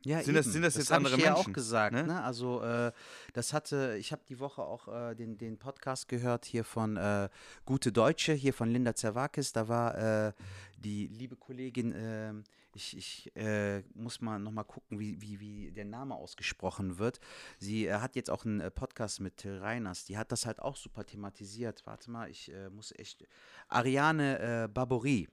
Ja, 0.06 0.22
Sind 0.22 0.36
das- 0.36 0.48
sind 0.48 0.64
das 0.64 0.76
jetzt 0.76 0.92
hab 0.92 0.98
andere 0.98 1.16
ich 1.16 1.22
dir 1.22 1.28
ja 1.28 1.34
Menschen, 1.34 1.52
auch 1.52 1.54
gesagt, 1.54 1.94
ne? 1.94 2.04
ne? 2.06 2.22
Also 2.24 2.62
äh, 2.62 2.92
das 3.32 3.54
hatte, 3.54 3.96
ich 3.98 4.12
habe 4.12 4.22
die 4.28 4.38
Woche 4.40 4.62
auch 4.62 4.90
äh, 4.90 5.16
den, 5.16 5.38
den 5.38 5.58
Podcast 5.58 6.10
gehört 6.10 6.44
hier 6.44 6.66
von 6.66 6.98
äh, 6.98 7.30
Gute 7.64 7.94
Deutsche, 7.94 8.34
hier 8.34 8.54
von 8.54 8.70
Linda 8.70 8.96
Zerwakis. 8.96 9.54
Da 9.54 9.70
war 9.70 10.28
äh, 10.28 10.34
die 10.78 11.08
liebe 11.08 11.38
Kollegin, 11.38 11.94
äh, 11.94 12.34
ich, 12.76 12.98
ich 12.98 13.36
äh, 13.36 13.82
muss 13.94 14.22
mal 14.22 14.40
nochmal 14.40 14.66
gucken, 14.66 15.00
wie, 15.00 15.22
wie, 15.22 15.40
wie 15.40 15.72
der 15.72 15.86
Name 15.86 16.16
ausgesprochen 16.16 16.98
wird. 16.98 17.20
Sie 17.60 17.88
äh, 17.88 17.96
hat 17.96 18.16
jetzt 18.16 18.30
auch 18.30 18.46
einen 18.46 18.60
äh, 18.60 18.72
Podcast 18.72 19.20
mit 19.20 19.38
Till 19.38 19.58
Reiners, 19.58 20.06
die 20.06 20.18
hat 20.18 20.32
das 20.32 20.46
halt 20.46 20.60
auch 20.60 20.76
super 20.76 21.06
thematisiert. 21.06 21.86
Warte 21.86 22.12
mal, 22.12 22.30
ich 22.30 22.52
äh, 22.52 22.70
muss 22.70 22.92
echt. 22.98 23.28
Ariane 23.68 24.40
äh, 24.64 24.68
Barbouri. 24.68 25.28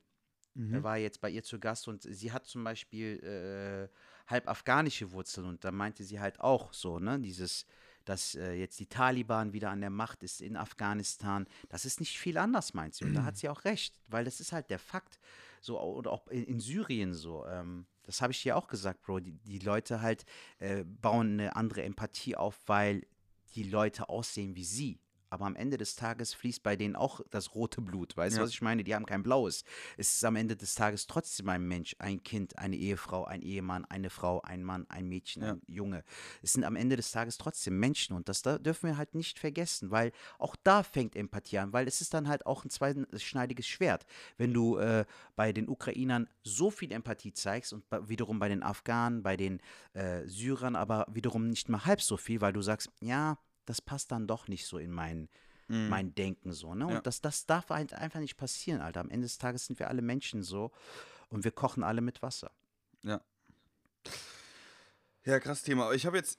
Mhm. 0.55 0.75
Er 0.75 0.83
war 0.83 0.97
jetzt 0.97 1.21
bei 1.21 1.31
ihr 1.31 1.43
zu 1.43 1.59
Gast 1.59 1.89
und 1.89 2.03
sie 2.03 2.33
hat 2.33 2.47
zum 2.47 2.65
Beispiel 2.65 3.21
äh, 3.23 4.31
halb 4.31 4.49
afghanische 4.49 5.13
Wurzeln 5.13 5.47
und 5.47 5.65
da 5.65 5.71
meinte 5.71 6.05
sie 6.05 6.21
halt 6.21 6.41
auch 6.41 6.73
so, 6.73 6.99
ne, 6.99 7.19
dieses, 7.21 7.67
dass 8.05 8.35
äh, 8.35 8.55
jetzt 8.55 8.81
die 8.81 8.87
Taliban 8.87 9.53
wieder 9.53 9.71
an 9.71 9.81
der 9.81 9.91
Macht 9.91 10.23
ist 10.23 10.41
in 10.41 10.57
Afghanistan, 10.57 11.47
das 11.69 11.85
ist 11.85 12.01
nicht 12.01 12.19
viel 12.19 12.39
anders, 12.39 12.75
meint 12.75 12.95
sie. 12.95 13.05
Und 13.05 13.15
da 13.15 13.25
hat 13.25 13.37
sie 13.37 13.49
auch 13.49 13.65
recht, 13.65 14.01
weil 14.09 14.25
das 14.25 14.41
ist 14.41 14.53
halt 14.53 14.71
der 14.71 14.79
Fakt. 14.79 15.21
So, 15.61 15.81
oder 15.81 16.11
auch 16.11 16.27
in, 16.29 16.45
in 16.45 16.61
Syrien 16.61 17.15
so. 17.15 17.47
Ähm, 17.47 17.87
das 18.03 18.21
habe 18.23 18.33
ich 18.33 18.43
dir 18.43 18.57
auch 18.57 18.67
gesagt, 18.67 19.03
Bro. 19.03 19.21
Die, 19.21 19.33
die 19.33 19.59
Leute 19.59 20.01
halt 20.01 20.25
äh, 20.59 20.85
bauen 20.85 21.39
eine 21.41 21.57
andere 21.57 21.83
Empathie 21.83 22.37
auf, 22.37 22.59
weil 22.67 23.07
die 23.55 23.65
Leute 23.65 24.09
aussehen 24.09 24.57
wie 24.57 24.65
sie. 24.65 25.01
Aber 25.31 25.47
am 25.47 25.55
Ende 25.55 25.77
des 25.79 25.95
Tages 25.95 26.35
fließt 26.35 26.63
bei 26.65 26.75
denen 26.75 26.97
auch 26.97 27.21
das 27.31 27.55
rote 27.55 27.81
Blut. 27.81 28.17
Weißt 28.17 28.35
du, 28.37 28.41
Ja. 28.41 28.45
was 28.45 28.51
ich 28.51 28.63
meine? 28.63 28.83
Die 28.83 28.95
haben 28.97 29.07
kein 29.07 29.23
blaues. 29.23 29.63
Es 29.97 30.17
ist 30.17 30.25
am 30.25 30.35
Ende 30.35 30.57
des 30.57 30.75
Tages 30.75 31.07
trotzdem 31.07 31.49
ein 31.49 31.63
Mensch, 31.67 31.95
ein 32.01 32.23
Kind, 32.23 32.59
eine 32.59 32.75
Ehefrau, 32.77 33.25
ein 33.25 33.41
Ehemann, 33.41 33.85
eine 33.85 34.11
Frau, 34.11 34.41
ein 34.43 34.65
Mann, 34.65 34.87
ein 34.89 35.09
Mädchen, 35.09 35.43
Ja. 35.43 35.53
ein 35.53 35.63
Junge. 35.69 36.03
Es 36.43 36.53
sind 36.55 36.65
am 36.65 36.75
Ende 36.75 36.97
des 36.97 37.13
Tages 37.13 37.39
trotzdem 37.39 37.79
Menschen 37.79 38.17
und 38.17 38.29
das 38.29 38.43
da 38.43 38.59
dürfen 38.59 38.89
wir 38.89 38.97
halt 38.97 39.15
nicht 39.15 39.39
vergessen, 39.39 39.93
weil 39.93 40.11
auch 40.39 40.57
da 40.65 40.83
fängt 40.83 41.15
Empathie 41.15 41.59
an, 41.59 41.73
weil 41.73 41.87
es 41.87 42.01
ist 42.01 42.13
dann 42.13 42.27
halt 42.27 42.45
auch 42.45 42.65
ein 42.65 42.71
zweischneidiges 42.71 43.67
Schwert. 43.69 44.07
Wenn 44.37 44.53
du 44.53 44.79
äh, 44.79 45.05
bei 45.37 45.53
den 45.53 45.69
Ukrainern 45.69 46.29
so 46.43 46.71
viel 46.71 46.91
Empathie 46.91 47.33
zeigst 47.33 47.73
und 47.73 47.85
wiederum 48.09 48.41
bei 48.41 48.49
den 48.49 48.65
Afghanen, 48.65 49.23
bei 49.23 49.37
den 49.37 49.61
äh, 49.93 50.27
Syrern 50.27 50.75
aber 50.75 51.07
wiederum 51.09 51.49
nicht 51.49 51.69
mal 51.69 51.85
halb 51.85 52.01
so 52.03 52.17
viel, 52.17 52.41
weil 52.41 52.53
du 52.53 52.63
sagst, 52.63 52.91
ja, 53.01 53.39
das 53.71 53.81
passt 53.81 54.11
dann 54.13 54.27
doch 54.27 54.49
nicht 54.49 54.67
so 54.67 54.79
in 54.79 54.91
mein, 54.91 55.29
Mhm. 55.69 55.89
mein 55.89 56.15
Denken 56.17 56.53
so, 56.53 56.75
ne? 56.75 56.87
Und 56.87 56.93
Ja. 56.95 57.01
das, 57.01 57.21
das 57.21 57.47
darf 57.47 57.71
halt 57.71 57.93
einfach 57.93 58.19
nicht 58.21 58.37
passieren, 58.37 58.81
Alter. 58.81 59.01
Am 59.01 59.09
Ende 59.11 59.27
des 59.27 59.39
Tages 59.39 59.67
sind 59.67 59.79
wir 59.79 59.89
alle 59.89 60.03
Menschen 60.03 60.43
so 60.43 60.73
und 61.29 61.45
wir 61.45 61.53
kochen 61.53 61.85
alle 61.85 62.01
mit 62.01 62.23
Wasser. 62.23 62.51
Ja. 63.03 63.21
Ja, 65.25 65.39
krass 65.39 65.63
Thema. 65.63 65.85
Aber 65.85 65.95
ich 65.95 66.07
habe 66.07 66.17
jetzt, 66.17 66.39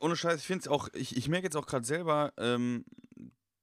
ohne 0.00 0.16
Scheiß, 0.16 0.40
ich 0.40 0.46
finde 0.46 0.62
es 0.62 0.68
auch, 0.68 0.88
ich, 0.92 1.16
ich 1.16 1.28
merke 1.28 1.46
jetzt 1.46 1.56
auch 1.56 1.66
gerade 1.66 1.86
selber, 1.86 2.32
ähm, 2.36 2.84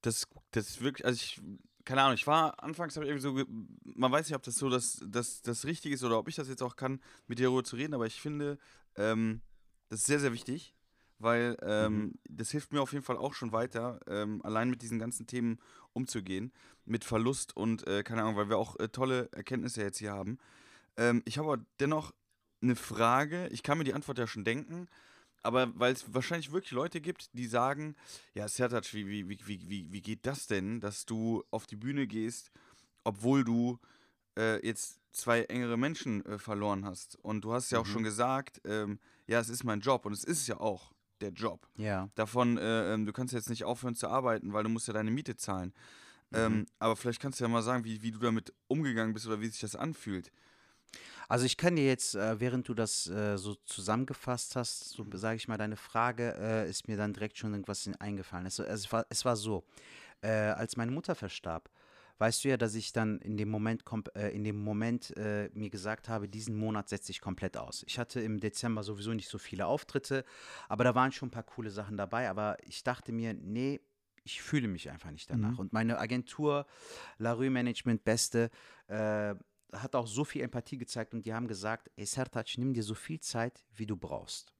das, 0.02 0.26
das 0.50 0.80
wirklich, 0.80 1.04
also 1.06 1.16
ich, 1.16 1.40
keine 1.84 2.02
Ahnung, 2.02 2.14
ich 2.14 2.26
war 2.26 2.62
anfangs 2.62 2.96
habe 2.96 3.04
ich 3.06 3.10
irgendwie 3.12 3.44
so, 3.44 3.44
man 3.84 4.10
weiß 4.10 4.26
nicht, 4.28 4.36
ob 4.36 4.42
das 4.42 4.54
so 4.56 4.70
das, 4.70 5.02
das, 5.06 5.42
das 5.42 5.64
Richtige 5.66 5.94
ist 5.94 6.02
oder 6.02 6.18
ob 6.18 6.28
ich 6.28 6.36
das 6.36 6.48
jetzt 6.48 6.62
auch 6.62 6.76
kann, 6.76 7.00
mit 7.26 7.38
dir 7.38 7.44
darüber 7.44 7.64
zu 7.64 7.76
reden, 7.76 7.94
aber 7.94 8.06
ich 8.06 8.20
finde, 8.20 8.58
ähm, 8.96 9.42
das 9.88 10.00
ist 10.00 10.06
sehr, 10.06 10.20
sehr 10.20 10.32
wichtig, 10.32 10.74
weil 11.20 11.56
ähm, 11.62 11.98
mhm. 11.98 12.14
das 12.28 12.50
hilft 12.50 12.72
mir 12.72 12.80
auf 12.80 12.92
jeden 12.92 13.04
Fall 13.04 13.16
auch 13.16 13.34
schon 13.34 13.52
weiter, 13.52 14.00
ähm, 14.06 14.40
allein 14.42 14.70
mit 14.70 14.82
diesen 14.82 14.98
ganzen 14.98 15.26
Themen 15.26 15.58
umzugehen, 15.92 16.52
mit 16.84 17.04
Verlust 17.04 17.56
und 17.56 17.86
äh, 17.86 18.02
keine 18.02 18.22
Ahnung, 18.22 18.36
weil 18.36 18.48
wir 18.48 18.58
auch 18.58 18.78
äh, 18.78 18.88
tolle 18.88 19.28
Erkenntnisse 19.32 19.82
jetzt 19.82 19.98
hier 19.98 20.12
haben. 20.12 20.38
Ähm, 20.96 21.22
ich 21.24 21.38
habe 21.38 21.52
aber 21.52 21.64
dennoch 21.78 22.12
eine 22.62 22.76
Frage, 22.76 23.48
ich 23.48 23.62
kann 23.62 23.78
mir 23.78 23.84
die 23.84 23.94
Antwort 23.94 24.18
ja 24.18 24.26
schon 24.26 24.44
denken, 24.44 24.88
aber 25.42 25.72
weil 25.78 25.92
es 25.92 26.12
wahrscheinlich 26.12 26.52
wirklich 26.52 26.72
Leute 26.72 27.00
gibt, 27.00 27.30
die 27.32 27.46
sagen, 27.46 27.96
ja, 28.34 28.48
Sertac, 28.48 28.92
wie, 28.92 29.06
wie, 29.06 29.28
wie, 29.28 29.68
wie, 29.68 29.92
wie 29.92 30.02
geht 30.02 30.26
das 30.26 30.46
denn, 30.46 30.80
dass 30.80 31.06
du 31.06 31.44
auf 31.50 31.66
die 31.66 31.76
Bühne 31.76 32.06
gehst, 32.06 32.50
obwohl 33.04 33.44
du 33.44 33.78
äh, 34.38 34.64
jetzt 34.66 35.00
zwei 35.12 35.42
engere 35.44 35.76
Menschen 35.76 36.24
äh, 36.26 36.38
verloren 36.38 36.84
hast. 36.84 37.16
Und 37.16 37.42
du 37.42 37.52
hast 37.52 37.70
ja 37.70 37.78
auch 37.78 37.86
mhm. 37.86 37.92
schon 37.92 38.02
gesagt, 38.02 38.60
ähm, 38.64 38.98
ja, 39.26 39.40
es 39.40 39.48
ist 39.48 39.64
mein 39.64 39.80
Job 39.80 40.04
und 40.06 40.12
es 40.12 40.24
ist 40.24 40.46
ja 40.46 40.58
auch 40.58 40.92
der 41.20 41.30
Job. 41.30 41.66
Ja. 41.76 42.08
Davon, 42.14 42.58
äh, 42.58 42.94
ähm, 42.94 43.06
du 43.06 43.12
kannst 43.12 43.34
jetzt 43.34 43.50
nicht 43.50 43.64
aufhören 43.64 43.94
zu 43.94 44.08
arbeiten, 44.08 44.52
weil 44.52 44.64
du 44.64 44.68
musst 44.68 44.88
ja 44.88 44.94
deine 44.94 45.10
Miete 45.10 45.36
zahlen. 45.36 45.72
Mhm. 46.30 46.38
Ähm, 46.38 46.66
aber 46.78 46.96
vielleicht 46.96 47.20
kannst 47.20 47.40
du 47.40 47.44
ja 47.44 47.48
mal 47.48 47.62
sagen, 47.62 47.84
wie, 47.84 48.02
wie 48.02 48.10
du 48.10 48.18
damit 48.18 48.52
umgegangen 48.68 49.12
bist 49.12 49.26
oder 49.26 49.40
wie 49.40 49.48
sich 49.48 49.60
das 49.60 49.76
anfühlt. 49.76 50.30
Also 51.28 51.46
ich 51.46 51.56
kann 51.56 51.76
dir 51.76 51.86
jetzt, 51.86 52.16
äh, 52.16 52.40
während 52.40 52.68
du 52.68 52.74
das 52.74 53.06
äh, 53.06 53.36
so 53.36 53.54
zusammengefasst 53.64 54.56
hast, 54.56 54.90
so 54.90 55.06
sage 55.14 55.36
ich 55.36 55.46
mal, 55.46 55.58
deine 55.58 55.76
Frage, 55.76 56.34
äh, 56.36 56.68
ist 56.68 56.88
mir 56.88 56.96
dann 56.96 57.12
direkt 57.12 57.38
schon 57.38 57.52
irgendwas 57.52 57.88
eingefallen. 58.00 58.46
Es, 58.46 58.58
war, 58.58 59.06
es 59.08 59.24
war 59.24 59.36
so, 59.36 59.64
als 60.22 60.76
meine 60.76 60.90
Mutter 60.90 61.14
verstarb, 61.14 61.70
weißt 62.20 62.44
du 62.44 62.50
ja, 62.50 62.56
dass 62.58 62.74
ich 62.74 62.92
dann 62.92 63.18
in 63.20 63.38
dem 63.38 63.48
Moment, 63.48 63.82
äh, 64.14 64.28
in 64.34 64.44
dem 64.44 64.62
Moment 64.62 65.16
äh, 65.16 65.48
mir 65.54 65.70
gesagt 65.70 66.08
habe, 66.08 66.28
diesen 66.28 66.54
Monat 66.54 66.90
setze 66.90 67.10
ich 67.12 67.20
komplett 67.20 67.56
aus. 67.56 67.82
Ich 67.86 67.98
hatte 67.98 68.20
im 68.20 68.40
Dezember 68.40 68.82
sowieso 68.82 69.14
nicht 69.14 69.28
so 69.28 69.38
viele 69.38 69.66
Auftritte, 69.66 70.24
aber 70.68 70.84
da 70.84 70.94
waren 70.94 71.12
schon 71.12 71.28
ein 71.28 71.32
paar 71.32 71.44
coole 71.44 71.70
Sachen 71.70 71.96
dabei. 71.96 72.28
Aber 72.28 72.58
ich 72.62 72.84
dachte 72.84 73.12
mir, 73.12 73.32
nee, 73.32 73.80
ich 74.22 74.42
fühle 74.42 74.68
mich 74.68 74.90
einfach 74.90 75.10
nicht 75.10 75.30
danach. 75.30 75.52
Mhm. 75.52 75.58
Und 75.58 75.72
meine 75.72 75.98
Agentur, 75.98 76.66
La 77.16 77.32
Rue 77.32 77.48
Management 77.48 78.04
Beste, 78.04 78.50
äh, 78.88 79.34
hat 79.72 79.94
auch 79.94 80.06
so 80.06 80.24
viel 80.24 80.42
Empathie 80.42 80.76
gezeigt 80.76 81.14
und 81.14 81.24
die 81.24 81.32
haben 81.32 81.48
gesagt, 81.48 81.90
ey 81.96 82.04
Sertac, 82.04 82.58
nimm 82.58 82.74
dir 82.74 82.82
so 82.82 82.94
viel 82.94 83.20
Zeit, 83.20 83.64
wie 83.72 83.86
du 83.86 83.96
brauchst. 83.96 84.52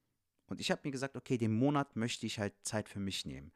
Und 0.47 0.61
ich 0.61 0.71
habe 0.71 0.81
mir 0.85 0.91
gesagt, 0.91 1.17
okay, 1.17 1.37
den 1.37 1.53
Monat 1.53 1.95
möchte 1.95 2.27
ich 2.27 2.39
halt 2.39 2.55
Zeit 2.63 2.89
für 2.89 3.01
mich 3.01 3.27
nehmen. 3.27 3.53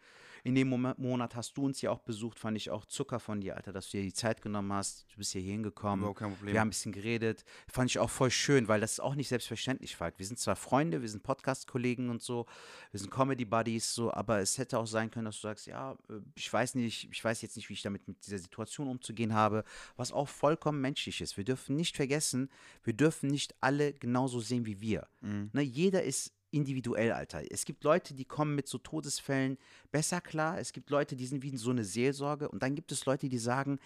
In 0.46 0.54
dem 0.54 0.68
Monat 0.68 1.36
hast 1.36 1.56
du 1.56 1.64
uns 1.64 1.80
ja 1.80 1.90
auch 1.90 2.00
besucht, 2.00 2.38
fand 2.38 2.58
ich 2.58 2.68
auch 2.68 2.84
Zucker 2.84 3.18
von 3.18 3.40
dir, 3.40 3.56
Alter, 3.56 3.72
dass 3.72 3.90
du 3.90 3.96
dir 3.96 4.02
die 4.02 4.12
Zeit 4.12 4.42
genommen 4.42 4.74
hast. 4.74 5.06
Du 5.10 5.16
bist 5.16 5.32
hier 5.32 5.40
hingekommen. 5.40 6.14
kein 6.14 6.34
Problem. 6.34 6.52
Wir 6.52 6.60
haben 6.60 6.68
ein 6.68 6.70
bisschen 6.70 6.92
geredet. 6.92 7.46
Fand 7.66 7.90
ich 7.90 7.98
auch 7.98 8.10
voll 8.10 8.30
schön, 8.30 8.68
weil 8.68 8.78
das 8.78 8.92
ist 8.92 9.00
auch 9.00 9.14
nicht 9.14 9.28
selbstverständlich, 9.28 9.96
Falk. 9.96 10.18
Wir 10.18 10.26
sind 10.26 10.38
zwar 10.38 10.54
Freunde, 10.54 11.00
wir 11.00 11.08
sind 11.08 11.22
Podcast-Kollegen 11.22 12.10
und 12.10 12.20
so, 12.20 12.44
wir 12.90 13.00
sind 13.00 13.10
Comedy-Buddies, 13.10 13.94
so, 13.94 14.12
aber 14.12 14.40
es 14.40 14.58
hätte 14.58 14.78
auch 14.78 14.86
sein 14.86 15.10
können, 15.10 15.24
dass 15.24 15.36
du 15.36 15.48
sagst, 15.48 15.66
ja, 15.66 15.92
äh, 16.10 16.20
ich 16.34 16.52
weiß 16.52 16.74
nicht, 16.74 17.08
ich 17.10 17.24
weiß 17.24 17.40
jetzt 17.40 17.56
nicht, 17.56 17.70
wie 17.70 17.74
ich 17.74 17.82
damit 17.82 18.06
mit 18.06 18.26
dieser 18.26 18.38
Situation 18.38 18.88
umzugehen 18.88 19.32
habe, 19.32 19.64
was 19.96 20.12
auch 20.12 20.28
vollkommen 20.28 20.82
menschlich 20.82 21.22
ist. 21.22 21.38
Wir 21.38 21.44
dürfen 21.44 21.74
nicht 21.74 21.96
vergessen, 21.96 22.50
wir 22.82 22.92
dürfen 22.92 23.30
nicht 23.30 23.54
alle 23.62 23.94
genauso 23.94 24.40
sehen 24.40 24.66
wie 24.66 24.82
wir. 24.82 25.08
Mhm. 25.22 25.48
Ne, 25.54 25.62
jeder 25.62 26.02
ist 26.02 26.34
individuell, 26.54 27.12
Alter. 27.12 27.42
Es 27.50 27.64
gibt 27.64 27.84
Leute, 27.84 28.14
die 28.14 28.24
kommen 28.24 28.54
mit 28.54 28.68
so 28.68 28.78
Todesfällen 28.78 29.58
besser 29.90 30.20
klar. 30.20 30.58
Es 30.58 30.72
gibt 30.72 30.88
Leute, 30.90 31.16
die 31.16 31.26
sind 31.26 31.42
wie 31.42 31.56
so 31.56 31.70
eine 31.70 31.84
Seelsorge. 31.84 32.48
Und 32.48 32.62
dann 32.62 32.74
gibt 32.74 32.92
es 32.92 33.04
Leute, 33.06 33.28
die 33.28 33.38
sagen, 33.38 33.78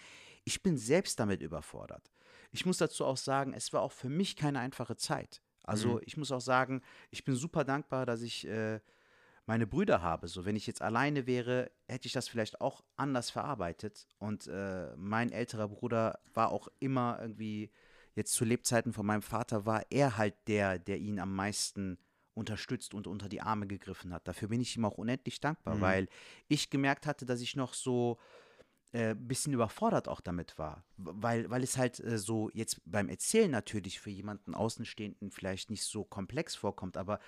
ich 0.43 0.61
bin 0.61 0.77
selbst 0.77 1.19
damit 1.19 1.41
überfordert. 1.41 2.11
Ich 2.51 2.65
muss 2.65 2.77
dazu 2.77 3.05
auch 3.05 3.17
sagen, 3.17 3.53
es 3.53 3.73
war 3.73 3.81
auch 3.81 3.91
für 3.91 4.09
mich 4.09 4.35
keine 4.35 4.59
einfache 4.59 4.95
Zeit. 4.95 5.41
Also 5.63 5.95
mhm. 5.95 6.01
ich 6.05 6.17
muss 6.17 6.31
auch 6.31 6.41
sagen, 6.41 6.81
ich 7.11 7.23
bin 7.23 7.35
super 7.35 7.63
dankbar, 7.63 8.05
dass 8.05 8.21
ich 8.21 8.47
äh, 8.47 8.79
meine 9.45 9.67
Brüder 9.67 10.01
habe. 10.01 10.27
So, 10.27 10.45
wenn 10.45 10.55
ich 10.55 10.67
jetzt 10.67 10.81
alleine 10.81 11.25
wäre, 11.25 11.71
hätte 11.87 12.05
ich 12.05 12.13
das 12.13 12.27
vielleicht 12.27 12.61
auch 12.61 12.83
anders 12.97 13.31
verarbeitet. 13.31 14.07
Und 14.19 14.47
äh, 14.47 14.95
mein 14.95 15.31
älterer 15.31 15.67
Bruder 15.67 16.19
war 16.33 16.51
auch 16.51 16.67
immer 16.79 17.17
irgendwie, 17.19 17.71
jetzt 18.15 18.33
zu 18.33 18.45
Lebzeiten 18.45 18.93
von 18.93 19.05
meinem 19.05 19.23
Vater, 19.23 19.65
war 19.65 19.83
er 19.89 20.17
halt 20.17 20.35
der, 20.47 20.77
der 20.77 20.97
ihn 20.97 21.19
am 21.19 21.35
meisten 21.35 21.97
unterstützt 22.39 22.93
und 22.93 23.05
unter 23.07 23.29
die 23.29 23.41
Arme 23.41 23.67
gegriffen 23.67 24.13
hat. 24.13 24.27
Dafür 24.27 24.47
bin 24.47 24.61
ich 24.61 24.75
ihm 24.75 24.85
auch 24.85 24.97
unendlich 24.97 25.39
dankbar, 25.39 25.75
mhm. 25.75 25.81
weil 25.81 26.07
ich 26.47 26.69
gemerkt 26.69 27.05
hatte, 27.05 27.25
dass 27.25 27.41
ich 27.41 27.55
noch 27.55 27.73
so 27.73 28.17
ein 28.91 28.99
äh, 29.11 29.15
bisschen 29.15 29.53
überfordert 29.53 30.07
auch 30.07 30.21
damit 30.21 30.57
war, 30.57 30.83
weil, 30.97 31.49
weil 31.51 31.61
es 31.61 31.77
halt 31.77 31.99
äh, 31.99 32.17
so 32.17 32.49
jetzt 32.53 32.81
beim 32.85 33.07
Erzählen 33.07 33.51
natürlich 33.51 33.99
für 33.99 34.09
jemanden 34.09 34.55
Außenstehenden 34.55 35.29
vielleicht 35.29 35.69
nicht 35.69 35.83
so 35.83 36.03
komplex 36.03 36.55
vorkommt, 36.55 36.97
aber 36.97 37.19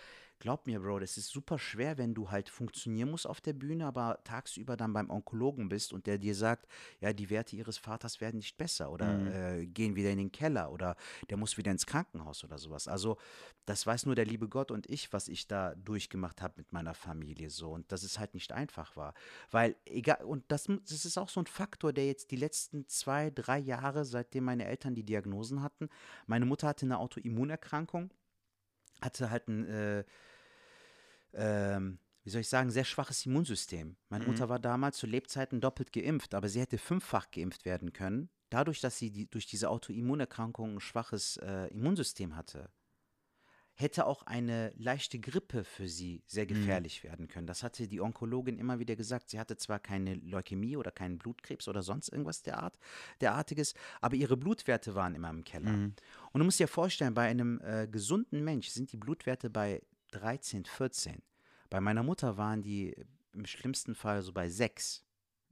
glaub 0.41 0.67
mir, 0.67 0.79
Bro, 0.81 0.99
das 0.99 1.17
ist 1.17 1.29
super 1.29 1.57
schwer, 1.57 1.97
wenn 1.97 2.13
du 2.13 2.31
halt 2.31 2.49
funktionieren 2.49 3.11
musst 3.11 3.27
auf 3.27 3.39
der 3.39 3.53
Bühne, 3.53 3.85
aber 3.85 4.19
tagsüber 4.23 4.75
dann 4.75 4.91
beim 4.91 5.09
Onkologen 5.09 5.69
bist 5.69 5.93
und 5.93 6.07
der 6.07 6.17
dir 6.17 6.35
sagt, 6.35 6.67
ja, 6.99 7.13
die 7.13 7.29
Werte 7.29 7.55
ihres 7.55 7.77
Vaters 7.77 8.19
werden 8.19 8.37
nicht 8.37 8.57
besser 8.57 8.91
oder 8.91 9.13
mhm. 9.13 9.27
äh, 9.27 9.65
gehen 9.67 9.95
wieder 9.95 10.09
in 10.09 10.17
den 10.17 10.31
Keller 10.31 10.71
oder 10.71 10.97
der 11.29 11.37
muss 11.37 11.57
wieder 11.57 11.71
ins 11.71 11.85
Krankenhaus 11.85 12.43
oder 12.43 12.57
sowas. 12.57 12.87
Also, 12.87 13.17
das 13.65 13.85
weiß 13.85 14.07
nur 14.07 14.15
der 14.15 14.25
liebe 14.25 14.49
Gott 14.49 14.71
und 14.71 14.89
ich, 14.89 15.13
was 15.13 15.27
ich 15.27 15.47
da 15.47 15.75
durchgemacht 15.75 16.41
habe 16.41 16.55
mit 16.57 16.73
meiner 16.73 16.95
Familie 16.95 17.51
so 17.51 17.71
und 17.71 17.91
dass 17.91 18.01
es 18.03 18.17
halt 18.17 18.33
nicht 18.33 18.51
einfach 18.51 18.95
war. 18.95 19.13
Weil, 19.51 19.75
egal, 19.85 20.23
und 20.25 20.43
das, 20.49 20.63
das 20.65 21.05
ist 21.05 21.17
auch 21.19 21.29
so 21.29 21.39
ein 21.39 21.45
Faktor, 21.45 21.93
der 21.93 22.07
jetzt 22.07 22.31
die 22.31 22.35
letzten 22.35 22.87
zwei, 22.87 23.29
drei 23.29 23.59
Jahre, 23.59 24.05
seitdem 24.05 24.45
meine 24.45 24.65
Eltern 24.65 24.95
die 24.95 25.05
Diagnosen 25.05 25.61
hatten, 25.61 25.87
meine 26.25 26.45
Mutter 26.45 26.67
hatte 26.67 26.87
eine 26.87 26.97
Autoimmunerkrankung 26.97 28.11
hatte 29.01 29.29
halt 29.29 29.47
ein 29.47 29.65
äh, 29.65 30.03
ähm, 31.33 31.99
wie 32.23 32.29
soll 32.29 32.41
ich 32.41 32.49
sagen, 32.49 32.69
sehr 32.69 32.85
schwaches 32.85 33.25
Immunsystem. 33.25 33.95
Meine 34.09 34.25
mhm. 34.25 34.31
Mutter 34.31 34.49
war 34.49 34.59
damals 34.59 34.97
zu 34.97 35.07
Lebzeiten 35.07 35.61
doppelt 35.61 35.91
geimpft, 35.91 36.35
aber 36.35 36.49
sie 36.49 36.59
hätte 36.59 36.77
fünffach 36.77 37.31
geimpft 37.31 37.65
werden 37.65 37.93
können. 37.93 38.29
Dadurch, 38.49 38.81
dass 38.81 38.97
sie 38.97 39.11
die, 39.11 39.29
durch 39.29 39.47
diese 39.47 39.69
Autoimmunerkrankung 39.69 40.75
ein 40.75 40.81
schwaches 40.81 41.37
äh, 41.37 41.67
Immunsystem 41.67 42.35
hatte, 42.35 42.69
hätte 43.73 44.05
auch 44.05 44.23
eine 44.23 44.73
leichte 44.77 45.19
Grippe 45.19 45.63
für 45.63 45.87
sie 45.87 46.23
sehr 46.27 46.43
mhm. 46.43 46.49
gefährlich 46.49 47.03
mhm. 47.03 47.07
werden 47.07 47.27
können. 47.27 47.47
Das 47.47 47.63
hatte 47.63 47.87
die 47.87 48.01
Onkologin 48.01 48.59
immer 48.59 48.79
wieder 48.79 48.95
gesagt. 48.95 49.29
Sie 49.29 49.39
hatte 49.39 49.57
zwar 49.57 49.79
keine 49.79 50.15
Leukämie 50.15 50.77
oder 50.77 50.91
keinen 50.91 51.17
Blutkrebs 51.17 51.67
oder 51.67 51.81
sonst 51.81 52.09
irgendwas 52.09 52.43
der 52.43 52.61
Art, 52.61 52.77
derartiges, 53.21 53.73
aber 54.01 54.15
ihre 54.15 54.37
Blutwerte 54.37 54.93
waren 54.95 55.15
immer 55.15 55.29
im 55.29 55.43
Keller. 55.43 55.71
Mhm. 55.71 55.93
Und 56.31 56.39
du 56.39 56.45
musst 56.45 56.59
dir 56.59 56.67
vorstellen, 56.67 57.13
bei 57.13 57.27
einem 57.27 57.59
äh, 57.61 57.87
gesunden 57.87 58.43
Mensch 58.43 58.67
sind 58.67 58.91
die 58.91 58.97
Blutwerte 58.97 59.49
bei 59.49 59.81
13, 60.11 60.65
14. 60.65 61.21
Bei 61.69 61.81
meiner 61.81 62.03
Mutter 62.03 62.37
waren 62.37 62.61
die 62.61 62.95
im 63.33 63.45
schlimmsten 63.45 63.95
Fall 63.95 64.21
so 64.21 64.33
bei 64.33 64.49
6. 64.49 65.03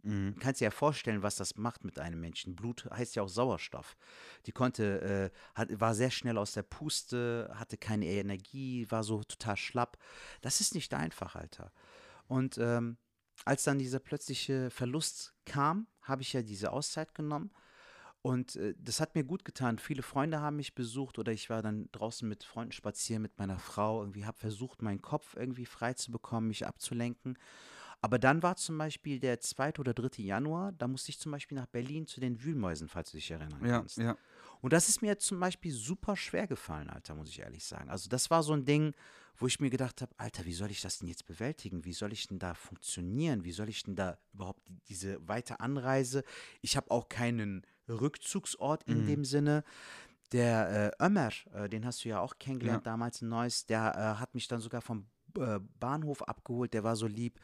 Mhm. 0.04 0.34
Du 0.36 0.40
kannst 0.40 0.62
dir 0.62 0.66
ja 0.66 0.72
vorstellen, 0.72 1.24
was 1.24 1.36
das 1.36 1.56
macht 1.56 1.84
mit 1.84 2.00
einem 2.00 2.20
Menschen. 2.20 2.56
Blut 2.56 2.88
heißt 2.92 3.16
ja 3.16 3.24
auch 3.24 3.30
Sauerstoff. 3.30 3.98
Die 4.46 4.52
konnte, 4.52 5.32
äh, 5.34 5.38
hat, 5.56 5.80
war 5.80 5.96
sehr 5.96 6.12
schnell 6.12 6.38
aus 6.38 6.54
der 6.54 6.64
Puste, 6.64 7.52
hatte 7.54 7.78
keine 7.78 8.06
Energie, 8.06 8.90
war 8.90 9.04
so 9.04 9.24
total 9.24 9.58
schlapp. 9.58 9.98
Das 10.42 10.62
ist 10.62 10.76
nicht 10.76 10.94
einfach, 10.94 11.36
Alter. 11.36 11.72
Und 12.28 12.58
ähm, 12.58 12.98
als 13.46 13.64
dann 13.64 13.80
dieser 13.80 14.00
plötzliche 14.00 14.70
Verlust 14.70 15.34
kam, 15.46 15.88
habe 16.02 16.22
ich 16.22 16.34
ja 16.34 16.42
diese 16.42 16.72
Auszeit 16.72 17.16
genommen 17.16 17.52
und 18.22 18.58
äh, 18.58 18.76
das 18.78 19.00
hat 19.00 19.16
mir 19.16 19.24
gut 19.24 19.46
getan. 19.46 19.80
Viele 19.80 20.02
Freunde 20.02 20.42
haben 20.42 20.58
mich 20.58 20.76
besucht 20.76 21.20
oder 21.20 21.32
ich 21.32 21.50
war 21.50 21.62
dann 21.62 21.90
draußen 21.92 22.28
mit 22.28 22.44
Freunden 22.44 22.74
spazieren 22.74 23.22
mit 23.22 23.38
meiner 23.38 23.60
Frau. 23.60 24.02
Irgendwie 24.02 24.26
habe 24.26 24.38
versucht, 24.38 24.82
meinen 24.82 25.02
Kopf 25.02 25.36
irgendwie 25.38 25.66
frei 25.66 25.94
zu 25.94 26.12
bekommen, 26.12 26.48
mich 26.48 26.68
abzulenken. 26.68 27.38
Aber 28.02 28.20
dann 28.20 28.44
war 28.44 28.56
zum 28.56 28.78
Beispiel 28.78 29.20
der 29.20 29.40
2. 29.40 29.74
oder 29.80 29.94
3. 29.94 30.22
Januar, 30.24 30.72
da 30.72 30.88
musste 30.88 31.10
ich 31.10 31.20
zum 31.20 31.32
Beispiel 31.32 31.58
nach 31.58 31.68
Berlin 31.68 32.08
zu 32.08 32.22
den 32.22 32.42
Wühlmäusen, 32.44 32.88
falls 32.88 33.12
du 33.12 33.18
dich 33.18 33.30
erinnern 33.30 33.66
ja, 33.66 33.80
kannst. 33.80 33.98
Ja. 33.98 34.18
Und 34.62 34.74
das 34.74 34.90
ist 34.90 35.02
mir 35.02 35.18
zum 35.18 35.40
Beispiel 35.40 35.72
super 35.72 36.16
schwer 36.16 36.48
gefallen, 36.48 36.90
Alter, 36.90 37.16
muss 37.16 37.30
ich 37.30 37.40
ehrlich 37.40 37.64
sagen. 37.64 37.90
Also 37.90 38.10
das 38.10 38.30
war 38.30 38.44
so 38.44 38.54
ein 38.54 38.66
Ding, 38.66 38.94
wo 39.38 39.48
ich 39.48 39.60
mir 39.60 39.70
gedacht 39.70 40.02
habe, 40.02 40.14
Alter, 40.18 40.46
wie 40.46 40.54
soll 40.54 40.70
ich 40.70 40.82
das 40.82 41.00
denn 41.00 41.08
jetzt 41.08 41.26
bewältigen? 41.26 41.86
Wie 41.86 41.94
soll 41.94 42.12
ich 42.12 42.28
denn 42.28 42.40
da 42.40 42.54
funktionieren? 42.54 43.46
Wie 43.46 43.54
soll 43.54 43.70
ich 43.70 43.84
denn 43.84 43.96
da 43.96 44.18
überhaupt 44.34 44.62
diese 44.90 45.26
weite 45.28 45.62
Anreise? 45.62 46.24
Ich 46.62 46.76
habe 46.76 46.92
auch 46.92 47.08
keinen 47.08 47.66
Rückzugsort 47.88 48.84
in 48.84 49.04
mhm. 49.04 49.08
dem 49.08 49.26
Sinne. 49.26 49.64
Der 50.34 50.94
äh, 51.00 51.04
Ömer, 51.06 51.30
äh, 51.54 51.70
den 51.70 51.86
hast 51.86 52.04
du 52.04 52.10
ja 52.10 52.20
auch 52.20 52.38
kennengelernt 52.38 52.86
ja. 52.86 52.92
damals 52.92 53.22
in 53.22 53.30
Neuss, 53.30 53.66
der 53.66 53.96
äh, 53.96 54.20
hat 54.20 54.36
mich 54.36 54.48
dann 54.48 54.60
sogar 54.60 54.82
vom 54.82 55.08
äh, 55.38 55.60
Bahnhof 55.80 56.22
abgeholt, 56.24 56.74
der 56.74 56.84
war 56.84 56.96
so 56.96 57.08
lieb. 57.08 57.40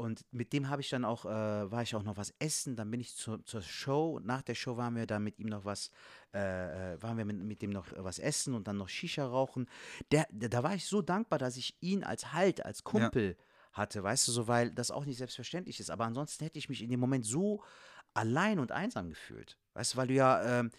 Und 0.00 0.24
mit 0.32 0.54
dem 0.54 0.70
habe 0.70 0.80
ich 0.80 0.88
dann 0.88 1.04
auch, 1.04 1.26
äh, 1.26 1.70
war 1.70 1.82
ich 1.82 1.94
auch 1.94 2.02
noch 2.02 2.16
was 2.16 2.32
essen. 2.38 2.74
Dann 2.74 2.90
bin 2.90 3.00
ich 3.00 3.14
zu, 3.14 3.36
zur 3.36 3.60
Show. 3.60 4.16
Und 4.16 4.24
nach 4.24 4.40
der 4.40 4.54
Show 4.54 4.78
waren 4.78 4.96
wir 4.96 5.06
dann 5.06 5.22
mit 5.22 5.38
ihm 5.38 5.48
noch 5.48 5.66
was, 5.66 5.90
äh, 6.32 6.40
waren 6.40 7.18
wir 7.18 7.26
mit, 7.26 7.36
mit, 7.36 7.60
dem 7.60 7.68
noch 7.68 7.86
was 7.98 8.18
essen 8.18 8.54
und 8.54 8.66
dann 8.66 8.78
noch 8.78 8.88
Shisha 8.88 9.26
rauchen. 9.26 9.68
Der, 10.10 10.26
der, 10.30 10.48
da 10.48 10.62
war 10.62 10.74
ich 10.74 10.86
so 10.86 11.02
dankbar, 11.02 11.38
dass 11.38 11.58
ich 11.58 11.76
ihn 11.82 12.02
als 12.02 12.32
Halt, 12.32 12.64
als 12.64 12.82
Kumpel 12.82 13.36
ja. 13.38 13.44
hatte, 13.74 14.02
weißt 14.02 14.26
du, 14.26 14.32
so, 14.32 14.48
weil 14.48 14.70
das 14.70 14.90
auch 14.90 15.04
nicht 15.04 15.18
selbstverständlich 15.18 15.78
ist. 15.80 15.90
Aber 15.90 16.06
ansonsten 16.06 16.44
hätte 16.44 16.58
ich 16.58 16.70
mich 16.70 16.80
in 16.80 16.88
dem 16.88 17.00
Moment 17.00 17.26
so 17.26 17.62
allein 18.14 18.58
und 18.58 18.72
einsam 18.72 19.10
gefühlt. 19.10 19.58
Weißt 19.74 19.92
du, 19.92 19.98
weil 19.98 20.06
du 20.06 20.14
ja, 20.14 20.60
ähm, 20.60 20.70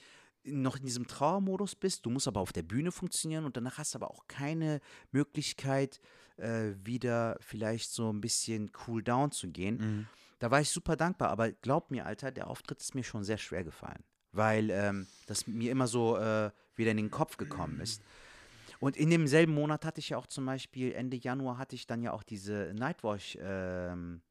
noch 0.44 0.78
in 0.78 0.86
diesem 0.86 1.08
Trauermodus 1.08 1.76
bist, 1.76 2.06
du 2.06 2.10
musst 2.10 2.28
aber 2.28 2.39
auf 2.39 2.54
der 2.54 2.64
Bühne 2.64 2.92
funktionieren 2.92 3.46
und 3.46 3.58
danach 3.58 3.78
hast 3.78 3.94
du 3.94 4.00
aber 4.00 4.10
auch 4.10 4.28
keine 4.28 4.82
Möglichkeit, 5.12 6.00
äh, 6.38 6.72
wieder 6.84 7.38
vielleicht 7.39 7.92
so 7.92 8.12
ein 8.12 8.22
bisschen 8.22 8.72
cool 8.88 9.04
down 9.04 9.32
zu 9.32 9.50
gehen. 9.50 9.78
Mhm. 9.78 10.08
Da 10.39 10.50
war 10.50 10.62
ich 10.62 10.70
super 10.70 10.96
dankbar, 10.96 11.30
aber 11.30 11.52
glaub 11.52 11.92
mir, 11.92 12.06
Alter, 12.06 12.32
der 12.32 12.48
Auftritt 12.48 12.82
ist 12.82 12.96
mir 12.96 13.04
schon 13.04 13.24
sehr 13.24 13.38
schwer 13.38 13.64
gefallen, 13.64 14.04
weil 14.32 14.72
ähm, 14.72 15.08
das 15.28 15.46
mir 15.46 15.72
immer 15.72 15.88
so 15.88 16.18
äh, 16.18 16.50
wieder 16.76 16.92
in 16.92 16.98
den 16.98 17.12
Kopf 17.12 17.38
gekommen 17.38 17.80
ist. 17.80 18.02
Und 18.80 18.98
in 18.98 19.12
demselben 19.12 19.54
Monat 19.54 19.86
hatte 19.86 20.00
ich 20.00 20.10
ja 20.10 20.18
auch 20.18 20.26
zum 20.26 20.48
Beispiel, 20.48 20.94
Ende 20.94 21.16
Januar 21.16 21.60
hatte 21.60 21.76
ich 21.76 21.86
dann 21.86 22.02
ja 22.02 22.14
auch 22.14 22.24
diese 22.24 22.74
Nightwash 22.74 23.38
ähm, 23.39 24.22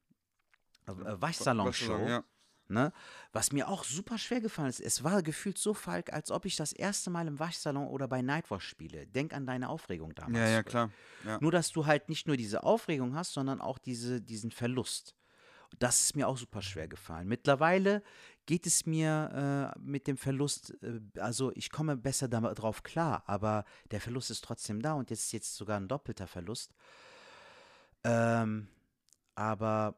äh, 0.86 0.92
Waschsalon-Show. 0.94 2.08
Ja. 2.08 2.24
Ne? 2.70 2.92
Was 3.32 3.52
mir 3.52 3.68
auch 3.68 3.84
super 3.84 4.16
schwer 4.16 4.40
gefallen 4.40 4.70
ist. 4.70 4.80
Es 4.80 5.02
war 5.02 5.22
gefühlt 5.22 5.58
so 5.58 5.74
falk, 5.74 6.12
als 6.12 6.30
ob 6.30 6.44
ich 6.44 6.56
das 6.56 6.72
erste 6.72 7.10
Mal 7.10 7.26
im 7.26 7.38
Waschsalon 7.38 7.88
oder 7.88 8.06
bei 8.06 8.22
Nightwash 8.22 8.66
spiele. 8.66 9.06
Denk 9.06 9.34
an 9.34 9.44
deine 9.44 9.68
Aufregung 9.68 10.14
damals. 10.14 10.38
ja, 10.38 10.48
ja, 10.48 10.62
klar. 10.62 10.90
Ja. 11.24 11.38
Nur, 11.40 11.52
dass 11.52 11.72
du 11.72 11.86
halt 11.86 12.08
nicht 12.08 12.26
nur 12.26 12.36
diese 12.36 12.62
Aufregung 12.62 13.14
hast, 13.16 13.32
sondern 13.32 13.60
auch 13.60 13.78
diese, 13.78 14.20
diesen 14.20 14.50
Verlust. 14.50 15.14
Das 15.78 16.00
ist 16.00 16.16
mir 16.16 16.28
auch 16.28 16.36
super 16.36 16.62
schwer 16.62 16.88
gefallen. 16.88 17.28
Mittlerweile 17.28 18.02
geht 18.46 18.66
es 18.66 18.86
mir 18.86 19.74
äh, 19.76 19.78
mit 19.80 20.06
dem 20.06 20.16
Verlust, 20.16 20.76
äh, 20.82 21.00
also 21.20 21.52
ich 21.54 21.70
komme 21.70 21.96
besser 21.96 22.28
darauf 22.28 22.82
klar, 22.82 23.22
aber 23.26 23.64
der 23.90 24.00
Verlust 24.00 24.30
ist 24.30 24.44
trotzdem 24.44 24.82
da 24.82 24.94
und 24.94 25.10
jetzt 25.10 25.24
ist 25.26 25.32
jetzt 25.32 25.54
sogar 25.54 25.78
ein 25.78 25.88
doppelter 25.88 26.26
Verlust. 26.26 26.72
Ähm, 28.02 28.68
aber 29.34 29.96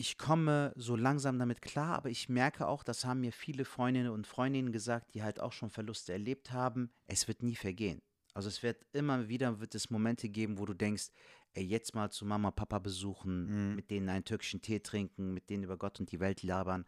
ich 0.00 0.16
komme 0.16 0.72
so 0.76 0.96
langsam 0.96 1.38
damit 1.38 1.60
klar, 1.60 1.94
aber 1.94 2.08
ich 2.08 2.30
merke 2.30 2.66
auch, 2.66 2.82
das 2.82 3.04
haben 3.04 3.20
mir 3.20 3.32
viele 3.32 3.66
Freundinnen 3.66 4.10
und 4.10 4.26
Freundinnen 4.26 4.72
gesagt, 4.72 5.14
die 5.14 5.22
halt 5.22 5.40
auch 5.40 5.52
schon 5.52 5.68
Verluste 5.68 6.14
erlebt 6.14 6.52
haben, 6.52 6.90
es 7.06 7.28
wird 7.28 7.42
nie 7.42 7.54
vergehen. 7.54 8.00
Also 8.32 8.48
es 8.48 8.62
wird 8.62 8.86
immer 8.92 9.28
wieder 9.28 9.60
wird 9.60 9.74
es 9.74 9.90
Momente 9.90 10.30
geben, 10.30 10.58
wo 10.58 10.64
du 10.64 10.72
denkst, 10.72 11.08
ey, 11.52 11.64
jetzt 11.64 11.94
mal 11.94 12.10
zu 12.10 12.24
Mama, 12.24 12.50
Papa 12.50 12.78
besuchen, 12.78 13.68
Mhm. 13.68 13.76
mit 13.76 13.90
denen 13.90 14.08
einen 14.08 14.24
türkischen 14.24 14.62
Tee 14.62 14.80
trinken, 14.80 15.34
mit 15.34 15.50
denen 15.50 15.64
über 15.64 15.76
Gott 15.76 16.00
und 16.00 16.10
die 16.10 16.20
Welt 16.20 16.42
labern, 16.42 16.86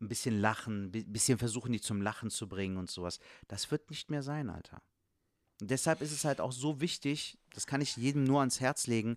ein 0.00 0.06
bisschen 0.08 0.40
lachen, 0.40 0.92
ein 0.94 1.12
bisschen 1.12 1.38
versuchen, 1.38 1.72
die 1.72 1.80
zum 1.80 2.00
Lachen 2.00 2.30
zu 2.30 2.48
bringen 2.48 2.76
und 2.76 2.88
sowas. 2.88 3.18
Das 3.48 3.72
wird 3.72 3.90
nicht 3.90 4.08
mehr 4.08 4.22
sein, 4.22 4.50
Alter. 4.50 4.82
Und 5.60 5.70
deshalb 5.70 6.00
ist 6.00 6.12
es 6.12 6.24
halt 6.24 6.40
auch 6.40 6.52
so 6.52 6.80
wichtig, 6.80 7.38
das 7.54 7.66
kann 7.66 7.80
ich 7.80 7.96
jedem 7.96 8.22
nur 8.22 8.38
ans 8.40 8.60
Herz 8.60 8.86
legen, 8.86 9.16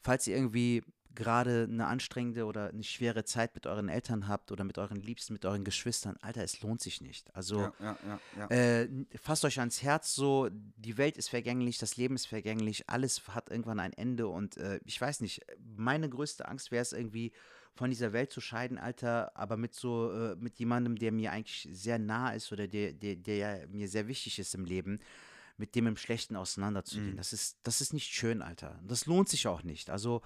falls 0.00 0.26
ihr 0.28 0.36
irgendwie 0.36 0.84
gerade 1.14 1.68
eine 1.70 1.86
anstrengende 1.86 2.44
oder 2.44 2.68
eine 2.68 2.84
schwere 2.84 3.24
Zeit 3.24 3.54
mit 3.54 3.66
euren 3.66 3.88
Eltern 3.88 4.28
habt 4.28 4.52
oder 4.52 4.64
mit 4.64 4.78
euren 4.78 5.00
Liebsten, 5.00 5.32
mit 5.32 5.44
euren 5.44 5.64
Geschwistern, 5.64 6.16
Alter, 6.20 6.42
es 6.42 6.60
lohnt 6.62 6.80
sich 6.80 7.00
nicht. 7.00 7.34
Also 7.34 7.60
Ja, 7.60 7.72
ja, 7.80 8.20
ja, 8.36 8.46
äh, 8.50 8.88
fasst 9.20 9.44
euch 9.44 9.58
ans 9.58 9.82
Herz 9.82 10.14
so, 10.14 10.48
die 10.50 10.96
Welt 10.96 11.16
ist 11.16 11.28
vergänglich, 11.28 11.78
das 11.78 11.96
Leben 11.96 12.14
ist 12.14 12.26
vergänglich, 12.26 12.88
alles 12.88 13.26
hat 13.28 13.50
irgendwann 13.50 13.80
ein 13.80 13.92
Ende 13.92 14.28
und 14.28 14.56
äh, 14.58 14.80
ich 14.84 15.00
weiß 15.00 15.20
nicht, 15.20 15.40
meine 15.76 16.08
größte 16.08 16.46
Angst 16.46 16.70
wäre 16.70 16.82
es 16.82 16.92
irgendwie 16.92 17.32
von 17.74 17.90
dieser 17.90 18.12
Welt 18.12 18.32
zu 18.32 18.40
scheiden, 18.40 18.76
Alter, 18.76 19.36
aber 19.36 19.56
mit 19.56 19.74
so, 19.74 20.12
äh, 20.12 20.36
mit 20.36 20.58
jemandem, 20.58 20.96
der 20.96 21.12
mir 21.12 21.32
eigentlich 21.32 21.68
sehr 21.70 21.98
nah 21.98 22.30
ist 22.30 22.52
oder 22.52 22.66
der, 22.66 22.92
der, 22.92 23.16
der 23.16 23.36
ja 23.36 23.66
mir 23.68 23.88
sehr 23.88 24.08
wichtig 24.08 24.38
ist 24.38 24.54
im 24.54 24.64
Leben, 24.64 24.98
mit 25.56 25.74
dem 25.74 25.86
im 25.86 25.96
Schlechten 25.96 26.36
auseinanderzugehen. 26.36 27.12
Mhm. 27.12 27.16
Das 27.16 27.32
ist, 27.32 27.58
das 27.62 27.80
ist 27.80 27.92
nicht 27.92 28.12
schön, 28.12 28.42
Alter. 28.42 28.80
Das 28.86 29.06
lohnt 29.06 29.28
sich 29.28 29.46
auch 29.46 29.62
nicht. 29.62 29.90
Also, 29.90 30.22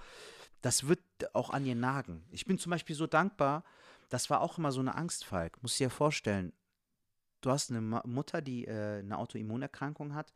das 0.63 0.87
wird 0.87 1.01
auch 1.33 1.49
an 1.51 1.65
ihr 1.65 1.75
nagen. 1.75 2.23
Ich 2.31 2.45
bin 2.45 2.57
zum 2.57 2.69
Beispiel 2.71 2.95
so 2.95 3.05
dankbar, 3.05 3.63
das 4.09 4.29
war 4.29 4.41
auch 4.41 4.57
immer 4.57 4.71
so 4.71 4.79
eine 4.79 4.95
Angst, 4.95 5.25
Falk. 5.25 5.61
Muss 5.61 5.77
dir 5.77 5.89
vorstellen, 5.89 6.53
du 7.41 7.51
hast 7.51 7.69
eine 7.69 7.81
Mutter, 7.81 8.41
die 8.41 8.65
äh, 8.65 8.99
eine 8.99 9.17
Autoimmunerkrankung 9.17 10.15
hat. 10.15 10.33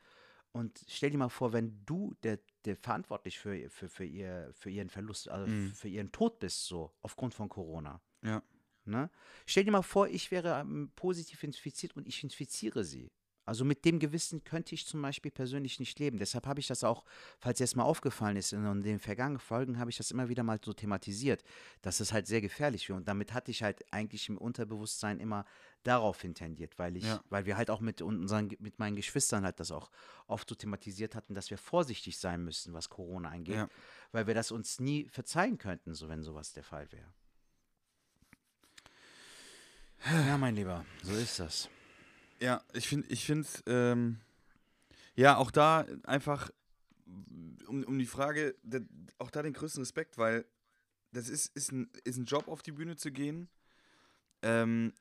Und 0.52 0.84
stell 0.88 1.12
dir 1.12 1.18
mal 1.18 1.30
vor, 1.30 1.54
wenn 1.54 1.86
du 1.86 2.14
der, 2.24 2.40
der 2.66 2.76
verantwortlich 2.76 3.40
für, 3.40 3.70
für, 3.70 3.88
für, 3.88 4.04
ihr, 4.06 4.52
für 4.54 4.70
ihren 4.70 4.90
Verlust, 4.90 5.30
also 5.30 5.48
Mhm. 5.48 5.74
für 5.74 5.88
ihren 5.88 6.12
Tod 6.12 6.40
bist, 6.40 6.66
so 6.66 6.92
aufgrund 7.02 7.34
von 7.34 7.48
Corona. 7.48 8.02
Ja. 8.24 8.42
Ne? 8.86 9.10
Stell 9.46 9.64
dir 9.66 9.72
mal 9.72 9.82
vor, 9.82 10.08
ich 10.08 10.32
wäre 10.32 10.60
ähm, 10.60 10.92
positiv 10.96 11.44
infiziert 11.44 11.96
und 11.96 12.08
ich 12.08 12.24
infiziere 12.24 12.84
sie. 12.84 13.12
Also 13.48 13.64
mit 13.64 13.86
dem 13.86 13.98
Gewissen 14.00 14.44
könnte 14.44 14.76
ich 14.76 14.86
zum 14.86 15.02
Beispiel 15.02 15.32
persönlich 15.32 15.80
nicht 15.80 15.98
leben. 16.00 16.18
Deshalb 16.20 16.46
habe 16.46 16.60
ich 16.60 16.68
das 16.68 16.84
auch, 16.84 17.06
falls 17.40 17.60
das 17.60 17.76
mal 17.76 17.84
aufgefallen 17.86 18.36
ist, 18.36 18.52
in 18.52 18.84
den 18.84 19.00
vergangenen 19.00 19.40
Folgen 19.40 19.80
habe 19.80 19.90
ich 19.90 19.96
das 19.96 20.12
immer 20.12 20.28
wieder 20.28 20.44
mal 20.44 20.60
so 20.64 20.74
thematisiert, 20.74 21.44
dass 21.82 22.02
es 22.02 22.12
halt 22.12 22.28
sehr 22.28 22.42
gefährlich 22.42 22.90
wäre. 22.90 22.98
Und 22.98 23.08
damit 23.08 23.34
hatte 23.34 23.50
ich 23.52 23.64
halt 23.64 23.86
eigentlich 23.94 24.28
im 24.28 24.38
Unterbewusstsein 24.38 25.22
immer 25.22 25.46
daraufhin 25.84 26.36
tendiert, 26.36 26.78
weil 26.78 26.98
ich, 26.98 27.06
Ja. 27.06 27.24
weil 27.30 27.46
wir 27.46 27.56
halt 27.56 27.70
auch 27.70 27.80
mit 27.80 28.02
unseren, 28.02 28.50
mit 28.60 28.80
meinen 28.80 28.98
Geschwistern 28.98 29.46
halt 29.46 29.62
das 29.62 29.72
auch 29.72 29.90
oft 30.28 30.50
so 30.50 30.56
thematisiert 30.56 31.16
hatten, 31.16 31.34
dass 31.34 31.50
wir 31.50 31.58
vorsichtig 31.58 32.18
sein 32.18 32.44
müssen, 32.44 32.74
was 32.74 32.90
Corona 32.90 33.30
angeht, 33.30 33.56
Ja. 33.56 33.70
weil 34.12 34.28
wir 34.28 34.34
das 34.34 34.52
uns 34.52 34.82
nie 34.82 35.08
verzeihen 35.08 35.58
könnten, 35.58 35.94
so 35.96 36.10
wenn 36.10 36.22
sowas 36.22 36.52
der 36.52 36.64
Fall 36.64 36.92
wäre. 36.92 37.08
Ja, 40.28 40.38
mein 40.38 40.56
Lieber, 40.56 40.86
so 41.02 41.14
ist 41.14 41.40
das. 41.40 41.70
Ja, 42.40 42.62
ich 42.74 42.88
finde, 42.88 43.08
ich 43.10 43.26
finde, 43.26 43.48
ähm, 43.66 44.20
ja, 45.16 45.38
auch 45.38 45.52
da 45.52 45.86
einfach 46.04 46.52
um, 47.68 47.84
um 47.84 47.98
die 47.98 48.06
Frage, 48.06 48.56
auch 49.18 49.32
da 49.32 49.42
den 49.42 49.54
größten 49.54 49.82
Respekt, 49.82 50.18
weil 50.18 50.46
das 51.12 51.30
ist, 51.30 51.56
ist, 51.56 51.72
ein, 51.72 51.90
ist 52.04 52.18
ein 52.18 52.26
Job, 52.26 52.48
auf 52.48 52.62
die 52.62 52.72
Bühne 52.72 52.96
zu 52.96 53.12
gehen. 53.12 53.50
Ähm, 54.44 54.94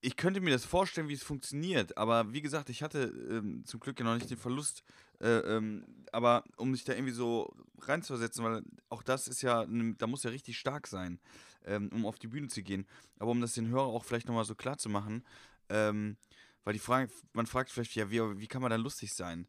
ich 0.00 0.16
könnte 0.16 0.40
mir 0.40 0.50
das 0.50 0.64
vorstellen, 0.64 1.08
wie 1.08 1.14
es 1.14 1.22
funktioniert, 1.22 1.96
aber 1.96 2.32
wie 2.32 2.42
gesagt, 2.42 2.70
ich 2.70 2.82
hatte 2.82 3.12
ähm, 3.28 3.64
zum 3.64 3.80
Glück 3.80 3.98
ja 3.98 4.04
noch 4.04 4.14
nicht 4.14 4.30
den 4.30 4.36
Verlust, 4.36 4.84
äh, 5.20 5.38
ähm, 5.38 5.84
aber 6.12 6.44
um 6.56 6.74
sich 6.74 6.84
da 6.84 6.92
irgendwie 6.92 7.12
so 7.12 7.52
reinzuversetzen, 7.80 8.44
weil 8.44 8.62
auch 8.88 9.02
das 9.02 9.26
ist 9.26 9.42
ja, 9.42 9.66
da 9.66 10.06
muss 10.06 10.22
ja 10.22 10.30
richtig 10.30 10.58
stark 10.58 10.86
sein, 10.86 11.18
ähm, 11.64 11.90
um 11.92 12.06
auf 12.06 12.18
die 12.18 12.28
Bühne 12.28 12.48
zu 12.48 12.62
gehen. 12.62 12.86
Aber 13.18 13.32
um 13.32 13.40
das 13.40 13.54
den 13.54 13.68
Hörer 13.68 13.86
auch 13.86 14.04
vielleicht 14.04 14.28
nochmal 14.28 14.44
so 14.44 14.54
klar 14.54 14.78
zu 14.78 14.88
machen, 14.88 15.24
ähm, 15.68 16.16
weil 16.64 16.72
die 16.72 16.78
Frage, 16.80 17.10
man 17.32 17.46
fragt 17.46 17.70
vielleicht, 17.70 17.94
ja, 17.94 18.10
wie, 18.10 18.20
wie 18.40 18.48
kann 18.48 18.62
man 18.62 18.70
da 18.70 18.76
lustig 18.76 19.14
sein? 19.14 19.46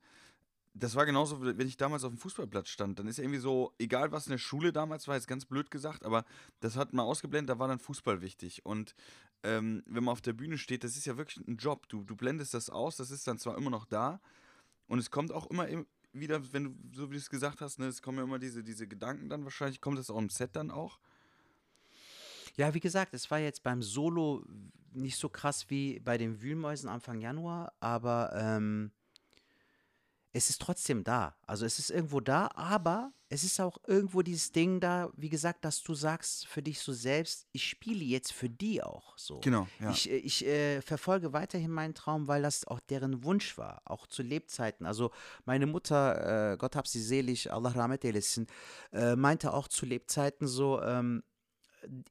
Das 0.74 0.94
war 0.94 1.08
genauso, 1.08 1.42
wenn 1.42 1.68
ich 1.68 1.78
damals 1.78 2.04
auf 2.04 2.12
dem 2.12 2.20
Fußballplatz 2.20 2.70
stand, 2.70 3.00
dann 3.00 3.08
ist 3.08 3.18
irgendwie 3.18 3.40
so, 3.40 3.74
egal 3.80 4.12
was 4.12 4.28
in 4.28 4.32
der 4.32 4.38
Schule 4.38 4.72
damals 4.72 5.08
war, 5.08 5.16
jetzt 5.16 5.28
ganz 5.28 5.46
blöd 5.46 5.72
gesagt, 5.72 6.06
aber 6.06 6.24
das 6.60 6.76
hat 6.76 6.94
man 6.94 7.06
ausgeblendet, 7.06 7.50
da 7.50 7.60
war 7.60 7.68
dann 7.68 7.80
Fußball 7.80 8.22
wichtig. 8.22 8.64
Und 8.64 8.94
ähm, 9.42 9.82
wenn 9.88 10.04
man 10.04 10.12
auf 10.12 10.22
der 10.22 10.34
Bühne 10.34 10.60
steht, 10.60 10.84
das 10.84 10.96
ist 10.96 11.06
ja 11.06 11.18
wirklich 11.18 11.46
ein 11.48 11.58
Job. 11.58 11.90
Du, 11.90 12.04
du 12.04 12.16
blendest 12.16 12.54
das 12.54 12.70
aus, 12.70 12.96
das 12.98 13.10
ist 13.10 13.28
dann 13.28 13.40
zwar 13.40 13.58
immer 13.58 13.72
noch 13.72 13.86
da 13.86 14.22
und 14.88 15.00
es 15.00 15.10
kommt 15.10 15.32
auch 15.32 15.48
immer 15.48 15.68
im- 15.68 15.88
wieder, 16.14 16.54
wenn 16.54 16.64
du, 16.66 16.76
so 16.94 17.10
wie 17.10 17.16
du 17.16 17.20
es 17.20 17.30
gesagt 17.30 17.62
hast, 17.62 17.80
ne, 17.80 17.88
es 17.88 18.02
kommen 18.02 18.20
ja 18.20 18.24
immer 18.24 18.40
diese, 18.40 18.64
diese 18.64 18.88
Gedanken 18.88 19.30
dann 19.30 19.44
wahrscheinlich, 19.44 19.82
kommt 19.82 19.98
das 19.98 20.10
auch 20.10 20.18
im 20.20 20.30
Set 20.30 20.56
dann 20.56 20.72
auch? 20.72 21.00
Ja, 22.58 22.74
wie 22.74 22.80
gesagt, 22.80 23.14
es 23.14 23.30
war 23.30 23.40
jetzt 23.40 23.64
beim 23.64 23.82
Solo 23.82 24.44
nicht 24.92 25.18
so 25.18 25.30
krass 25.30 25.70
wie 25.70 26.00
bei 26.00 26.18
den 26.18 26.42
Wühlmäusen 26.42 26.90
Anfang 26.90 27.22
Januar, 27.22 27.72
aber 27.80 28.32
ähm, 28.36 28.92
es 30.34 30.50
ist 30.50 30.62
trotzdem 30.62 31.04
da. 31.04 31.36
Also 31.46 31.66
es 31.66 31.80
ist 31.80 31.92
irgendwo 31.92 32.20
da, 32.20 32.50
aber 32.56 33.12
es 33.30 33.44
ist 33.44 33.60
auch 33.60 33.78
irgendwo 33.86 34.22
dieses 34.22 34.52
Ding 34.52 34.80
da, 34.80 35.10
wie 35.16 35.30
gesagt, 35.30 35.66
dass 35.66 35.84
du 35.84 35.94
sagst 35.94 36.48
für 36.48 36.62
dich 36.62 36.80
so 36.80 36.94
selbst, 36.94 37.46
ich 37.52 37.68
spiele 37.68 38.04
jetzt 38.04 38.32
für 38.32 38.50
die 38.50 38.82
auch 38.82 39.18
so. 39.18 39.40
Genau, 39.40 39.68
ja. 39.80 39.92
Ich, 39.92 40.10
äh, 40.10 40.18
ich 40.18 40.46
äh, 40.46 40.82
verfolge 40.82 41.34
weiterhin 41.34 41.72
meinen 41.72 41.94
Traum, 41.94 42.28
weil 42.28 42.42
das 42.42 42.66
auch 42.66 42.80
deren 42.80 43.24
Wunsch 43.24 43.58
war, 43.58 43.82
auch 43.86 44.08
zu 44.08 44.24
Lebzeiten. 44.24 44.86
Also 44.86 45.12
meine 45.46 45.66
Mutter, 45.66 46.54
äh, 46.54 46.58
Gott 46.58 46.76
hab 46.76 46.88
sie 46.88 47.02
selig, 47.02 47.52
Allah 47.52 47.72
rahmet 47.72 48.06
eylesin, 48.06 48.48
äh, 48.94 49.16
meinte 49.16 49.54
auch 49.54 49.68
zu 49.68 49.86
Lebzeiten 49.86 50.48
so, 50.48 50.82
ähm, 50.82 51.24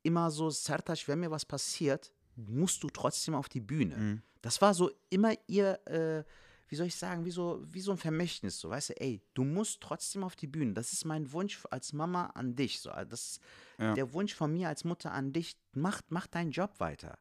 immer 0.02 0.30
so, 0.30 0.50
Sertac, 0.50 1.06
wenn 1.08 1.20
mir 1.20 1.30
was 1.30 1.44
passiert, 1.44 2.12
musst 2.36 2.82
du 2.82 2.88
trotzdem 2.88 3.34
auf 3.34 3.48
die 3.48 3.60
Bühne. 3.60 3.96
Mhm. 3.96 4.22
Das 4.42 4.60
war 4.60 4.74
so 4.74 4.90
immer 5.10 5.32
ihr, 5.46 5.80
äh, 5.86 6.22
wie 6.68 6.76
soll 6.76 6.86
ich 6.86 6.96
sagen, 6.96 7.24
wie 7.24 7.30
so, 7.30 7.62
wie 7.64 7.80
so 7.80 7.92
ein 7.92 7.96
Vermächtnis. 7.96 8.58
So, 8.58 8.70
weißt 8.70 8.90
du, 8.90 9.00
ey, 9.00 9.22
du 9.34 9.44
musst 9.44 9.80
trotzdem 9.80 10.22
auf 10.24 10.36
die 10.36 10.46
Bühne. 10.48 10.72
Das 10.74 10.92
ist 10.92 11.04
mein 11.04 11.32
Wunsch 11.32 11.62
als 11.70 11.92
Mama 11.92 12.26
an 12.34 12.54
dich. 12.56 12.80
So, 12.80 12.90
also 12.90 13.08
das 13.10 13.20
ist 13.22 13.40
Ja. 13.78 13.94
der 13.94 14.12
Wunsch 14.12 14.34
von 14.34 14.52
mir 14.52 14.68
als 14.68 14.84
Mutter 14.84 15.12
an 15.12 15.32
dich. 15.32 15.56
Mach, 15.72 16.02
mach 16.08 16.26
deinen 16.26 16.50
Job 16.50 16.78
weiter. 16.78 17.18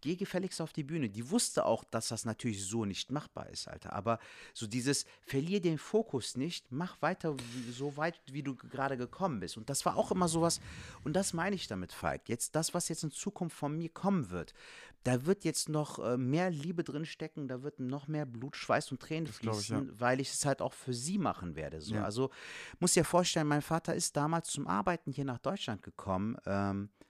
Geh 0.00 0.16
gefälligst 0.16 0.60
auf 0.60 0.72
die 0.72 0.84
Bühne. 0.84 1.08
Die 1.08 1.30
wusste 1.30 1.64
auch, 1.66 1.84
dass 1.84 2.08
das 2.08 2.24
natürlich 2.24 2.64
so 2.64 2.84
nicht 2.84 3.10
machbar 3.10 3.48
ist, 3.50 3.68
Alter. 3.68 3.92
Aber 3.92 4.18
so 4.54 4.66
dieses, 4.66 5.06
verlier 5.22 5.60
den 5.60 5.78
Fokus 5.78 6.36
nicht, 6.36 6.70
mach 6.70 7.00
weiter 7.02 7.36
so 7.70 7.96
weit, 7.96 8.20
wie 8.30 8.42
du 8.42 8.54
gerade 8.54 8.96
gekommen 8.96 9.40
bist. 9.40 9.56
Und 9.56 9.70
das 9.70 9.84
war 9.84 9.96
auch 9.96 10.10
immer 10.10 10.28
sowas, 10.28 10.60
und 11.04 11.14
das 11.14 11.32
meine 11.32 11.56
ich 11.56 11.66
damit, 11.66 11.92
Falk. 11.92 12.28
Jetzt 12.28 12.54
das, 12.54 12.74
was 12.74 12.88
jetzt 12.88 13.04
in 13.04 13.10
Zukunft 13.10 13.56
von 13.56 13.76
mir 13.76 13.88
kommen 13.88 14.30
wird, 14.30 14.54
da 15.04 15.24
wird 15.24 15.44
jetzt 15.44 15.68
noch 15.68 15.98
äh, 15.98 16.16
mehr 16.18 16.50
Liebe 16.50 16.84
drin 16.84 17.06
stecken, 17.06 17.48
da 17.48 17.62
wird 17.62 17.80
noch 17.80 18.06
mehr 18.06 18.26
Blut, 18.26 18.56
Schweiß 18.56 18.92
und 18.92 19.00
Tränen 19.00 19.32
glaub 19.40 19.58
ich, 19.58 19.66
fließen, 19.66 19.98
weil 19.98 20.20
ich 20.20 20.30
es 20.30 20.44
halt 20.44 20.60
auch 20.60 20.74
für 20.74 20.92
sie 20.92 21.18
machen 21.18 21.56
werde. 21.56 21.80
So. 21.80 21.94
Ja. 21.94 22.04
Also 22.04 22.30
muss 22.80 22.92
dir 22.92 23.04
vorstellen, 23.04 23.46
mein 23.46 23.62
Vater 23.62 23.94
ist 23.94 24.16
damals 24.16 24.48
zum 24.48 24.66
Arbeiten 24.66 25.12
hier 25.12 25.24
nach 25.24 25.38
Deutschland 25.38 25.82
gekommen. 25.82 26.36
Ähm, 26.44 26.90
äh, 26.94 27.09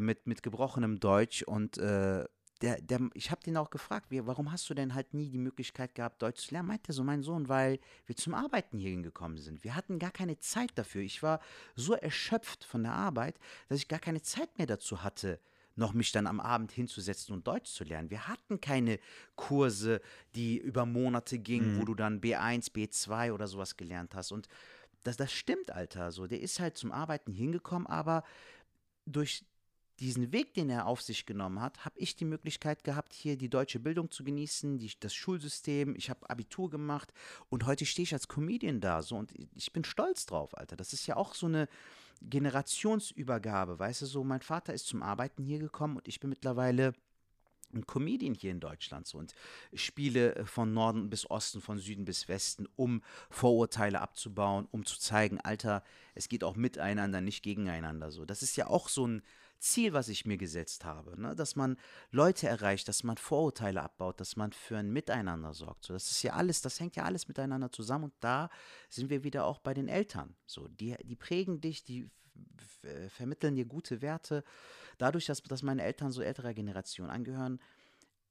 mit, 0.00 0.26
mit 0.26 0.42
gebrochenem 0.42 1.00
Deutsch 1.00 1.42
und 1.42 1.78
äh, 1.78 2.24
der, 2.62 2.80
der, 2.80 3.00
ich 3.14 3.30
habe 3.30 3.42
den 3.42 3.56
auch 3.56 3.70
gefragt, 3.70 4.10
wie, 4.10 4.26
warum 4.26 4.52
hast 4.52 4.68
du 4.70 4.74
denn 4.74 4.94
halt 4.94 5.12
nie 5.12 5.28
die 5.28 5.38
Möglichkeit 5.38 5.94
gehabt, 5.94 6.22
Deutsch 6.22 6.46
zu 6.46 6.54
lernen? 6.54 6.68
Meinte 6.68 6.90
er 6.90 6.94
so, 6.94 7.04
mein 7.04 7.22
Sohn, 7.22 7.48
weil 7.48 7.78
wir 8.06 8.16
zum 8.16 8.32
Arbeiten 8.32 8.78
hier 8.78 8.90
hingekommen 8.90 9.38
sind. 9.38 9.64
Wir 9.64 9.74
hatten 9.74 9.98
gar 9.98 10.12
keine 10.12 10.38
Zeit 10.38 10.70
dafür. 10.76 11.02
Ich 11.02 11.22
war 11.22 11.40
so 11.74 11.94
erschöpft 11.94 12.64
von 12.64 12.82
der 12.82 12.92
Arbeit, 12.92 13.38
dass 13.68 13.78
ich 13.78 13.88
gar 13.88 13.98
keine 13.98 14.22
Zeit 14.22 14.56
mehr 14.56 14.66
dazu 14.66 15.02
hatte, 15.02 15.40
noch 15.76 15.92
mich 15.92 16.12
dann 16.12 16.26
am 16.26 16.40
Abend 16.40 16.70
hinzusetzen 16.70 17.34
und 17.34 17.46
Deutsch 17.46 17.70
zu 17.70 17.84
lernen. 17.84 18.10
Wir 18.10 18.28
hatten 18.28 18.60
keine 18.60 19.00
Kurse, 19.34 20.00
die 20.34 20.56
über 20.56 20.86
Monate 20.86 21.38
gingen, 21.38 21.74
mhm. 21.74 21.80
wo 21.80 21.84
du 21.84 21.94
dann 21.94 22.20
B1, 22.20 22.72
B2 22.72 23.32
oder 23.32 23.48
sowas 23.48 23.76
gelernt 23.76 24.14
hast. 24.14 24.30
Und 24.30 24.48
das, 25.02 25.16
das 25.16 25.32
stimmt, 25.32 25.72
Alter. 25.72 26.12
So, 26.12 26.26
der 26.26 26.40
ist 26.40 26.60
halt 26.60 26.78
zum 26.78 26.92
Arbeiten 26.92 27.32
hingekommen, 27.32 27.86
aber 27.86 28.22
durch 29.06 29.44
diesen 30.00 30.32
Weg, 30.32 30.54
den 30.54 30.70
er 30.70 30.86
auf 30.86 31.00
sich 31.02 31.26
genommen 31.26 31.60
hat, 31.60 31.84
habe 31.84 31.98
ich 31.98 32.16
die 32.16 32.24
Möglichkeit 32.24 32.84
gehabt, 32.84 33.12
hier 33.12 33.36
die 33.36 33.48
deutsche 33.48 33.78
Bildung 33.78 34.10
zu 34.10 34.24
genießen, 34.24 34.78
die, 34.78 34.90
das 34.98 35.14
Schulsystem. 35.14 35.94
Ich 35.96 36.10
habe 36.10 36.28
Abitur 36.28 36.70
gemacht 36.70 37.12
und 37.48 37.66
heute 37.66 37.86
stehe 37.86 38.04
ich 38.04 38.12
als 38.12 38.28
Comedian 38.28 38.80
da. 38.80 39.02
So 39.02 39.16
und 39.16 39.32
ich 39.54 39.72
bin 39.72 39.84
stolz 39.84 40.26
drauf, 40.26 40.56
Alter. 40.56 40.76
Das 40.76 40.92
ist 40.92 41.06
ja 41.06 41.16
auch 41.16 41.34
so 41.34 41.46
eine 41.46 41.68
Generationsübergabe, 42.22 43.78
weißt 43.78 44.02
du, 44.02 44.06
so 44.06 44.24
mein 44.24 44.40
Vater 44.40 44.72
ist 44.72 44.86
zum 44.86 45.02
Arbeiten 45.02 45.42
hier 45.42 45.58
gekommen 45.58 45.96
und 45.96 46.08
ich 46.08 46.20
bin 46.20 46.30
mittlerweile 46.30 46.94
ein 47.74 47.86
Comedian 47.86 48.34
hier 48.34 48.52
in 48.52 48.60
Deutschland 48.60 49.06
so 49.06 49.18
und 49.18 49.34
spiele 49.72 50.46
von 50.46 50.72
Norden 50.72 51.10
bis 51.10 51.28
Osten, 51.28 51.60
von 51.60 51.78
Süden 51.78 52.04
bis 52.04 52.28
Westen, 52.28 52.68
um 52.76 53.02
Vorurteile 53.30 54.00
abzubauen, 54.00 54.68
um 54.70 54.86
zu 54.86 54.98
zeigen, 54.98 55.40
Alter, 55.40 55.82
es 56.14 56.28
geht 56.28 56.44
auch 56.44 56.56
miteinander, 56.56 57.20
nicht 57.20 57.42
gegeneinander 57.42 58.10
so. 58.10 58.24
Das 58.24 58.42
ist 58.42 58.56
ja 58.56 58.68
auch 58.68 58.88
so 58.88 59.06
ein 59.06 59.22
Ziel, 59.64 59.94
was 59.94 60.08
ich 60.08 60.26
mir 60.26 60.36
gesetzt 60.36 60.84
habe, 60.84 61.18
ne? 61.20 61.34
dass 61.34 61.56
man 61.56 61.78
Leute 62.10 62.46
erreicht, 62.46 62.86
dass 62.86 63.02
man 63.02 63.16
Vorurteile 63.16 63.82
abbaut, 63.82 64.20
dass 64.20 64.36
man 64.36 64.52
für 64.52 64.76
ein 64.76 64.92
Miteinander 64.92 65.54
sorgt. 65.54 65.86
So, 65.86 65.94
das 65.94 66.10
ist 66.10 66.22
ja 66.22 66.34
alles, 66.34 66.60
das 66.60 66.78
hängt 66.80 66.96
ja 66.96 67.04
alles 67.04 67.28
miteinander 67.28 67.72
zusammen 67.72 68.04
und 68.04 68.14
da 68.20 68.50
sind 68.90 69.08
wir 69.08 69.24
wieder 69.24 69.46
auch 69.46 69.60
bei 69.60 69.72
den 69.72 69.88
Eltern. 69.88 70.36
So, 70.46 70.68
die, 70.68 70.94
die 71.04 71.16
prägen 71.16 71.60
dich, 71.60 71.82
die 71.82 72.10
vermitteln 73.08 73.54
dir 73.54 73.64
gute 73.64 74.02
Werte. 74.02 74.44
Dadurch, 74.98 75.26
dass, 75.26 75.42
dass 75.42 75.62
meine 75.62 75.82
Eltern 75.82 76.12
so 76.12 76.20
älterer 76.20 76.52
Generation 76.52 77.08
angehören, 77.08 77.60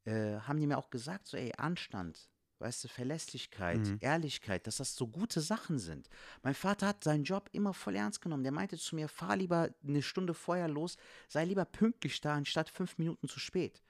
äh, 0.05 0.39
haben 0.41 0.59
die 0.59 0.67
mir 0.67 0.77
auch 0.77 0.89
gesagt, 0.89 1.27
so 1.27 1.37
ey, 1.37 1.51
Anstand, 1.57 2.29
weißt 2.63 2.85
du, 2.85 2.87
Verlässlichkeit, 2.87 3.79
mhm. 3.79 3.97
Ehrlichkeit, 3.99 4.65
dass 4.65 4.77
das 4.77 4.95
so 4.95 5.07
gute 5.07 5.41
Sachen 5.41 5.77
sind. 5.77 6.09
Mein 6.41 6.55
Vater 6.55 6.87
hat 6.87 7.03
seinen 7.03 7.23
Job 7.23 7.49
immer 7.51 7.73
voll 7.73 7.95
ernst 7.95 8.21
genommen. 8.21 8.43
Der 8.43 8.51
meinte 8.51 8.77
zu 8.77 8.95
mir, 8.95 9.07
fahr 9.07 9.35
lieber 9.35 9.69
eine 9.85 10.01
Stunde 10.01 10.33
vorher 10.33 10.67
los, 10.67 10.97
sei 11.27 11.45
lieber 11.45 11.65
pünktlich 11.65 12.21
da, 12.21 12.33
anstatt 12.33 12.69
fünf 12.69 12.97
Minuten 12.97 13.27
zu 13.27 13.39
spät. 13.39 13.81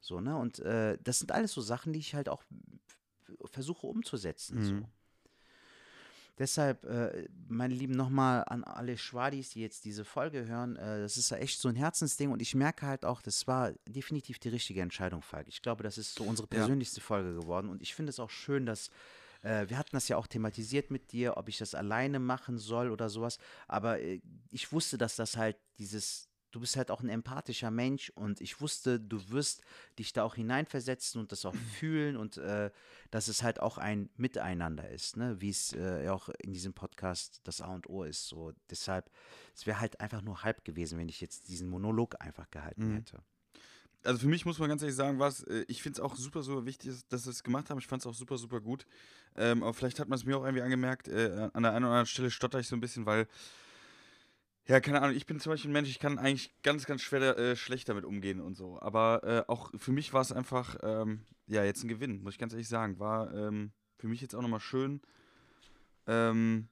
So, 0.00 0.20
ne? 0.20 0.36
Und 0.36 0.60
äh, 0.60 0.96
das 1.02 1.18
sind 1.18 1.32
alles 1.32 1.52
so 1.52 1.60
Sachen, 1.60 1.92
die 1.92 1.98
ich 1.98 2.14
halt 2.14 2.28
auch 2.28 2.44
versuche 3.44 3.86
umzusetzen. 3.86 4.58
Mhm. 4.58 4.64
So. 4.64 4.88
Deshalb, 6.38 6.84
äh, 6.84 7.28
meine 7.48 7.74
Lieben, 7.74 7.94
nochmal 7.94 8.44
an 8.46 8.62
alle 8.62 8.98
Schwadis, 8.98 9.50
die 9.50 9.62
jetzt 9.62 9.86
diese 9.86 10.04
Folge 10.04 10.46
hören, 10.46 10.76
äh, 10.76 11.00
das 11.00 11.16
ist 11.16 11.30
ja 11.30 11.38
echt 11.38 11.58
so 11.58 11.68
ein 11.68 11.76
Herzensding 11.76 12.30
und 12.30 12.42
ich 12.42 12.54
merke 12.54 12.86
halt 12.86 13.06
auch, 13.06 13.22
das 13.22 13.46
war 13.46 13.72
definitiv 13.88 14.38
die 14.38 14.50
richtige 14.50 14.82
Entscheidung, 14.82 15.22
Falk. 15.22 15.48
Ich 15.48 15.62
glaube, 15.62 15.82
das 15.82 15.96
ist 15.96 16.14
so 16.14 16.24
unsere 16.24 16.46
persönlichste 16.46 17.00
ja. 17.00 17.06
Folge 17.06 17.34
geworden 17.34 17.70
und 17.70 17.80
ich 17.80 17.94
finde 17.94 18.10
es 18.10 18.20
auch 18.20 18.28
schön, 18.28 18.66
dass 18.66 18.90
äh, 19.42 19.68
wir 19.68 19.78
hatten 19.78 19.96
das 19.96 20.08
ja 20.08 20.18
auch 20.18 20.26
thematisiert 20.26 20.90
mit 20.90 21.12
dir, 21.12 21.38
ob 21.38 21.48
ich 21.48 21.56
das 21.56 21.74
alleine 21.74 22.18
machen 22.18 22.58
soll 22.58 22.90
oder 22.90 23.08
sowas, 23.08 23.38
aber 23.66 24.00
äh, 24.00 24.20
ich 24.50 24.70
wusste, 24.72 24.98
dass 24.98 25.16
das 25.16 25.38
halt 25.38 25.56
dieses 25.78 26.28
du 26.56 26.60
bist 26.60 26.76
halt 26.78 26.90
auch 26.90 27.02
ein 27.02 27.10
empathischer 27.10 27.70
Mensch 27.70 28.10
und 28.14 28.40
ich 28.40 28.62
wusste, 28.62 28.98
du 28.98 29.28
wirst 29.28 29.60
dich 29.98 30.14
da 30.14 30.22
auch 30.22 30.36
hineinversetzen 30.36 31.20
und 31.20 31.30
das 31.30 31.44
auch 31.44 31.54
fühlen 31.78 32.16
und 32.16 32.38
äh, 32.38 32.70
dass 33.10 33.28
es 33.28 33.42
halt 33.42 33.60
auch 33.60 33.76
ein 33.76 34.08
Miteinander 34.16 34.88
ist, 34.88 35.18
ne? 35.18 35.38
wie 35.38 35.50
es 35.50 35.74
äh, 35.74 36.08
auch 36.08 36.30
in 36.38 36.54
diesem 36.54 36.72
Podcast 36.72 37.42
das 37.44 37.60
A 37.60 37.74
und 37.74 37.90
O 37.90 38.04
ist. 38.04 38.26
So 38.26 38.54
deshalb, 38.70 39.10
es 39.54 39.66
wäre 39.66 39.80
halt 39.80 40.00
einfach 40.00 40.22
nur 40.22 40.44
halb 40.44 40.64
gewesen, 40.64 40.98
wenn 40.98 41.10
ich 41.10 41.20
jetzt 41.20 41.48
diesen 41.48 41.68
Monolog 41.68 42.18
einfach 42.22 42.50
gehalten 42.50 42.88
mhm. 42.88 42.94
hätte. 42.94 43.22
Also 44.02 44.20
für 44.20 44.28
mich 44.28 44.46
muss 44.46 44.58
man 44.58 44.70
ganz 44.70 44.80
ehrlich 44.80 44.96
sagen, 44.96 45.18
was 45.18 45.42
äh, 45.42 45.66
ich 45.68 45.82
finde 45.82 45.98
es 45.98 46.00
auch 46.00 46.16
super, 46.16 46.42
super 46.42 46.64
wichtig, 46.64 46.94
dass 47.10 47.26
wir 47.26 47.32
es 47.32 47.42
gemacht 47.42 47.68
haben. 47.68 47.78
Ich 47.80 47.86
fand 47.86 48.00
es 48.00 48.06
auch 48.06 48.14
super, 48.14 48.38
super 48.38 48.62
gut. 48.62 48.86
Ähm, 49.36 49.62
aber 49.62 49.74
vielleicht 49.74 50.00
hat 50.00 50.08
man 50.08 50.18
es 50.18 50.24
mir 50.24 50.38
auch 50.38 50.44
irgendwie 50.44 50.62
angemerkt, 50.62 51.08
äh, 51.08 51.50
an 51.52 51.62
der 51.64 51.72
einen 51.72 51.84
oder 51.84 51.92
anderen 51.92 52.06
Stelle 52.06 52.30
stotter 52.30 52.60
ich 52.60 52.68
so 52.68 52.76
ein 52.76 52.80
bisschen, 52.80 53.04
weil 53.04 53.28
ja, 54.66 54.80
keine 54.80 55.00
Ahnung. 55.00 55.16
Ich 55.16 55.26
bin 55.26 55.38
zum 55.40 55.52
Beispiel 55.52 55.70
ein 55.70 55.72
Mensch, 55.72 55.88
ich 55.88 55.98
kann 55.98 56.18
eigentlich 56.18 56.50
ganz, 56.62 56.86
ganz 56.86 57.02
schwer 57.02 57.38
äh, 57.38 57.56
schlecht 57.56 57.88
damit 57.88 58.04
umgehen 58.04 58.40
und 58.40 58.56
so. 58.56 58.80
Aber 58.80 59.22
äh, 59.24 59.50
auch 59.50 59.70
für 59.76 59.92
mich 59.92 60.12
war 60.12 60.20
es 60.20 60.32
einfach, 60.32 60.76
ähm, 60.82 61.24
ja, 61.46 61.64
jetzt 61.64 61.84
ein 61.84 61.88
Gewinn, 61.88 62.22
muss 62.22 62.34
ich 62.34 62.38
ganz 62.38 62.52
ehrlich 62.52 62.68
sagen. 62.68 62.98
War 62.98 63.32
ähm, 63.32 63.72
für 63.98 64.08
mich 64.08 64.20
jetzt 64.20 64.34
auch 64.34 64.42
nochmal 64.42 64.60
schön 64.60 65.00
ähm, 66.06 66.68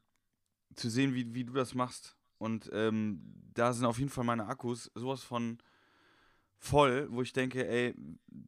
zu 0.74 0.90
sehen, 0.90 1.14
wie, 1.14 1.34
wie 1.34 1.44
du 1.44 1.52
das 1.52 1.74
machst. 1.74 2.16
Und 2.38 2.68
ähm, 2.72 3.22
da 3.54 3.72
sind 3.72 3.86
auf 3.86 3.98
jeden 3.98 4.10
Fall 4.10 4.24
meine 4.24 4.46
Akkus 4.46 4.90
sowas 4.94 5.22
von 5.22 5.58
voll, 6.58 7.06
wo 7.10 7.22
ich 7.22 7.32
denke, 7.32 7.66
ey, 7.66 7.94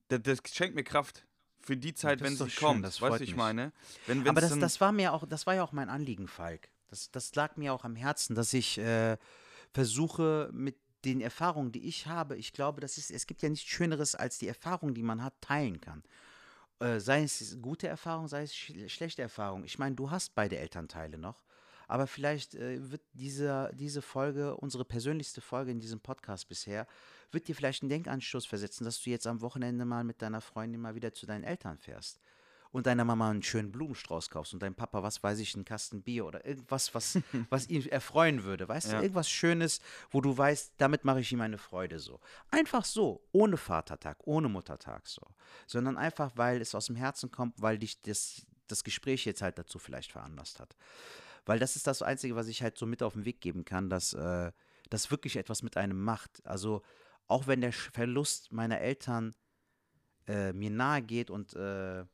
das, 0.09 0.23
das 0.23 0.39
schenkt 0.53 0.75
mir 0.75 0.85
Kraft 0.85 1.27
für 1.61 1.77
die 1.77 1.95
Zeit, 1.95 2.21
wenn 2.21 2.37
sie 2.37 2.49
kommt. 2.49 2.85
Das 2.85 3.01
weißt 3.01 3.21
du, 3.21 3.25
ich 3.25 3.37
meine? 3.37 3.73
Wenn, 4.07 4.27
Aber 4.29 4.41
das, 4.41 4.59
das 4.59 4.81
war 4.81 4.93
mir 4.93 5.13
auch, 5.13 5.27
das 5.27 5.47
war 5.47 5.55
ja 5.55 5.63
auch 5.63 5.73
mein 5.73 5.89
Anliegen, 5.89 6.29
Falk. 6.29 6.69
Das, 6.89 7.11
das 7.11 7.35
lag 7.35 7.57
mir 7.57 7.73
auch 7.73 7.85
am 7.85 7.97
Herzen, 7.97 8.35
dass 8.35 8.53
ich 8.53 8.79
äh, 8.79 9.17
versuche 9.73 10.51
mit 10.53 10.77
den 11.05 11.21
Erfahrungen, 11.21 11.73
die 11.73 11.87
ich 11.87 12.07
habe, 12.07 12.37
ich 12.37 12.53
glaube, 12.53 12.81
das 12.81 12.99
ist, 12.99 13.11
es 13.11 13.27
gibt 13.27 13.43
ja 13.43 13.49
nichts 13.49 13.69
Schöneres, 13.69 14.15
als 14.15 14.39
die 14.39 14.49
Erfahrung, 14.49 14.95
die 14.95 15.03
man 15.03 15.23
hat, 15.23 15.41
teilen 15.41 15.81
kann. 15.81 16.03
Äh, 16.81 17.01
sei 17.01 17.23
es 17.23 17.59
gute 17.63 17.89
Erfahrung, 17.89 18.29
sei 18.29 18.43
es 18.43 18.55
sch 18.55 18.73
schlechte 18.89 19.23
Erfahrung. 19.23 19.65
Ich 19.65 19.79
meine, 19.79 19.95
du 19.95 20.11
hast 20.11 20.35
beide 20.35 20.59
Elternteile 20.59 21.17
noch, 21.17 21.45
aber 21.89 22.07
vielleicht 22.07 22.55
äh, 22.55 22.91
wird 22.91 23.03
diese, 23.13 23.71
diese 23.75 24.03
Folge, 24.03 24.57
unsere 24.57 24.85
persönlichste 24.85 25.41
Folge 25.41 25.71
in 25.71 25.81
diesem 25.81 26.01
Podcast 26.01 26.49
bisher, 26.49 26.87
wird 27.31 27.49
dir 27.49 27.55
vielleicht 27.55 27.83
einen 27.83 27.91
Denkanstoß 27.91 28.47
versetzen, 28.47 28.85
dass 28.85 29.01
du 29.03 29.11
jetzt 29.11 29.27
am 29.27 29.41
Wochenende 29.41 29.85
mal 29.85 30.05
mit 30.05 30.23
deiner 30.23 30.41
Freundin 30.41 30.81
mal 30.81 30.95
wieder 30.95 31.13
zu 31.13 31.27
deinen 31.27 31.45
Eltern 31.45 31.79
fährst 31.79 32.21
und 32.73 32.87
deiner 32.87 33.05
Mama 33.05 33.31
einen 33.31 33.43
schönen 33.43 33.73
Blumenstrauß 33.73 34.31
kaufst 34.31 34.53
und 34.55 34.63
deinem 34.63 34.75
Papa, 34.75 35.03
was 35.03 35.23
weiß 35.23 35.39
ich, 35.39 35.55
einen 35.55 35.65
Kasten 35.65 36.03
Bier 36.03 36.27
oder 36.27 36.45
irgendwas, 36.45 36.95
was, 36.95 37.19
was 37.51 37.69
ihn 37.69 37.87
erfreuen 37.87 38.45
würde. 38.45 38.69
Weißt 38.69 38.93
ja. 38.93 38.99
du, 38.99 39.03
irgendwas 39.03 39.31
Schönes, 39.31 39.81
wo 40.11 40.21
du 40.21 40.37
weißt, 40.37 40.75
damit 40.79 41.05
mache 41.05 41.21
ich 41.21 41.33
ihm 41.33 41.41
eine 41.41 41.59
Freude 41.59 41.99
so. 41.99 42.21
Einfach 42.51 42.85
so, 42.85 43.27
ohne 43.33 43.57
Vatertag, 43.57 44.19
ohne 44.25 44.49
Muttertag 44.49 45.07
so. 45.07 45.23
Sondern 45.67 45.97
einfach, 45.97 46.33
weil 46.37 46.61
es 46.61 46.75
aus 46.75 46.87
dem 46.87 46.97
Herzen 46.97 47.31
kommt, 47.31 47.61
weil 47.61 47.79
dich 47.79 48.01
das, 48.03 48.47
das 48.67 48.85
Gespräch 48.85 49.25
jetzt 49.25 49.43
halt 49.43 49.59
dazu 49.59 49.79
vielleicht 49.79 50.13
veranlasst 50.13 50.61
hat. 50.61 50.77
Weil 51.45 51.59
das 51.59 51.77
ist 51.77 51.87
das 51.87 52.03
Einzige, 52.03 52.35
was 52.35 52.49
ich 52.49 52.63
halt 52.63 52.77
so 52.77 52.87
mit 52.87 53.03
auf 53.03 53.13
den 53.15 53.25
Weg 53.25 53.41
geben 53.41 53.65
kann, 53.65 53.89
dass 53.89 54.13
äh, 54.15 54.51
das 54.91 55.11
wirklich 55.11 55.37
etwas 55.37 55.63
mit 55.63 55.77
einem 55.77 56.03
macht. 56.03 56.45
Also 56.45 56.83
auch 57.29 57.47
wenn 57.47 57.61
der 57.61 57.73
Verlust 57.73 58.53
meiner 58.53 58.81
Eltern 58.81 59.35
äh, 60.27 60.53
mir 60.53 60.71
nahe 60.71 61.03
geht 61.03 61.31
und 61.31 61.55
äh, 61.55 62.05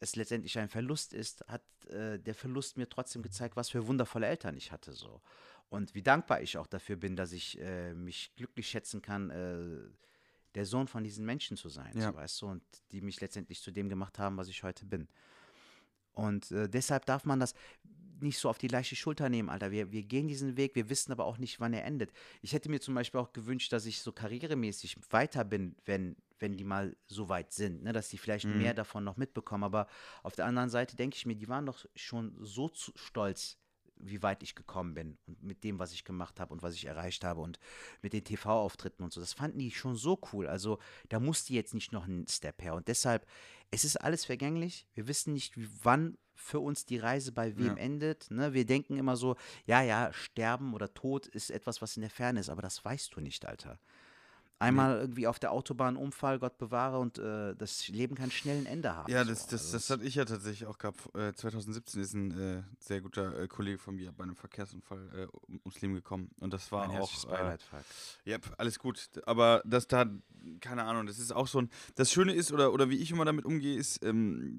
es 0.00 0.16
letztendlich 0.16 0.58
ein 0.58 0.68
Verlust 0.68 1.12
ist, 1.12 1.44
hat 1.48 1.62
äh, 1.88 2.18
der 2.18 2.34
Verlust 2.34 2.76
mir 2.76 2.88
trotzdem 2.88 3.22
gezeigt, 3.22 3.56
was 3.56 3.70
für 3.70 3.86
wundervolle 3.86 4.26
Eltern 4.26 4.56
ich 4.56 4.72
hatte 4.72 4.92
so. 4.92 5.22
Und 5.68 5.94
wie 5.94 6.02
dankbar 6.02 6.42
ich 6.42 6.58
auch 6.58 6.66
dafür 6.66 6.96
bin, 6.96 7.16
dass 7.16 7.32
ich 7.32 7.58
äh, 7.60 7.94
mich 7.94 8.32
glücklich 8.36 8.68
schätzen 8.68 9.02
kann, 9.02 9.30
äh, 9.30 9.90
der 10.54 10.64
Sohn 10.64 10.88
von 10.88 11.04
diesen 11.04 11.26
Menschen 11.26 11.56
zu 11.56 11.68
sein, 11.68 11.92
ja. 11.96 12.10
so, 12.10 12.16
weißt 12.16 12.42
du, 12.42 12.46
und 12.46 12.62
die 12.90 13.00
mich 13.00 13.20
letztendlich 13.20 13.60
zu 13.60 13.70
dem 13.70 13.88
gemacht 13.88 14.18
haben, 14.18 14.36
was 14.36 14.48
ich 14.48 14.62
heute 14.62 14.86
bin. 14.86 15.08
Und 16.16 16.50
äh, 16.50 16.68
deshalb 16.68 17.06
darf 17.06 17.24
man 17.24 17.38
das 17.38 17.54
nicht 18.20 18.38
so 18.38 18.48
auf 18.48 18.58
die 18.58 18.68
leichte 18.68 18.96
Schulter 18.96 19.28
nehmen, 19.28 19.50
Alter. 19.50 19.70
Wir, 19.70 19.92
wir 19.92 20.02
gehen 20.02 20.26
diesen 20.26 20.56
Weg, 20.56 20.74
wir 20.74 20.88
wissen 20.88 21.12
aber 21.12 21.26
auch 21.26 21.38
nicht, 21.38 21.60
wann 21.60 21.74
er 21.74 21.84
endet. 21.84 22.10
Ich 22.40 22.54
hätte 22.54 22.70
mir 22.70 22.80
zum 22.80 22.94
Beispiel 22.94 23.20
auch 23.20 23.32
gewünscht, 23.32 23.72
dass 23.72 23.84
ich 23.86 24.00
so 24.00 24.10
karrieremäßig 24.10 24.96
weiter 25.10 25.44
bin, 25.44 25.76
wenn 25.84 26.16
wenn 26.38 26.56
die 26.56 26.64
mal 26.64 26.96
so 27.06 27.28
weit 27.28 27.52
sind, 27.52 27.82
ne, 27.82 27.92
dass 27.92 28.08
die 28.08 28.18
vielleicht 28.18 28.44
mhm. 28.44 28.58
mehr 28.58 28.74
davon 28.74 29.04
noch 29.04 29.16
mitbekommen. 29.16 29.64
Aber 29.64 29.86
auf 30.22 30.34
der 30.34 30.46
anderen 30.46 30.68
Seite 30.68 30.96
denke 30.96 31.16
ich 31.16 31.26
mir, 31.26 31.34
die 31.34 31.48
waren 31.48 31.66
doch 31.66 31.86
schon 31.94 32.36
so 32.40 32.70
stolz, 32.74 33.58
wie 33.98 34.22
weit 34.22 34.42
ich 34.42 34.54
gekommen 34.54 34.94
bin 34.94 35.18
und 35.26 35.42
mit 35.42 35.64
dem, 35.64 35.78
was 35.78 35.92
ich 35.92 36.04
gemacht 36.04 36.40
habe 36.40 36.52
und 36.52 36.62
was 36.62 36.74
ich 36.74 36.84
erreicht 36.86 37.24
habe 37.24 37.40
und 37.40 37.58
mit 38.02 38.12
den 38.12 38.24
TV-Auftritten 38.24 39.02
und 39.02 39.12
so. 39.12 39.20
Das 39.20 39.32
fanden 39.32 39.58
die 39.58 39.70
schon 39.70 39.96
so 39.96 40.20
cool. 40.32 40.46
Also 40.46 40.78
da 41.08 41.20
musste 41.20 41.52
jetzt 41.52 41.74
nicht 41.74 41.92
noch 41.92 42.06
ein 42.06 42.26
Step 42.28 42.62
her. 42.62 42.74
Und 42.74 42.88
deshalb, 42.88 43.26
es 43.70 43.84
ist 43.84 43.96
alles 43.96 44.24
vergänglich. 44.24 44.86
Wir 44.94 45.08
wissen 45.08 45.32
nicht, 45.32 45.54
wann 45.82 46.18
für 46.34 46.60
uns 46.60 46.84
die 46.84 46.98
Reise 46.98 47.32
bei 47.32 47.56
wem 47.56 47.66
ja. 47.66 47.74
endet. 47.76 48.30
Ne? 48.30 48.52
Wir 48.52 48.66
denken 48.66 48.96
immer 48.98 49.16
so, 49.16 49.36
ja, 49.64 49.82
ja, 49.82 50.12
Sterben 50.12 50.74
oder 50.74 50.92
Tod 50.92 51.26
ist 51.26 51.50
etwas, 51.50 51.82
was 51.82 51.96
in 51.96 52.02
der 52.02 52.10
Ferne 52.10 52.40
ist, 52.40 52.50
aber 52.50 52.62
das 52.62 52.84
weißt 52.84 53.16
du 53.16 53.20
nicht, 53.20 53.46
Alter. 53.46 53.80
Einmal 54.58 54.98
irgendwie 55.00 55.26
auf 55.26 55.38
der 55.38 55.52
Autobahn 55.52 55.96
Unfall, 55.96 56.38
Gott 56.38 56.56
bewahre, 56.56 56.98
und 56.98 57.18
äh, 57.18 57.54
das 57.56 57.88
Leben 57.88 58.14
kann 58.14 58.30
schnell 58.30 58.56
ein 58.58 58.66
Ende 58.66 58.94
haben. 58.94 59.10
Ja, 59.12 59.22
so. 59.22 59.30
das, 59.30 59.46
das, 59.46 59.62
Also 59.64 59.76
das 59.76 59.90
hatte 59.90 60.04
ich 60.04 60.14
ja 60.14 60.24
tatsächlich 60.24 60.66
auch 60.66 60.78
gehabt. 60.78 61.14
Äh, 61.14 61.34
2017 61.34 62.00
ist 62.00 62.14
ein 62.14 62.30
äh, 62.38 62.62
sehr 62.78 63.02
guter 63.02 63.38
äh, 63.38 63.48
Kollege 63.48 63.78
von 63.78 63.96
mir 63.96 64.12
bei 64.12 64.24
einem 64.24 64.34
Verkehrsunfall 64.36 65.08
äh, 65.14 65.26
um- 65.46 65.60
ums 65.64 65.80
Leben 65.82 65.94
gekommen. 65.94 66.30
Und 66.40 66.54
das 66.54 66.72
war 66.72 66.88
mein 66.88 67.00
auch. 67.00 67.24
Äh, 67.24 67.28
Beileid, 67.28 67.62
Falk. 67.62 67.84
ja, 68.24 68.38
alles 68.56 68.78
gut. 68.78 69.10
Aber 69.26 69.62
das 69.66 69.88
da, 69.88 70.06
keine 70.60 70.84
Ahnung, 70.84 71.06
das 71.06 71.18
ist 71.18 71.32
auch 71.32 71.48
so 71.48 71.60
ein. 71.60 71.70
Das 71.94 72.10
Schöne 72.10 72.32
ist, 72.32 72.50
oder, 72.50 72.72
oder 72.72 72.88
wie 72.88 72.96
ich 72.96 73.10
immer 73.10 73.26
damit 73.26 73.44
umgehe, 73.44 73.76
ist, 73.76 74.02
ähm, 74.02 74.58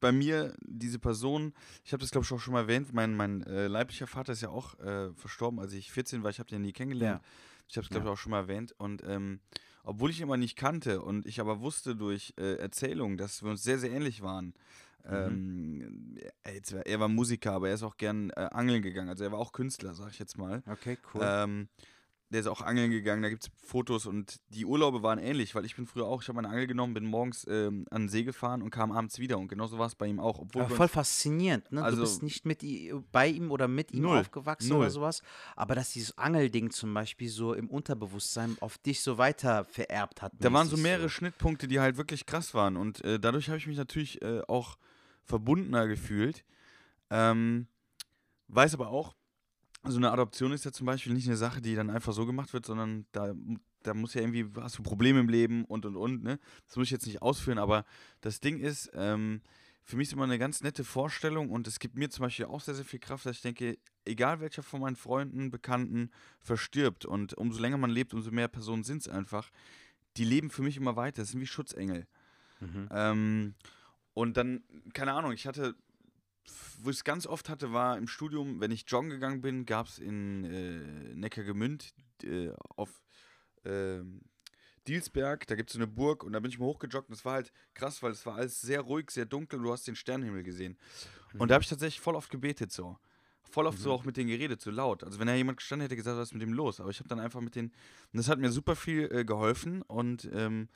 bei 0.00 0.10
mir 0.12 0.54
diese 0.66 0.98
Person, 0.98 1.54
ich 1.84 1.92
habe 1.92 2.00
das 2.00 2.10
glaube 2.10 2.24
ich 2.24 2.32
auch 2.32 2.40
schon 2.40 2.52
mal 2.54 2.60
erwähnt, 2.62 2.92
mein, 2.92 3.14
mein 3.14 3.42
äh, 3.42 3.68
leiblicher 3.68 4.06
Vater 4.06 4.32
ist 4.32 4.42
ja 4.42 4.48
auch 4.48 4.78
äh, 4.80 5.12
verstorben, 5.14 5.60
als 5.60 5.72
ich 5.72 5.92
14 5.92 6.22
war, 6.22 6.30
ich 6.30 6.38
habe 6.40 6.48
den 6.48 6.62
nie 6.62 6.72
kennengelernt. 6.72 7.22
Ich 7.68 7.76
habe 7.76 7.84
es 7.84 7.90
glaube 7.90 8.06
Ja. 8.06 8.12
ich 8.12 8.18
auch 8.18 8.20
schon 8.20 8.30
mal 8.30 8.40
erwähnt. 8.40 8.72
Und 8.78 9.02
ähm, 9.06 9.40
obwohl 9.84 10.10
ich 10.10 10.18
ihn 10.18 10.24
immer 10.24 10.36
nicht 10.36 10.56
kannte 10.56 11.02
und 11.02 11.26
ich 11.26 11.40
aber 11.40 11.60
wusste 11.60 11.94
durch 11.96 12.34
äh, 12.38 12.54
Erzählungen, 12.56 13.16
dass 13.18 13.42
wir 13.42 13.50
uns 13.50 13.62
sehr, 13.62 13.78
sehr 13.78 13.90
ähnlich 13.90 14.22
waren. 14.22 14.54
Ähm, 15.06 16.16
er, 16.42 16.86
er 16.86 17.00
war 17.00 17.08
Musiker, 17.08 17.52
aber 17.52 17.68
er 17.68 17.74
ist 17.74 17.82
auch 17.82 17.96
gern 17.98 18.30
äh, 18.30 18.48
angeln 18.52 18.80
gegangen. 18.82 19.10
Also 19.10 19.24
er 19.24 19.32
war 19.32 19.38
auch 19.38 19.52
Künstler, 19.52 19.92
sag 19.94 20.10
ich 20.10 20.18
jetzt 20.18 20.38
mal. 20.38 20.62
Okay, 20.66 20.96
cool. 21.12 21.20
Ähm, 21.22 21.68
der 22.34 22.40
ist 22.40 22.48
auch 22.48 22.62
angeln 22.62 22.90
gegangen, 22.90 23.22
da 23.22 23.28
gibt 23.28 23.44
es 23.44 23.50
Fotos 23.64 24.06
und 24.06 24.40
die 24.48 24.66
Urlaube 24.66 25.04
waren 25.04 25.20
ähnlich, 25.20 25.54
weil 25.54 25.64
ich 25.64 25.76
bin 25.76 25.86
früher 25.86 26.06
auch, 26.06 26.20
ich 26.20 26.26
habe 26.26 26.34
meine 26.34 26.48
Angel 26.48 26.66
genommen, 26.66 26.92
bin 26.92 27.06
morgens 27.06 27.46
ähm, 27.48 27.86
an 27.92 28.02
den 28.02 28.08
See 28.08 28.24
gefahren 28.24 28.60
und 28.60 28.70
kam 28.70 28.90
abends 28.90 29.20
wieder 29.20 29.38
und 29.38 29.46
genauso 29.46 29.78
war 29.78 29.86
es 29.86 29.94
bei 29.94 30.06
ihm 30.08 30.18
auch. 30.18 30.40
Obwohl 30.40 30.68
wir 30.68 30.76
voll 30.76 30.88
faszinierend, 30.88 31.70
ne? 31.70 31.84
Also- 31.84 31.98
du 31.98 32.02
bist 32.02 32.24
nicht 32.24 32.44
mit 32.44 32.64
bei 33.12 33.28
ihm 33.28 33.52
oder 33.52 33.68
mit 33.68 33.92
ihm 33.92 34.02
Null. 34.02 34.18
aufgewachsen 34.18 34.70
Null. 34.70 34.80
oder 34.80 34.90
sowas. 34.90 35.22
Aber 35.54 35.76
dass 35.76 35.92
dieses 35.92 36.18
Angelding 36.18 36.70
zum 36.70 36.92
Beispiel 36.92 37.28
so 37.28 37.54
im 37.54 37.70
Unterbewusstsein 37.70 38.56
auf 38.60 38.78
dich 38.78 39.00
so 39.00 39.16
weiter 39.16 39.64
vererbt 39.64 40.20
hat. 40.20 40.32
da 40.36 40.52
waren 40.52 40.66
so 40.66 40.76
mehrere 40.76 41.08
Schnittpunkte, 41.08 41.68
die 41.68 41.78
halt 41.78 41.96
wirklich 41.96 42.26
krass 42.26 42.52
waren 42.52 42.76
und 42.76 43.04
äh, 43.04 43.20
dadurch 43.20 43.48
habe 43.48 43.58
ich 43.58 43.68
mich 43.68 43.76
natürlich 43.76 44.20
äh, 44.22 44.42
auch 44.48 44.76
verbundener 45.22 45.86
gefühlt. 45.86 46.44
Ähm, 47.10 47.68
weiß 48.48 48.74
aber 48.74 48.88
auch, 48.88 49.14
so 49.86 49.98
eine 49.98 50.10
Adoption 50.10 50.52
ist 50.52 50.64
ja 50.64 50.72
zum 50.72 50.86
Beispiel 50.86 51.12
nicht 51.12 51.26
eine 51.26 51.36
Sache, 51.36 51.60
die 51.60 51.74
dann 51.74 51.90
einfach 51.90 52.12
so 52.12 52.26
gemacht 52.26 52.52
wird, 52.52 52.66
sondern 52.66 53.06
da, 53.12 53.34
da 53.82 53.94
muss 53.94 54.14
ja 54.14 54.22
irgendwie, 54.22 54.46
hast 54.60 54.78
du 54.78 54.82
Probleme 54.82 55.20
im 55.20 55.28
Leben 55.28 55.64
und 55.64 55.84
und 55.86 55.96
und, 55.96 56.22
ne? 56.22 56.38
Das 56.66 56.76
muss 56.76 56.86
ich 56.86 56.90
jetzt 56.90 57.06
nicht 57.06 57.22
ausführen, 57.22 57.58
aber 57.58 57.84
das 58.20 58.40
Ding 58.40 58.58
ist, 58.58 58.90
ähm, 58.94 59.42
für 59.84 59.96
mich 59.96 60.08
ist 60.08 60.14
immer 60.14 60.24
eine 60.24 60.38
ganz 60.38 60.62
nette 60.62 60.82
Vorstellung 60.82 61.50
und 61.50 61.66
es 61.66 61.78
gibt 61.78 61.96
mir 61.96 62.08
zum 62.08 62.22
Beispiel 62.22 62.46
auch 62.46 62.60
sehr, 62.60 62.74
sehr 62.74 62.86
viel 62.86 63.00
Kraft, 63.00 63.26
dass 63.26 63.36
ich 63.36 63.42
denke, 63.42 63.78
egal 64.06 64.40
welcher 64.40 64.62
von 64.62 64.80
meinen 64.80 64.96
Freunden, 64.96 65.50
Bekannten 65.50 66.10
verstirbt 66.40 67.04
und 67.04 67.34
umso 67.34 67.60
länger 67.60 67.76
man 67.76 67.90
lebt, 67.90 68.14
umso 68.14 68.30
mehr 68.30 68.48
Personen 68.48 68.82
sind 68.82 69.02
es 69.02 69.08
einfach, 69.08 69.50
die 70.16 70.24
leben 70.24 70.48
für 70.48 70.62
mich 70.62 70.78
immer 70.78 70.96
weiter, 70.96 71.22
das 71.22 71.30
sind 71.30 71.40
wie 71.40 71.46
Schutzengel. 71.46 72.06
Mhm. 72.60 72.88
Ähm, 72.90 73.54
und 74.14 74.36
dann, 74.36 74.62
keine 74.94 75.12
Ahnung, 75.12 75.32
ich 75.32 75.46
hatte, 75.46 75.74
wo 76.78 76.90
ich 76.90 76.96
es 76.96 77.04
ganz 77.04 77.26
oft 77.26 77.48
hatte, 77.48 77.72
war 77.72 77.96
im 77.96 78.08
Studium, 78.08 78.60
wenn 78.60 78.70
ich 78.70 78.84
joggen 78.88 79.10
gegangen 79.10 79.40
bin, 79.40 79.66
gab 79.66 79.86
es 79.86 79.98
in 79.98 80.44
äh, 80.44 81.14
Neckargemünd 81.14 81.94
äh, 82.22 82.50
auf 82.76 83.02
ähm, 83.64 84.20
Dielsberg, 84.86 85.46
da 85.46 85.54
gibt 85.54 85.70
es 85.70 85.74
so 85.74 85.78
eine 85.78 85.86
Burg 85.86 86.22
und 86.24 86.32
da 86.32 86.40
bin 86.40 86.50
ich 86.50 86.58
mal 86.58 86.66
hochgejoggt 86.66 87.08
und 87.08 87.14
es 87.14 87.24
war 87.24 87.34
halt 87.34 87.52
krass, 87.72 88.02
weil 88.02 88.12
es 88.12 88.26
war 88.26 88.34
alles 88.36 88.60
sehr 88.60 88.82
ruhig, 88.82 89.10
sehr 89.10 89.24
dunkel 89.24 89.58
und 89.58 89.64
du 89.64 89.72
hast 89.72 89.86
den 89.86 89.96
Sternenhimmel 89.96 90.42
gesehen. 90.42 90.76
Und 91.38 91.48
da 91.48 91.54
habe 91.54 91.62
ich 91.62 91.68
tatsächlich 91.68 92.00
voll 92.00 92.14
oft 92.14 92.30
gebetet 92.30 92.70
so. 92.70 92.98
Voll 93.50 93.66
oft 93.66 93.78
so 93.78 93.92
auch 93.92 94.04
mit 94.04 94.16
denen 94.16 94.28
geredet, 94.28 94.60
so 94.60 94.70
laut. 94.70 95.04
Also 95.04 95.18
wenn 95.18 95.26
da 95.26 95.34
jemand 95.34 95.58
gestanden 95.58 95.84
hätte, 95.84 95.96
gesagt, 95.96 96.18
was 96.18 96.28
ist 96.28 96.32
mit 96.32 96.42
dem 96.42 96.52
los? 96.52 96.80
Aber 96.80 96.90
ich 96.90 96.98
habe 96.98 97.08
dann 97.08 97.20
einfach 97.20 97.40
mit 97.40 97.54
denen, 97.54 97.68
und 97.68 98.16
das 98.16 98.28
hat 98.28 98.38
mir 98.38 98.50
super 98.50 98.74
viel 98.74 99.08
äh, 99.12 99.24
geholfen 99.24 99.82
und 99.82 100.28
ähm, 100.32 100.68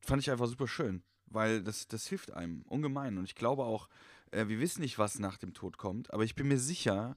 fand 0.00 0.22
ich 0.22 0.30
einfach 0.30 0.46
super 0.46 0.68
schön, 0.68 1.02
weil 1.26 1.62
das, 1.62 1.88
das 1.88 2.06
hilft 2.06 2.32
einem 2.32 2.62
ungemein. 2.62 3.18
Und 3.18 3.24
ich 3.24 3.34
glaube 3.34 3.64
auch, 3.64 3.88
äh, 4.30 4.48
wir 4.48 4.60
wissen 4.60 4.80
nicht, 4.80 4.98
was 4.98 5.18
nach 5.18 5.38
dem 5.38 5.54
Tod 5.54 5.78
kommt, 5.78 6.12
aber 6.12 6.24
ich 6.24 6.34
bin 6.34 6.48
mir 6.48 6.58
sicher, 6.58 7.16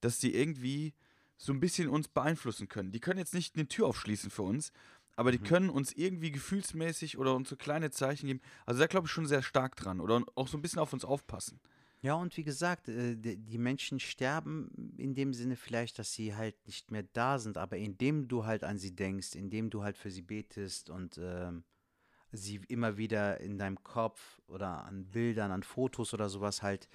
dass 0.00 0.18
die 0.18 0.34
irgendwie 0.34 0.94
so 1.36 1.52
ein 1.52 1.60
bisschen 1.60 1.88
uns 1.88 2.08
beeinflussen 2.08 2.68
können. 2.68 2.92
Die 2.92 3.00
können 3.00 3.18
jetzt 3.18 3.34
nicht 3.34 3.56
eine 3.56 3.68
Tür 3.68 3.86
aufschließen 3.86 4.30
für 4.30 4.42
uns, 4.42 4.72
aber 5.16 5.32
die 5.32 5.38
können 5.38 5.70
uns 5.70 5.92
irgendwie 5.92 6.30
gefühlsmäßig 6.30 7.18
oder 7.18 7.34
uns 7.34 7.48
so 7.48 7.56
kleine 7.56 7.90
Zeichen 7.90 8.26
geben. 8.26 8.40
Also 8.66 8.80
da 8.80 8.86
glaube 8.86 9.06
ich 9.06 9.12
schon 9.12 9.26
sehr 9.26 9.42
stark 9.42 9.74
dran 9.74 10.00
oder 10.00 10.22
auch 10.36 10.46
so 10.46 10.56
ein 10.56 10.62
bisschen 10.62 10.78
auf 10.78 10.92
uns 10.92 11.04
aufpassen. 11.04 11.60
Ja, 12.00 12.14
und 12.14 12.36
wie 12.36 12.44
gesagt, 12.44 12.88
äh, 12.88 13.16
die 13.16 13.36
die 13.36 13.58
Menschen 13.58 13.98
sterben 13.98 14.94
in 14.96 15.14
dem 15.14 15.34
Sinne 15.34 15.56
vielleicht, 15.56 15.98
dass 15.98 16.12
sie 16.12 16.36
halt 16.36 16.54
nicht 16.66 16.92
mehr 16.92 17.02
da 17.12 17.40
sind, 17.40 17.58
aber 17.58 17.76
indem 17.76 18.28
du 18.28 18.44
halt 18.44 18.62
an 18.62 18.78
sie 18.78 18.94
denkst, 18.94 19.34
indem 19.34 19.70
du 19.70 19.82
halt 19.82 19.98
für 19.98 20.10
sie 20.12 20.22
betest 20.22 20.90
und 20.90 21.18
ähm, 21.20 21.64
sie 22.32 22.60
immer 22.68 22.96
wieder 22.96 23.40
in 23.40 23.58
deinem 23.58 23.82
Kopf 23.82 24.40
oder 24.48 24.84
an 24.84 25.06
Bildern, 25.06 25.50
an 25.50 25.62
Fotos 25.62 26.12
oder 26.14 26.28
sowas 26.28 26.62
halt 26.62 26.88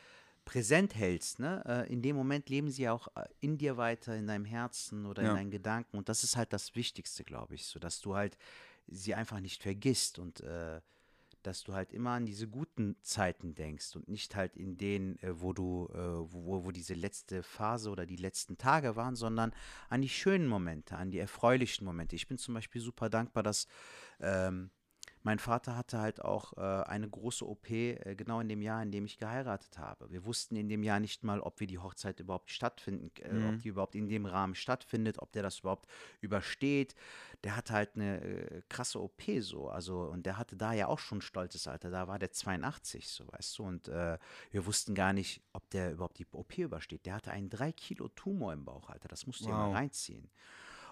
präsent 0.46 0.96
hältst, 0.96 1.40
ne? 1.40 1.64
Äh, 1.66 1.92
in 1.94 2.02
dem 2.02 2.16
Moment 2.16 2.50
leben 2.50 2.70
sie 2.70 2.90
auch 2.90 3.08
äh, 3.16 3.26
in 3.40 3.58
dir 3.58 3.78
weiter, 3.78 4.16
in 4.16 4.28
deinem 4.28 4.46
Herzen 4.46 5.06
oder 5.06 5.24
Ja. 5.24 5.30
in 5.30 5.36
deinen 5.36 5.52
Gedanken 5.52 5.98
und 5.98 6.10
das 6.10 6.24
ist 6.24 6.36
halt 6.36 6.52
das 6.52 6.76
Wichtigste, 6.76 7.24
glaube 7.24 7.56
ich, 7.56 7.66
so 7.66 7.80
dass 7.80 8.02
du 8.02 8.16
halt 8.16 8.38
sie 8.88 9.16
einfach 9.16 9.40
nicht 9.40 9.62
vergisst 9.64 10.20
und 10.20 10.42
äh, 10.42 10.82
dass 11.44 11.64
du 11.64 11.74
halt 11.74 11.92
immer 11.94 12.12
an 12.12 12.26
diese 12.26 12.48
guten 12.48 12.96
Zeiten 13.02 13.54
denkst 13.54 13.96
und 13.96 14.08
nicht 14.08 14.36
halt 14.36 14.56
in 14.56 14.78
denen, 14.78 15.18
äh, 15.20 15.42
wo 15.42 15.54
du, 15.54 15.90
äh, 15.94 15.98
wo, 15.98 16.66
wo 16.66 16.72
diese 16.72 16.94
letzte 16.94 17.44
Phase 17.44 17.90
oder 17.90 18.06
die 18.06 18.16
letzten 18.16 18.58
Tage 18.58 18.96
waren, 18.96 19.16
sondern 19.16 19.54
an 19.90 20.02
die 20.02 20.10
schönen 20.10 20.48
Momente, 20.48 20.96
an 20.98 21.12
die 21.12 21.20
erfreulichen 21.20 21.86
Momente. 21.86 22.16
Ich 22.16 22.28
bin 22.28 22.38
zum 22.38 22.54
Beispiel 22.54 22.82
super 22.82 23.10
dankbar, 23.10 23.44
dass 23.44 23.68
ähm, 24.20 24.72
mein 25.24 25.40
Vater 25.40 25.76
hatte 25.76 26.00
halt 26.00 26.22
auch 26.24 26.54
äh, 26.58 26.84
eine 26.84 27.10
große 27.10 27.48
OP 27.48 27.70
äh, 27.70 28.16
genau 28.16 28.40
in 28.42 28.50
dem 28.50 28.62
Jahr, 28.62 28.84
in 28.84 28.92
dem 28.92 29.06
ich 29.06 29.18
geheiratet 29.18 29.78
habe. 29.78 30.12
Wir 30.12 30.26
wussten 30.26 30.56
in 30.56 30.70
dem 30.70 30.84
Jahr 30.84 31.00
nicht 31.00 31.24
mal, 31.24 31.40
ob 31.40 31.60
wir 31.60 31.68
die 31.68 31.80
Hochzeit 31.80 32.20
überhaupt 32.20 32.52
stattfinden, 32.52 33.10
äh, 33.24 33.40
ob 33.40 33.60
die 33.60 33.70
überhaupt 33.70 33.96
in 33.96 34.08
dem 34.10 34.26
Rahmen 34.26 34.56
stattfindet, 34.56 35.20
ob 35.20 35.32
der 35.32 35.44
das 35.44 35.60
überhaupt 35.60 35.88
übersteht. 36.22 36.96
Der 37.44 37.56
hatte 37.56 37.74
halt 37.74 37.96
eine 37.96 38.22
äh, 38.22 38.62
krasse 38.70 39.02
OP 39.02 39.22
so, 39.40 39.70
also 39.70 40.02
und 40.04 40.26
der 40.26 40.38
hatte 40.38 40.56
da 40.58 40.74
ja 40.74 40.88
auch 40.88 41.00
schon 41.00 41.20
ein 41.20 41.22
stolzes 41.22 41.68
Alter. 41.68 41.90
Da 41.90 42.08
war 42.08 42.20
der 42.20 42.32
82, 42.32 43.08
so 43.10 43.26
weißt 43.32 43.58
du, 43.60 43.64
und 43.64 43.88
äh, 43.88 44.18
wir 44.52 44.66
wussten 44.66 44.96
gar 44.96 45.14
nicht, 45.14 45.42
ob 45.54 45.70
der 45.70 45.92
überhaupt 45.94 46.20
die 46.20 46.28
OP 46.32 46.58
übersteht. 46.58 47.06
Der 47.06 47.16
hatte 47.16 47.32
einen 47.32 47.50
3 47.50 47.72
Kilo 47.72 48.10
Tumor 48.10 48.54
im 48.54 48.66
Bauch, 48.66 48.90
Alter. 48.90 49.08
Das 49.08 49.26
musst 49.28 49.42
du 49.42 49.46
dir 49.46 49.56
mal 49.56 49.68
Wow. 49.68 49.72
reinziehen. 49.72 50.30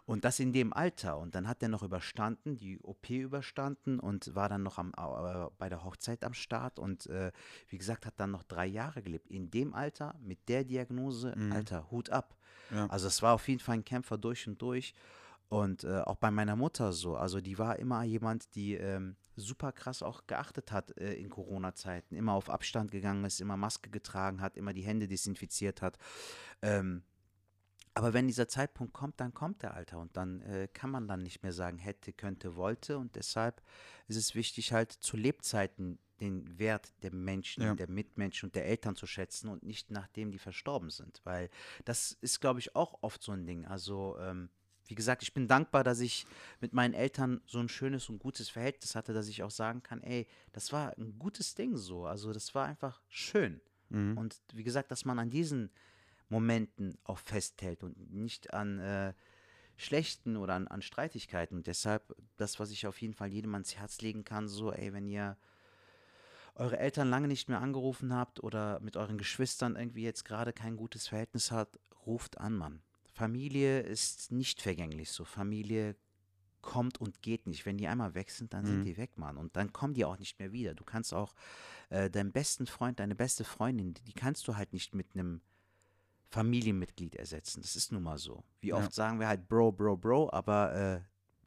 Und 0.06 0.26
das 0.26 0.40
in 0.40 0.52
dem 0.52 0.74
Alter. 0.74 1.18
Und 1.18 1.36
dann 1.36 1.48
hat 1.48 1.62
er 1.62 1.70
noch 1.70 1.84
überstanden, 1.84 2.58
die 2.58 2.80
OP 2.80 3.10
überstanden 3.10 4.00
und 4.00 4.34
war 4.36 4.50
dann 4.50 4.64
noch 4.64 4.78
am, 4.78 4.92
äh, 4.98 5.48
bei 5.58 5.70
der 5.70 5.84
Hochzeit 5.84 6.24
am 6.24 6.34
Start. 6.34 6.80
Und 6.80 7.08
äh, 7.08 7.32
wie 7.70 7.78
gesagt, 7.78 8.06
hat 8.06 8.16
dann 8.18 8.32
noch 8.32 8.44
drei 8.44 8.66
Jahre 8.66 9.02
gelebt. 9.02 9.28
In 9.30 9.52
dem 9.52 9.74
Alter, 9.74 10.16
mit 10.22 10.50
der 10.50 10.64
Diagnose, 10.64 11.36
Alter, 11.52 11.90
Hut 11.92 12.10
ab. 12.10 12.36
Ja. 12.72 12.88
Also 12.88 13.08
es 13.08 13.22
war 13.22 13.34
auf 13.36 13.48
jeden 13.48 13.60
Fall 13.60 13.76
ein 13.76 13.86
Kämpfer 13.86 14.18
durch 14.18 14.48
und 14.48 14.62
durch. 14.62 14.94
Und 15.50 15.84
äh, 15.84 16.00
auch 16.00 16.16
bei 16.16 16.32
meiner 16.32 16.56
Mutter 16.56 16.94
so. 16.94 17.16
Also 17.16 17.42
die 17.42 17.58
war 17.58 17.78
immer 17.78 18.04
jemand, 18.04 18.56
die 18.56 18.76
ähm, 18.76 19.18
super 19.36 19.72
krass 19.72 20.02
auch 20.02 20.26
geachtet 20.28 20.72
hat 20.72 20.98
äh, 20.98 21.14
in 21.16 21.30
Corona-Zeiten. 21.30 22.16
Immer 22.16 22.34
auf 22.34 22.50
Abstand 22.50 22.92
gegangen 22.92 23.26
ist, 23.26 23.42
immer 23.42 23.58
Maske 23.58 23.90
getragen 23.90 24.42
hat, 24.42 24.56
immer 24.56 24.74
die 24.74 24.84
Hände 24.84 25.08
desinfiziert 25.08 25.82
hat. 25.82 25.98
Ähm, 26.62 27.04
aber 27.94 28.14
wenn 28.14 28.28
dieser 28.28 28.48
Zeitpunkt 28.48 28.94
kommt, 28.94 29.20
dann 29.20 29.34
kommt 29.34 29.64
der 29.64 29.74
Alter 29.74 30.00
und 30.00 30.16
dann 30.16 30.42
äh, 30.42 30.68
kann 30.74 30.90
man 30.90 31.08
dann 31.08 31.22
nicht 31.24 31.44
mehr 31.44 31.54
sagen, 31.54 31.78
hätte, 31.78 32.14
könnte, 32.14 32.56
wollte 32.56 32.98
und 32.98 33.16
deshalb 33.16 33.62
ist 34.08 34.18
es 34.18 34.34
wichtig 34.36 34.72
halt 34.74 34.92
zu 34.92 35.18
Lebzeiten 35.18 36.00
den 36.22 36.60
Wert 36.60 36.94
der 37.02 37.14
Menschen, 37.14 37.64
Ja. 37.64 37.76
der 37.76 37.90
Mitmenschen 37.90 38.48
und 38.48 38.56
der 38.56 38.66
Eltern 38.68 38.96
zu 38.96 39.08
schätzen 39.08 39.50
und 39.50 39.64
nicht 39.64 39.90
nachdem 39.92 40.32
die 40.32 40.38
verstorben 40.40 40.90
sind, 40.90 41.20
weil 41.24 41.50
das 41.84 42.14
ist, 42.22 42.40
glaube 42.40 42.60
ich, 42.60 42.76
auch 42.76 43.00
oft 43.02 43.24
so 43.24 43.32
ein 43.32 43.46
Ding. 43.46 43.66
Also 43.66 44.18
ähm, 44.20 44.50
wie 44.86 44.96
gesagt, 44.96 45.24
ich 45.24 45.34
bin 45.34 45.48
dankbar, 45.48 45.84
dass 45.84 46.00
ich 46.00 46.26
mit 46.60 46.74
meinen 46.74 46.94
Eltern 46.94 47.42
so 47.46 47.60
ein 47.60 47.70
schönes 47.70 48.08
und 48.10 48.20
gutes 48.20 48.50
Verhältnis 48.50 48.94
hatte, 48.96 49.14
dass 49.14 49.28
ich 49.30 49.42
auch 49.42 49.52
sagen 49.52 49.82
kann, 49.84 50.04
ey, 50.04 50.28
das 50.52 50.72
war 50.72 50.96
ein 50.98 51.18
gutes 51.18 51.56
Ding 51.56 51.76
so. 51.78 52.06
Also 52.06 52.34
das 52.34 52.54
war 52.54 52.68
einfach 52.68 53.02
schön. 53.08 53.62
Mhm. 53.90 54.18
Und 54.18 54.42
wie 54.54 54.64
gesagt, 54.64 54.92
dass 54.92 55.06
man 55.06 55.18
an 55.18 55.30
diesen 55.30 55.72
Momenten 56.32 56.98
auch 57.04 57.20
festhält 57.20 57.84
und 57.84 58.12
nicht 58.14 58.54
an 58.54 58.80
äh, 58.80 59.14
schlechten 59.78 60.38
oder 60.38 60.54
an, 60.56 60.68
an 60.68 60.82
Streitigkeiten. 60.82 61.58
Und 61.58 61.68
deshalb 61.68 62.16
das, 62.38 62.60
was 62.60 62.72
ich 62.72 62.88
auf 62.88 63.02
jeden 63.02 63.14
Fall 63.14 63.32
jedem 63.32 63.54
ans 63.54 63.76
Herz 63.76 64.02
legen 64.02 64.24
kann, 64.24 64.48
so, 64.48 64.72
ey, 64.72 64.94
wenn 64.94 65.06
ihr 65.08 65.38
eure 66.56 66.80
Eltern 66.80 67.10
lange 67.10 67.28
nicht 67.28 67.50
mehr 67.50 67.62
angerufen 67.62 68.14
habt 68.14 68.42
oder 68.44 68.80
mit 68.80 68.98
euren 68.98 69.18
Geschwistern 69.18 69.76
irgendwie 69.76 70.04
jetzt 70.04 70.26
gerade 70.26 70.54
kein 70.54 70.76
gutes 70.78 71.08
Verhältnis 71.08 71.52
habt, 71.52 71.80
ruft 72.06 72.38
an, 72.40 72.56
Mann. 72.56 72.82
Familie 73.14 73.82
ist 73.82 74.32
nicht 74.32 74.62
vergänglich 74.62 75.12
so. 75.12 75.26
Familie 75.26 75.96
kommt 76.62 77.00
und 77.02 77.22
geht 77.22 77.48
nicht. 77.48 77.66
Wenn 77.66 77.78
die 77.78 77.88
einmal 77.88 78.14
weg 78.14 78.30
sind, 78.30 78.54
dann 78.54 78.66
sind 78.66 78.80
Mhm. 78.82 78.86
die 78.86 78.98
weg, 78.98 79.18
Mann. 79.18 79.38
Und 79.38 79.56
dann 79.56 79.74
kommen 79.74 79.94
die 79.96 80.06
auch 80.06 80.20
nicht 80.20 80.40
mehr 80.40 80.52
wieder. 80.52 80.76
Du 80.76 80.84
kannst 80.84 81.14
auch 81.14 81.34
äh, 81.90 82.10
deinen 82.10 82.32
besten 82.32 82.68
Freund, 82.68 83.00
deine 83.00 83.16
beste 83.16 83.44
Freundin, 83.44 83.94
die, 83.94 84.04
die 84.04 84.14
kannst 84.14 84.48
du 84.48 84.56
halt 84.56 84.72
nicht 84.72 84.94
mit 84.94 85.08
einem 85.14 85.42
Familienmitglied 86.32 87.16
ersetzen. 87.16 87.62
Das 87.62 87.76
ist 87.76 87.92
nun 87.92 88.04
mal 88.04 88.18
so. 88.18 88.44
Wie 88.62 88.70
Ja. 88.70 88.78
oft 88.78 88.94
sagen 88.94 89.20
wir 89.20 89.28
halt 89.28 89.48
Bro, 89.48 89.74
Bro, 89.74 89.98
Bro, 89.98 90.30
aber 90.32 90.74
äh, 90.74 91.02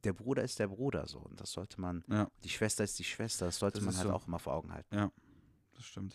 der 0.05 0.13
Bruder 0.13 0.43
ist 0.45 0.59
der 0.59 0.69
Bruder 0.69 1.07
so. 1.09 1.19
Und 1.21 1.41
das 1.41 1.51
sollte 1.53 1.81
man, 1.81 2.05
Ja. 2.09 2.29
die 2.45 2.51
Schwester 2.51 2.85
ist 2.85 2.99
die 2.99 3.05
Schwester, 3.05 3.47
das 3.47 3.59
sollte 3.59 3.79
Das 3.79 3.87
man 3.87 3.97
halt 3.97 4.09
so. 4.09 4.13
auch 4.15 4.27
immer 4.27 4.39
vor 4.39 4.53
Augen 4.55 4.73
halten. 4.73 4.95
Ja, 4.95 5.11
das 5.75 5.85
stimmt. 5.87 6.15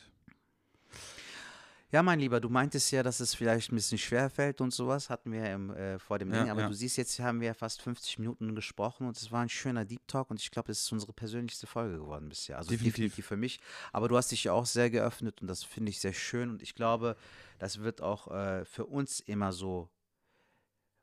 Ja, 1.92 2.04
mein 2.04 2.20
Lieber, 2.20 2.40
du 2.40 2.50
meintest 2.50 2.92
ja, 2.92 3.02
dass 3.02 3.20
es 3.20 3.34
vielleicht 3.34 3.72
ein 3.72 3.76
bisschen 3.76 3.98
schwer 3.98 4.30
fällt 4.30 4.62
und 4.62 4.72
sowas, 4.72 5.10
hatten 5.10 5.32
wir 5.32 5.40
ja 5.40 5.56
im, 5.56 5.72
äh, 5.72 5.98
vor 5.98 6.20
dem 6.20 6.32
Ja, 6.32 6.42
Ding. 6.42 6.52
Aber 6.52 6.62
ja. 6.62 6.68
du 6.68 6.74
siehst, 6.76 6.98
jetzt 6.98 7.20
haben 7.20 7.42
wir 7.42 7.56
fast 7.56 7.82
50 7.82 8.20
Minuten 8.20 8.54
gesprochen 8.54 9.08
und 9.08 9.18
es 9.18 9.32
war 9.32 9.42
ein 9.42 9.50
schöner 9.50 9.86
Deep 9.86 10.08
Talk 10.08 10.30
und 10.30 10.40
ich 10.40 10.52
glaube, 10.52 10.68
das 10.68 10.82
ist 10.82 10.92
unsere 10.92 11.14
persönlichste 11.14 11.66
Folge 11.66 11.98
geworden 11.98 12.30
bisher. 12.30 12.58
Also 12.58 12.70
Definitiv. 12.70 12.96
definitiv. 12.96 13.26
für 13.26 13.38
mich. 13.38 13.60
Aber 13.92 14.08
du 14.08 14.18
hast 14.18 14.32
dich 14.32 14.44
ja 14.44 14.54
auch 14.54 14.68
sehr 14.68 14.92
geöffnet 14.92 15.42
und 15.42 15.48
das 15.48 15.64
finde 15.64 15.90
ich 15.90 16.00
sehr 16.00 16.14
schön 16.14 16.52
und 16.52 16.62
ich 16.62 16.76
glaube, 16.76 17.16
das 17.58 17.80
wird 17.80 18.02
auch 18.02 18.28
äh, 18.28 18.66
für 18.66 18.86
uns 18.86 19.20
immer 19.20 19.52
so, 19.52 19.90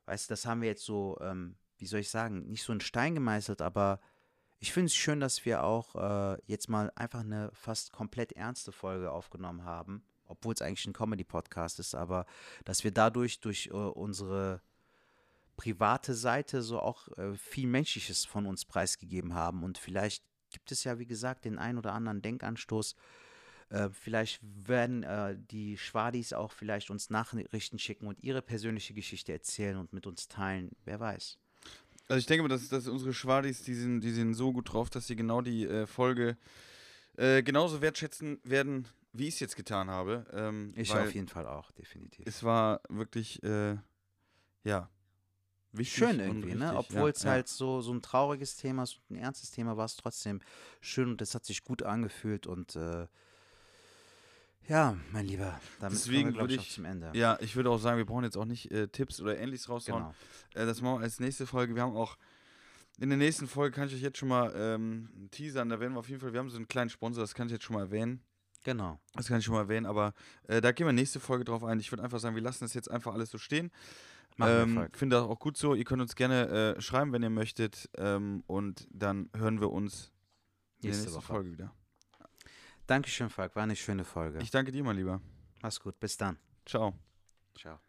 weißt 0.05 0.29
du, 0.29 0.31
das 0.31 0.45
haben 0.45 0.61
wir 0.61 0.69
jetzt 0.69 0.85
so, 0.85 1.17
ähm, 1.19 1.57
wie 1.79 1.85
soll 1.85 1.99
ich 1.99 2.09
sagen, 2.09 2.47
nicht 2.47 2.63
so 2.63 2.71
in 2.71 2.79
Stein 2.79 3.13
gemeißelt, 3.13 3.61
aber 3.61 3.99
ich 4.59 4.71
finde 4.71 4.85
es 4.85 4.95
schön, 4.95 5.19
dass 5.19 5.43
wir 5.43 5.63
auch 5.63 5.95
äh, 5.95 6.37
jetzt 6.45 6.69
mal 6.69 6.93
einfach 6.95 7.19
eine 7.19 7.51
fast 7.53 7.91
komplett 7.91 8.31
ernste 8.31 8.71
Folge 8.71 9.11
aufgenommen 9.11 9.65
haben, 9.65 10.03
obwohl 10.27 10.53
es 10.53 10.61
eigentlich 10.61 10.85
ein 10.85 10.93
Comedy-Podcast 10.93 11.79
ist, 11.79 11.95
aber 11.95 12.25
dass 12.65 12.83
wir 12.83 12.91
dadurch 12.91 13.39
durch 13.39 13.67
äh, 13.67 13.71
unsere 13.71 14.61
private 15.55 16.13
Seite 16.13 16.61
so 16.61 16.79
auch 16.79 17.07
äh, 17.17 17.33
viel 17.35 17.67
Menschliches 17.67 18.25
von 18.25 18.45
uns 18.45 18.65
preisgegeben 18.65 19.33
haben 19.33 19.63
und 19.63 19.77
vielleicht 19.77 20.23
gibt 20.49 20.71
es 20.71 20.83
ja, 20.83 20.99
wie 20.99 21.05
gesagt, 21.05 21.45
den 21.45 21.59
ein 21.59 21.77
oder 21.77 21.93
anderen 21.93 22.21
Denkanstoß. 22.21 22.95
Äh, 23.69 23.89
vielleicht 23.89 24.39
werden 24.43 25.03
äh, 25.03 25.37
die 25.51 25.77
Schwadis 25.77 26.33
auch 26.33 26.51
vielleicht 26.51 26.89
uns 26.89 27.09
Nachrichten 27.09 27.79
schicken 27.79 28.07
und 28.07 28.23
ihre 28.23 28.41
persönliche 28.41 28.93
Geschichte 28.93 29.33
erzählen 29.33 29.77
und 29.77 29.91
mit 29.91 30.07
uns 30.07 30.27
teilen. 30.27 30.71
Wer 30.85 30.99
weiß. 30.99 31.37
Also 32.07 32.19
ich 32.19 32.25
denke 32.25 32.43
mal, 32.43 32.49
dass, 32.49 32.69
dass 32.69 32.87
unsere 32.87 33.13
Schwadis, 33.13 33.63
die 33.63 33.73
sind, 33.73 34.01
die 34.01 34.11
sind 34.11 34.33
so 34.33 34.53
gut 34.53 34.71
drauf, 34.71 34.89
dass 34.89 35.07
sie 35.07 35.17
genau 35.17 35.41
die 35.41 35.65
äh, 35.65 35.85
Folge 35.85 36.37
äh, 37.17 37.43
genauso 37.43 37.81
wertschätzen 37.81 38.39
werden, 38.43 38.87
wie 39.17 39.27
ich 39.27 39.35
es 39.35 39.39
jetzt 39.39 39.55
getan 39.55 39.89
habe. 39.89 40.25
Ähm, 40.31 40.73
Ich 40.75 40.93
auf 40.93 41.13
jeden 41.13 41.27
Fall 41.27 41.47
auch, 41.47 41.71
definitiv. 41.71 42.25
Es 42.27 42.43
war 42.43 42.81
wirklich, 42.89 43.41
äh, 43.43 43.77
ja, 44.63 44.89
schön 45.83 46.19
irgendwie, 46.19 46.55
ne? 46.55 46.73
Obwohl 46.75 47.09
es 47.11 47.23
ja. 47.23 47.31
halt 47.31 47.47
so, 47.47 47.81
so 47.81 47.93
ein 47.93 48.01
trauriges 48.01 48.55
Thema 48.55 48.83
ist 48.83 48.99
ein 49.09 49.15
ernstes 49.15 49.51
Thema 49.51 49.77
war 49.77 49.85
es 49.85 49.95
trotzdem 49.95 50.41
schön 50.81 51.09
und 51.09 51.21
es 51.21 51.35
hat 51.35 51.45
sich 51.45 51.63
gut 51.63 51.83
angefühlt 51.83 52.47
und 52.47 52.75
äh, 52.75 53.07
ja, 54.67 54.97
mein 55.13 55.25
Lieber, 55.25 55.59
damit 55.79 55.97
Deswegen 55.97 56.33
wir, 56.33 56.41
würde 56.41 56.55
ich, 56.55 56.61
ich- 56.61 56.73
zum 56.73 56.85
Ende. 56.85 57.11
Ja, 57.13 57.37
ich 57.39 57.55
würde 57.55 57.69
auch 57.69 57.77
sagen, 57.77 57.97
wir 57.97 58.05
brauchen 58.05 58.25
jetzt 58.25 58.37
auch 58.37 58.45
nicht 58.45 58.69
äh, 58.71 58.87
Tipps 58.87 59.21
oder 59.21 59.37
ähnliches 59.37 59.69
raushauen. 59.69 60.03
genau. 60.03 60.15
Äh, 60.55 60.65
das 60.65 60.81
machen 60.81 60.99
wir 60.99 61.03
als 61.03 61.19
nächste 61.19 61.45
Folge. 61.47 61.73
Wir 61.75 61.83
haben 61.83 61.95
auch 61.95 62.17
in 62.99 63.09
der 63.09 63.17
nächsten 63.17 63.47
Folge, 63.47 63.75
kann 63.75 63.87
ich 63.87 63.93
euch 63.93 64.01
jetzt 64.01 64.17
schon 64.17 64.29
mal 64.29 64.51
ähm, 64.55 65.29
teasern, 65.31 65.69
da 65.69 65.79
werden 65.79 65.93
wir 65.93 65.99
auf 65.99 66.09
jeden 66.09 66.19
Fall, 66.19 66.33
wir 66.33 66.39
haben 66.39 66.49
so 66.49 66.57
einen 66.57 66.67
kleinen 66.67 66.89
Sponsor, 66.89 67.23
das 67.23 67.33
kann 67.35 67.47
ich 67.47 67.53
jetzt 67.53 67.63
schon 67.63 67.75
mal 67.75 67.83
erwähnen. 67.83 68.21
Genau. 68.67 68.99
Das 69.13 69.29
kann 69.29 69.39
ich 69.39 69.45
schon 69.45 69.53
mal 69.53 69.61
erwähnen, 69.61 69.85
aber 69.85 70.13
äh, 70.49 70.59
da 70.59 70.73
gehen 70.73 70.85
wir 70.85 70.91
nächste 70.91 71.21
Folge 71.21 71.45
drauf 71.45 71.63
ein. 71.63 71.79
Ich 71.79 71.89
würde 71.93 72.03
einfach 72.03 72.19
sagen, 72.19 72.35
wir 72.35 72.41
lassen 72.41 72.65
das 72.65 72.73
jetzt 72.73 72.91
einfach 72.91 73.13
alles 73.13 73.31
so 73.31 73.37
stehen. 73.37 73.71
Ähm, 74.41 74.75
Falk. 74.75 74.97
Finde 74.97 75.15
das 75.15 75.23
auch 75.23 75.39
gut 75.39 75.55
so. 75.55 75.73
Ihr 75.73 75.85
könnt 75.85 76.01
uns 76.01 76.17
gerne 76.17 76.75
äh, 76.75 76.81
schreiben, 76.81 77.13
wenn 77.13 77.23
ihr 77.23 77.29
möchtet. 77.29 77.89
Ähm, 77.95 78.43
und 78.45 78.85
dann 78.91 79.29
hören 79.33 79.61
wir 79.61 79.71
uns 79.71 80.11
in 80.81 80.81
der 80.81 80.89
Nächste 80.89 81.03
nächsten 81.05 81.15
Woche. 81.15 81.33
Folge 81.33 81.51
wieder. 81.53 81.73
Dankeschön, 82.87 83.29
Falk. 83.29 83.55
War 83.55 83.63
eine 83.63 83.77
schöne 83.77 84.03
Folge. 84.03 84.39
Ich 84.41 84.51
danke 84.51 84.73
dir, 84.73 84.83
mein 84.83 84.97
Lieber. 84.97 85.21
Mach's 85.61 85.79
gut. 85.79 85.97
Bis 86.01 86.17
dann. 86.17 86.37
Ciao. 86.65 86.93
Ciao. 87.57 87.79